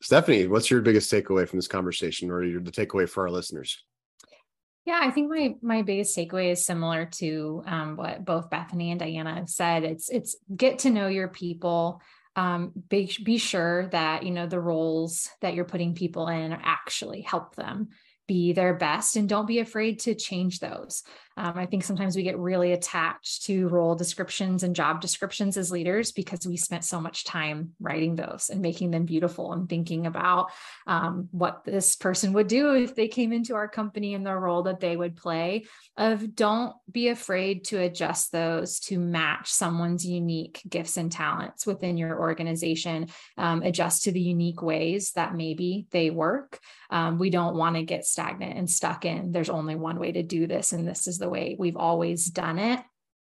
Stephanie, 0.00 0.48
what's 0.48 0.70
your 0.70 0.80
biggest 0.80 1.12
takeaway 1.12 1.48
from 1.48 1.58
this 1.58 1.68
conversation 1.68 2.30
or 2.30 2.42
your, 2.42 2.60
the 2.60 2.72
takeaway 2.72 3.08
for 3.08 3.24
our 3.24 3.30
listeners? 3.30 3.84
Yeah, 4.84 4.98
I 5.00 5.10
think 5.10 5.30
my 5.30 5.54
my 5.62 5.82
biggest 5.82 6.16
takeaway 6.16 6.50
is 6.50 6.64
similar 6.66 7.06
to 7.06 7.62
um, 7.66 7.96
what 7.96 8.24
both 8.24 8.50
Bethany 8.50 8.90
and 8.90 8.98
Diana 8.98 9.34
have 9.36 9.48
said. 9.48 9.84
It's 9.84 10.08
it's 10.08 10.36
get 10.54 10.80
to 10.80 10.90
know 10.90 11.08
your 11.08 11.28
people. 11.28 12.02
Um, 12.34 12.72
be 12.88 13.14
be 13.22 13.38
sure 13.38 13.88
that 13.88 14.24
you 14.24 14.32
know 14.32 14.46
the 14.46 14.58
roles 14.60 15.28
that 15.40 15.54
you're 15.54 15.64
putting 15.66 15.94
people 15.94 16.28
in 16.28 16.52
actually 16.52 17.20
help 17.20 17.54
them 17.54 17.90
be 18.26 18.52
their 18.52 18.74
best 18.74 19.16
and 19.16 19.28
don't 19.28 19.46
be 19.46 19.58
afraid 19.58 20.00
to 20.00 20.14
change 20.14 20.58
those. 20.58 21.02
Um, 21.36 21.54
I 21.56 21.66
think 21.66 21.84
sometimes 21.84 22.16
we 22.16 22.22
get 22.22 22.38
really 22.38 22.72
attached 22.72 23.44
to 23.44 23.68
role 23.68 23.94
descriptions 23.94 24.62
and 24.62 24.76
job 24.76 25.00
descriptions 25.00 25.56
as 25.56 25.70
leaders 25.70 26.12
because 26.12 26.46
we 26.46 26.56
spent 26.56 26.84
so 26.84 27.00
much 27.00 27.24
time 27.24 27.70
writing 27.80 28.14
those 28.14 28.50
and 28.50 28.60
making 28.60 28.90
them 28.90 29.04
beautiful 29.04 29.52
and 29.52 29.68
thinking 29.68 30.06
about 30.06 30.50
um, 30.86 31.28
what 31.32 31.64
this 31.64 31.96
person 31.96 32.32
would 32.32 32.48
do 32.48 32.74
if 32.74 32.94
they 32.94 33.08
came 33.08 33.32
into 33.32 33.54
our 33.54 33.68
company 33.68 34.14
and 34.14 34.26
the 34.26 34.34
role 34.34 34.64
that 34.64 34.80
they 34.80 34.96
would 34.96 35.16
play. 35.16 35.64
Of 35.96 36.34
don't 36.34 36.74
be 36.90 37.08
afraid 37.08 37.64
to 37.66 37.80
adjust 37.80 38.32
those 38.32 38.80
to 38.80 38.98
match 38.98 39.50
someone's 39.50 40.06
unique 40.06 40.60
gifts 40.68 40.96
and 40.96 41.10
talents 41.10 41.66
within 41.66 41.96
your 41.96 42.18
organization. 42.18 43.08
Um, 43.36 43.62
adjust 43.62 44.04
to 44.04 44.12
the 44.12 44.20
unique 44.20 44.62
ways 44.62 45.12
that 45.12 45.34
maybe 45.34 45.86
they 45.90 46.10
work. 46.10 46.58
Um, 46.90 47.18
we 47.18 47.30
don't 47.30 47.56
want 47.56 47.76
to 47.76 47.82
get 47.82 48.04
stagnant 48.04 48.58
and 48.58 48.68
stuck 48.68 49.04
in. 49.04 49.32
There's 49.32 49.48
only 49.48 49.74
one 49.74 49.98
way 49.98 50.12
to 50.12 50.22
do 50.22 50.46
this, 50.46 50.72
and 50.72 50.86
this 50.86 51.06
is 51.06 51.18
the 51.22 51.30
way 51.30 51.56
we've 51.58 51.76
always 51.76 52.26
done 52.26 52.58
it 52.58 52.80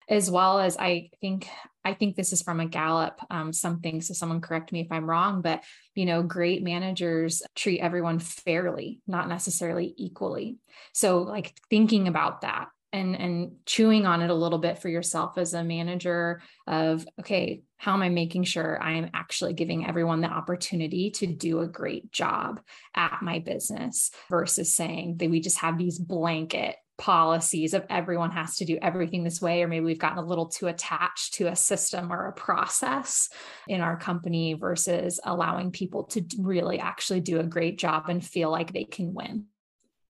as 0.09 0.29
well 0.29 0.59
as 0.59 0.75
i 0.77 1.09
think 1.21 1.47
i 1.85 1.93
think 1.93 2.15
this 2.15 2.33
is 2.33 2.41
from 2.41 2.59
a 2.59 2.65
gallup 2.65 3.19
um, 3.29 3.53
something 3.53 4.01
so 4.01 4.13
someone 4.13 4.41
correct 4.41 4.71
me 4.71 4.81
if 4.81 4.91
i'm 4.91 5.09
wrong 5.09 5.41
but 5.41 5.63
you 5.95 6.05
know 6.05 6.23
great 6.23 6.63
managers 6.63 7.41
treat 7.55 7.79
everyone 7.79 8.19
fairly 8.19 8.99
not 9.07 9.29
necessarily 9.29 9.93
equally. 9.97 10.57
So 10.93 11.19
like 11.19 11.53
thinking 11.69 12.07
about 12.07 12.41
that 12.41 12.67
and 12.93 13.15
and 13.15 13.51
chewing 13.65 14.05
on 14.05 14.21
it 14.21 14.29
a 14.29 14.35
little 14.35 14.59
bit 14.59 14.79
for 14.79 14.89
yourself 14.89 15.37
as 15.37 15.53
a 15.53 15.63
manager 15.63 16.41
of 16.67 17.05
okay 17.19 17.61
how 17.77 17.93
am 17.93 18.01
i 18.01 18.09
making 18.09 18.43
sure 18.43 18.81
i 18.81 18.93
am 18.93 19.09
actually 19.13 19.53
giving 19.53 19.87
everyone 19.87 20.19
the 20.19 20.27
opportunity 20.27 21.09
to 21.11 21.25
do 21.25 21.61
a 21.61 21.67
great 21.67 22.11
job 22.11 22.59
at 22.93 23.21
my 23.21 23.39
business 23.39 24.11
versus 24.29 24.75
saying 24.75 25.15
that 25.17 25.29
we 25.29 25.39
just 25.39 25.59
have 25.59 25.77
these 25.77 25.97
blanket 25.97 26.75
policies 27.01 27.73
of 27.73 27.83
everyone 27.89 28.29
has 28.29 28.57
to 28.57 28.63
do 28.63 28.77
everything 28.79 29.23
this 29.23 29.41
way, 29.41 29.63
or 29.63 29.67
maybe 29.67 29.83
we've 29.83 29.97
gotten 29.97 30.19
a 30.19 30.25
little 30.25 30.45
too 30.45 30.67
attached 30.67 31.33
to 31.33 31.47
a 31.47 31.55
system 31.55 32.13
or 32.13 32.27
a 32.27 32.33
process 32.33 33.27
in 33.67 33.81
our 33.81 33.97
company 33.97 34.53
versus 34.53 35.19
allowing 35.25 35.71
people 35.71 36.03
to 36.03 36.23
really 36.37 36.79
actually 36.79 37.19
do 37.19 37.39
a 37.39 37.43
great 37.43 37.79
job 37.79 38.07
and 38.07 38.23
feel 38.23 38.51
like 38.51 38.71
they 38.71 38.83
can 38.83 39.15
win. 39.15 39.45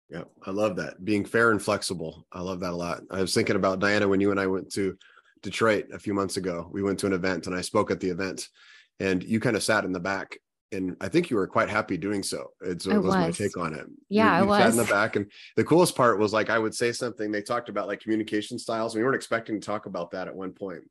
Yeah, 0.09 0.25
I 0.45 0.51
love 0.51 0.75
that. 0.77 1.05
Being 1.05 1.25
fair 1.25 1.53
and 1.53 1.63
flexible. 1.63 2.27
I 2.33 2.41
love 2.41 2.59
that 2.59 2.73
a 2.73 2.77
lot. 2.77 3.03
I 3.09 3.21
was 3.21 3.33
thinking 3.33 3.55
about 3.55 3.79
Diana 3.79 4.09
when 4.09 4.21
you 4.21 4.33
and 4.33 4.41
I 4.41 4.49
went 4.49 4.73
to 4.73 4.99
Detroit 5.43 5.87
a 5.93 5.99
few 6.01 6.13
months 6.13 6.39
ago. 6.39 6.69
We 6.73 6.83
went 6.83 6.99
to 6.99 7.07
an 7.07 7.13
event 7.13 7.47
and 7.47 7.55
I 7.55 7.61
spoke 7.61 7.93
at 7.93 8.01
the 8.01 8.11
event, 8.11 8.49
and 8.99 9.23
you 9.23 9.39
kind 9.39 9.55
of 9.55 9.63
sat 9.63 9.85
in 9.85 9.93
the 9.93 10.01
back 10.01 10.39
and 10.73 10.97
I 11.01 11.09
think 11.09 11.31
you 11.31 11.37
were 11.37 11.47
quite 11.47 11.69
happy 11.69 11.97
doing 11.97 12.23
so. 12.23 12.53
It's 12.61 12.87
was, 12.87 12.97
uh, 12.97 13.01
was, 13.01 13.15
my 13.15 13.31
take 13.31 13.57
on 13.57 13.75
it. 13.75 13.87
Yeah, 14.09 14.39
you, 14.39 14.45
you 14.45 14.53
I 14.53 14.59
was. 14.59 14.63
Sat 14.63 14.71
in 14.71 14.77
the 14.77 14.93
back, 14.93 15.17
and 15.17 15.31
the 15.57 15.65
coolest 15.65 15.97
part 15.97 16.19
was 16.19 16.33
like 16.33 16.51
I 16.51 16.59
would 16.59 16.75
say 16.75 16.93
something. 16.93 17.33
They 17.33 17.43
talked 17.43 17.69
about 17.69 17.89
like 17.89 18.01
communication 18.01 18.59
styles. 18.59 18.95
We 18.95 19.03
weren't 19.03 19.17
expecting 19.17 19.61
to 19.61 19.67
talk 19.67 19.87
about 19.87 20.11
that 20.13 20.29
at 20.29 20.35
one 20.35 20.53
point. 20.53 20.83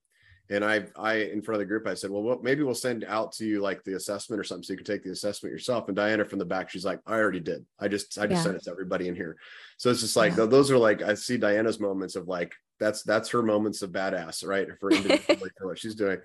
And 0.52 0.66
I, 0.66 0.86
I 0.96 1.14
in 1.16 1.44
front 1.44 1.58
of 1.58 1.60
the 1.60 1.70
group, 1.72 1.88
I 1.88 1.94
said, 1.94 2.10
well, 2.10 2.40
maybe 2.42 2.64
we'll 2.64 2.74
send 2.74 3.04
out 3.04 3.32
to 3.34 3.46
you 3.46 3.62
like 3.62 3.84
the 3.84 3.96
assessment 3.96 4.40
or 4.40 4.44
something, 4.44 4.64
so 4.64 4.74
you 4.74 4.78
can 4.78 4.86
take 4.86 5.04
the 5.04 5.12
assessment 5.12 5.54
yourself. 5.54 5.88
And 5.88 5.96
Diana 5.96 6.26
from 6.26 6.40
the 6.40 6.46
back, 6.46 6.70
she's 6.70 6.86
like, 6.86 7.00
I 7.06 7.14
already 7.14 7.40
did. 7.40 7.66
I 7.80 7.88
just, 7.88 8.18
I 8.18 8.26
just 8.26 8.40
yeah. 8.40 8.44
sent 8.44 8.56
it 8.56 8.64
to 8.64 8.72
everybody 8.72 9.08
in 9.08 9.16
here. 9.16 9.38
So 9.78 9.92
it's 9.92 10.02
just 10.02 10.16
like 10.16 10.36
yeah. 10.36 10.46
those 10.46 10.72
are 10.72 10.78
like 10.78 11.04
I 11.04 11.14
see 11.14 11.38
Diana's 11.38 11.80
moments 11.80 12.16
of 12.16 12.28
like 12.28 12.54
that's 12.80 13.04
that's 13.04 13.30
her 13.30 13.44
moments 13.44 13.84
of 13.84 13.92
badass, 13.92 14.46
right? 14.46 14.68
For 14.80 14.92
individually 14.92 15.52
for 15.58 15.68
what 15.68 15.80
she's 15.80 15.96
doing 15.96 16.20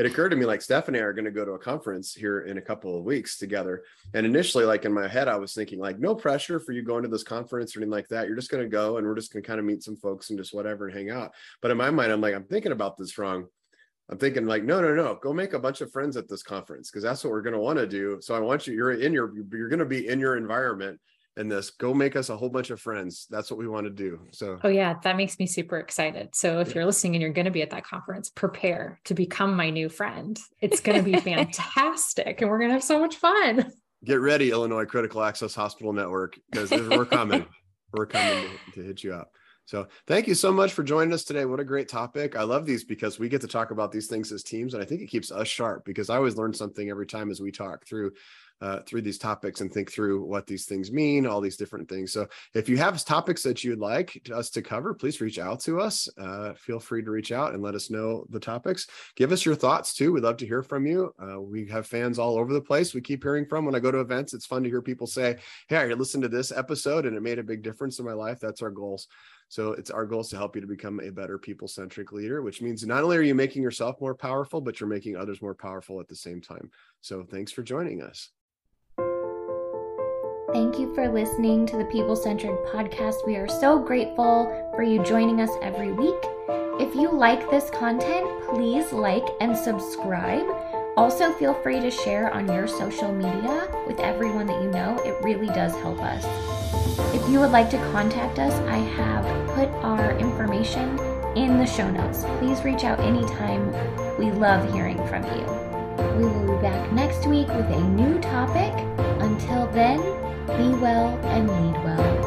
it 0.00 0.06
occurred 0.06 0.30
to 0.30 0.36
me 0.36 0.46
like 0.46 0.62
Stephanie 0.62 0.98
are 0.98 1.12
going 1.12 1.26
to 1.26 1.30
go 1.30 1.44
to 1.44 1.52
a 1.52 1.58
conference 1.58 2.14
here 2.14 2.40
in 2.40 2.56
a 2.56 2.62
couple 2.62 2.96
of 2.96 3.04
weeks 3.04 3.36
together. 3.36 3.84
And 4.14 4.24
initially, 4.24 4.64
like 4.64 4.86
in 4.86 4.94
my 4.94 5.06
head, 5.06 5.28
I 5.28 5.36
was 5.36 5.52
thinking 5.52 5.78
like, 5.78 5.98
no 5.98 6.14
pressure 6.14 6.58
for 6.58 6.72
you 6.72 6.80
going 6.82 7.02
to 7.02 7.08
this 7.10 7.22
conference 7.22 7.76
or 7.76 7.80
anything 7.80 7.90
like 7.90 8.08
that. 8.08 8.26
You're 8.26 8.34
just 8.34 8.50
going 8.50 8.62
to 8.62 8.68
go 8.70 8.96
and 8.96 9.06
we're 9.06 9.14
just 9.14 9.30
going 9.30 9.42
to 9.42 9.46
kind 9.46 9.60
of 9.60 9.66
meet 9.66 9.82
some 9.82 9.96
folks 9.96 10.30
and 10.30 10.38
just 10.38 10.54
whatever 10.54 10.88
and 10.88 10.96
hang 10.96 11.10
out. 11.10 11.34
But 11.60 11.70
in 11.70 11.76
my 11.76 11.90
mind, 11.90 12.12
I'm 12.12 12.22
like, 12.22 12.34
I'm 12.34 12.44
thinking 12.44 12.72
about 12.72 12.96
this 12.96 13.18
wrong. 13.18 13.46
I'm 14.08 14.16
thinking 14.16 14.46
like, 14.46 14.64
no, 14.64 14.80
no, 14.80 14.94
no, 14.94 15.18
go 15.22 15.34
make 15.34 15.52
a 15.52 15.58
bunch 15.58 15.82
of 15.82 15.92
friends 15.92 16.16
at 16.16 16.30
this 16.30 16.42
conference 16.42 16.90
because 16.90 17.02
that's 17.02 17.22
what 17.22 17.30
we're 17.30 17.42
going 17.42 17.52
to 17.52 17.60
want 17.60 17.78
to 17.78 17.86
do. 17.86 18.22
So 18.22 18.34
I 18.34 18.40
want 18.40 18.66
you, 18.66 18.72
you're 18.72 18.92
in 18.92 19.12
your, 19.12 19.34
you're 19.52 19.68
going 19.68 19.80
to 19.80 19.84
be 19.84 20.08
in 20.08 20.18
your 20.18 20.38
environment 20.38 20.98
and 21.40 21.50
this 21.50 21.70
go 21.70 21.94
make 21.94 22.16
us 22.16 22.28
a 22.28 22.36
whole 22.36 22.50
bunch 22.50 22.70
of 22.70 22.80
friends 22.80 23.26
that's 23.30 23.50
what 23.50 23.58
we 23.58 23.66
want 23.66 23.84
to 23.84 23.90
do 23.90 24.20
so 24.30 24.58
oh 24.62 24.68
yeah 24.68 24.94
that 25.02 25.16
makes 25.16 25.38
me 25.38 25.46
super 25.46 25.78
excited 25.78 26.28
so 26.34 26.60
if 26.60 26.68
yeah. 26.68 26.74
you're 26.76 26.86
listening 26.86 27.14
and 27.14 27.22
you're 27.22 27.32
going 27.32 27.46
to 27.46 27.50
be 27.50 27.62
at 27.62 27.70
that 27.70 27.84
conference 27.84 28.28
prepare 28.28 29.00
to 29.04 29.14
become 29.14 29.56
my 29.56 29.70
new 29.70 29.88
friend 29.88 30.38
it's 30.60 30.80
going 30.80 31.02
to 31.02 31.10
be 31.10 31.18
fantastic 31.20 32.40
and 32.40 32.50
we're 32.50 32.58
going 32.58 32.68
to 32.68 32.74
have 32.74 32.84
so 32.84 33.00
much 33.00 33.16
fun 33.16 33.72
get 34.04 34.20
ready 34.20 34.50
illinois 34.50 34.84
critical 34.84 35.22
access 35.22 35.54
hospital 35.54 35.92
network 35.92 36.38
because 36.50 36.70
we're 36.70 37.06
coming 37.06 37.46
we're 37.94 38.06
coming 38.06 38.46
to, 38.66 38.80
to 38.80 38.86
hit 38.86 39.02
you 39.02 39.12
up 39.14 39.32
so 39.70 39.86
thank 40.08 40.26
you 40.26 40.34
so 40.34 40.50
much 40.50 40.72
for 40.72 40.82
joining 40.82 41.14
us 41.14 41.22
today. 41.22 41.44
What 41.44 41.60
a 41.60 41.64
great 41.64 41.88
topic. 41.88 42.34
I 42.34 42.42
love 42.42 42.66
these 42.66 42.82
because 42.82 43.20
we 43.20 43.28
get 43.28 43.40
to 43.42 43.46
talk 43.46 43.70
about 43.70 43.92
these 43.92 44.08
things 44.08 44.32
as 44.32 44.42
teams. 44.42 44.74
And 44.74 44.82
I 44.82 44.86
think 44.86 45.00
it 45.00 45.06
keeps 45.06 45.30
us 45.30 45.46
sharp 45.46 45.84
because 45.84 46.10
I 46.10 46.16
always 46.16 46.34
learn 46.34 46.52
something 46.52 46.90
every 46.90 47.06
time 47.06 47.30
as 47.30 47.40
we 47.40 47.52
talk 47.52 47.86
through 47.86 48.10
uh, 48.60 48.80
through 48.80 49.02
these 49.02 49.18
topics 49.18 49.60
and 49.60 49.72
think 49.72 49.90
through 49.90 50.22
what 50.22 50.46
these 50.46 50.66
things 50.66 50.92
mean, 50.92 51.26
all 51.26 51.40
these 51.40 51.56
different 51.56 51.88
things. 51.88 52.12
So 52.12 52.26
if 52.54 52.68
you 52.68 52.76
have 52.76 53.02
topics 53.04 53.42
that 53.42 53.64
you'd 53.64 53.78
like 53.78 54.20
us 54.34 54.50
to 54.50 54.62
cover, 54.62 54.94
please 54.94 55.20
reach 55.20 55.38
out 55.38 55.60
to 55.60 55.80
us. 55.80 56.08
Uh, 56.18 56.52
feel 56.54 56.78
free 56.78 57.02
to 57.02 57.10
reach 57.10 57.32
out 57.32 57.54
and 57.54 57.62
let 57.62 57.74
us 57.74 57.90
know 57.90 58.24
the 58.30 58.40
topics. 58.40 58.86
Give 59.16 59.32
us 59.32 59.44
your 59.44 59.54
thoughts 59.54 59.94
too. 59.94 60.12
We'd 60.12 60.24
love 60.24 60.36
to 60.38 60.46
hear 60.46 60.62
from 60.62 60.86
you. 60.86 61.14
Uh, 61.18 61.40
we 61.40 61.66
have 61.68 61.86
fans 61.86 62.18
all 62.18 62.36
over 62.36 62.52
the 62.52 62.60
place. 62.60 62.94
We 62.94 63.00
keep 63.00 63.22
hearing 63.22 63.46
from 63.46 63.64
when 63.64 63.74
I 63.74 63.80
go 63.80 63.90
to 63.90 64.00
events. 64.00 64.34
It's 64.34 64.46
fun 64.46 64.62
to 64.62 64.68
hear 64.68 64.82
people 64.82 65.06
say, 65.06 65.38
"Hey, 65.68 65.76
I 65.76 65.86
listened 65.86 66.22
to 66.24 66.28
this 66.28 66.52
episode 66.52 67.06
and 67.06 67.16
it 67.16 67.22
made 67.22 67.38
a 67.38 67.42
big 67.42 67.62
difference 67.62 67.98
in 67.98 68.04
my 68.04 68.12
life." 68.12 68.40
That's 68.40 68.62
our 68.62 68.70
goals. 68.70 69.08
So 69.48 69.72
it's 69.72 69.90
our 69.90 70.06
goal 70.06 70.22
to 70.22 70.36
help 70.36 70.54
you 70.54 70.60
to 70.60 70.66
become 70.68 71.00
a 71.00 71.10
better 71.10 71.36
people 71.36 71.66
centric 71.66 72.12
leader, 72.12 72.40
which 72.40 72.62
means 72.62 72.86
not 72.86 73.02
only 73.02 73.16
are 73.16 73.22
you 73.22 73.34
making 73.34 73.62
yourself 73.62 74.00
more 74.00 74.14
powerful, 74.14 74.60
but 74.60 74.78
you're 74.78 74.88
making 74.88 75.16
others 75.16 75.42
more 75.42 75.56
powerful 75.56 76.00
at 76.00 76.08
the 76.08 76.14
same 76.14 76.40
time. 76.40 76.70
So 77.00 77.24
thanks 77.24 77.50
for 77.50 77.64
joining 77.64 78.00
us. 78.00 78.30
Thank 80.52 80.80
you 80.80 80.92
for 80.96 81.08
listening 81.08 81.64
to 81.66 81.76
the 81.76 81.84
People 81.84 82.16
Centered 82.16 82.58
podcast. 82.66 83.24
We 83.24 83.36
are 83.36 83.46
so 83.46 83.78
grateful 83.78 84.46
for 84.74 84.82
you 84.82 85.00
joining 85.04 85.40
us 85.40 85.50
every 85.62 85.92
week. 85.92 86.16
If 86.80 86.92
you 86.96 87.08
like 87.12 87.48
this 87.50 87.70
content, 87.70 88.26
please 88.48 88.90
like 88.92 89.26
and 89.40 89.56
subscribe. 89.56 90.44
Also, 90.96 91.32
feel 91.34 91.54
free 91.54 91.78
to 91.78 91.88
share 91.88 92.34
on 92.34 92.48
your 92.48 92.66
social 92.66 93.12
media 93.12 93.68
with 93.86 94.00
everyone 94.00 94.48
that 94.48 94.60
you 94.60 94.72
know. 94.72 94.98
It 95.04 95.22
really 95.22 95.46
does 95.46 95.72
help 95.76 96.00
us. 96.00 96.24
If 97.14 97.28
you 97.30 97.38
would 97.38 97.52
like 97.52 97.70
to 97.70 97.78
contact 97.92 98.40
us, 98.40 98.54
I 98.68 98.78
have 98.78 99.24
put 99.54 99.68
our 99.84 100.18
information 100.18 100.98
in 101.36 101.58
the 101.58 101.66
show 101.66 101.88
notes. 101.88 102.24
Please 102.40 102.64
reach 102.64 102.82
out 102.82 102.98
anytime. 102.98 103.70
We 104.18 104.32
love 104.32 104.72
hearing 104.72 104.98
from 105.06 105.22
you. 105.38 105.70
We 106.18 106.24
will 106.24 106.56
be 106.56 106.60
back 106.60 106.92
next 106.92 107.24
week 107.28 107.46
with 107.48 107.70
a 107.70 107.80
new 107.80 108.18
topic. 108.18 108.74
Until 109.20 109.66
then, 109.68 110.00
be 110.46 110.74
well 110.80 111.18
and 111.24 111.48
lead 111.48 111.84
well. 111.84 112.19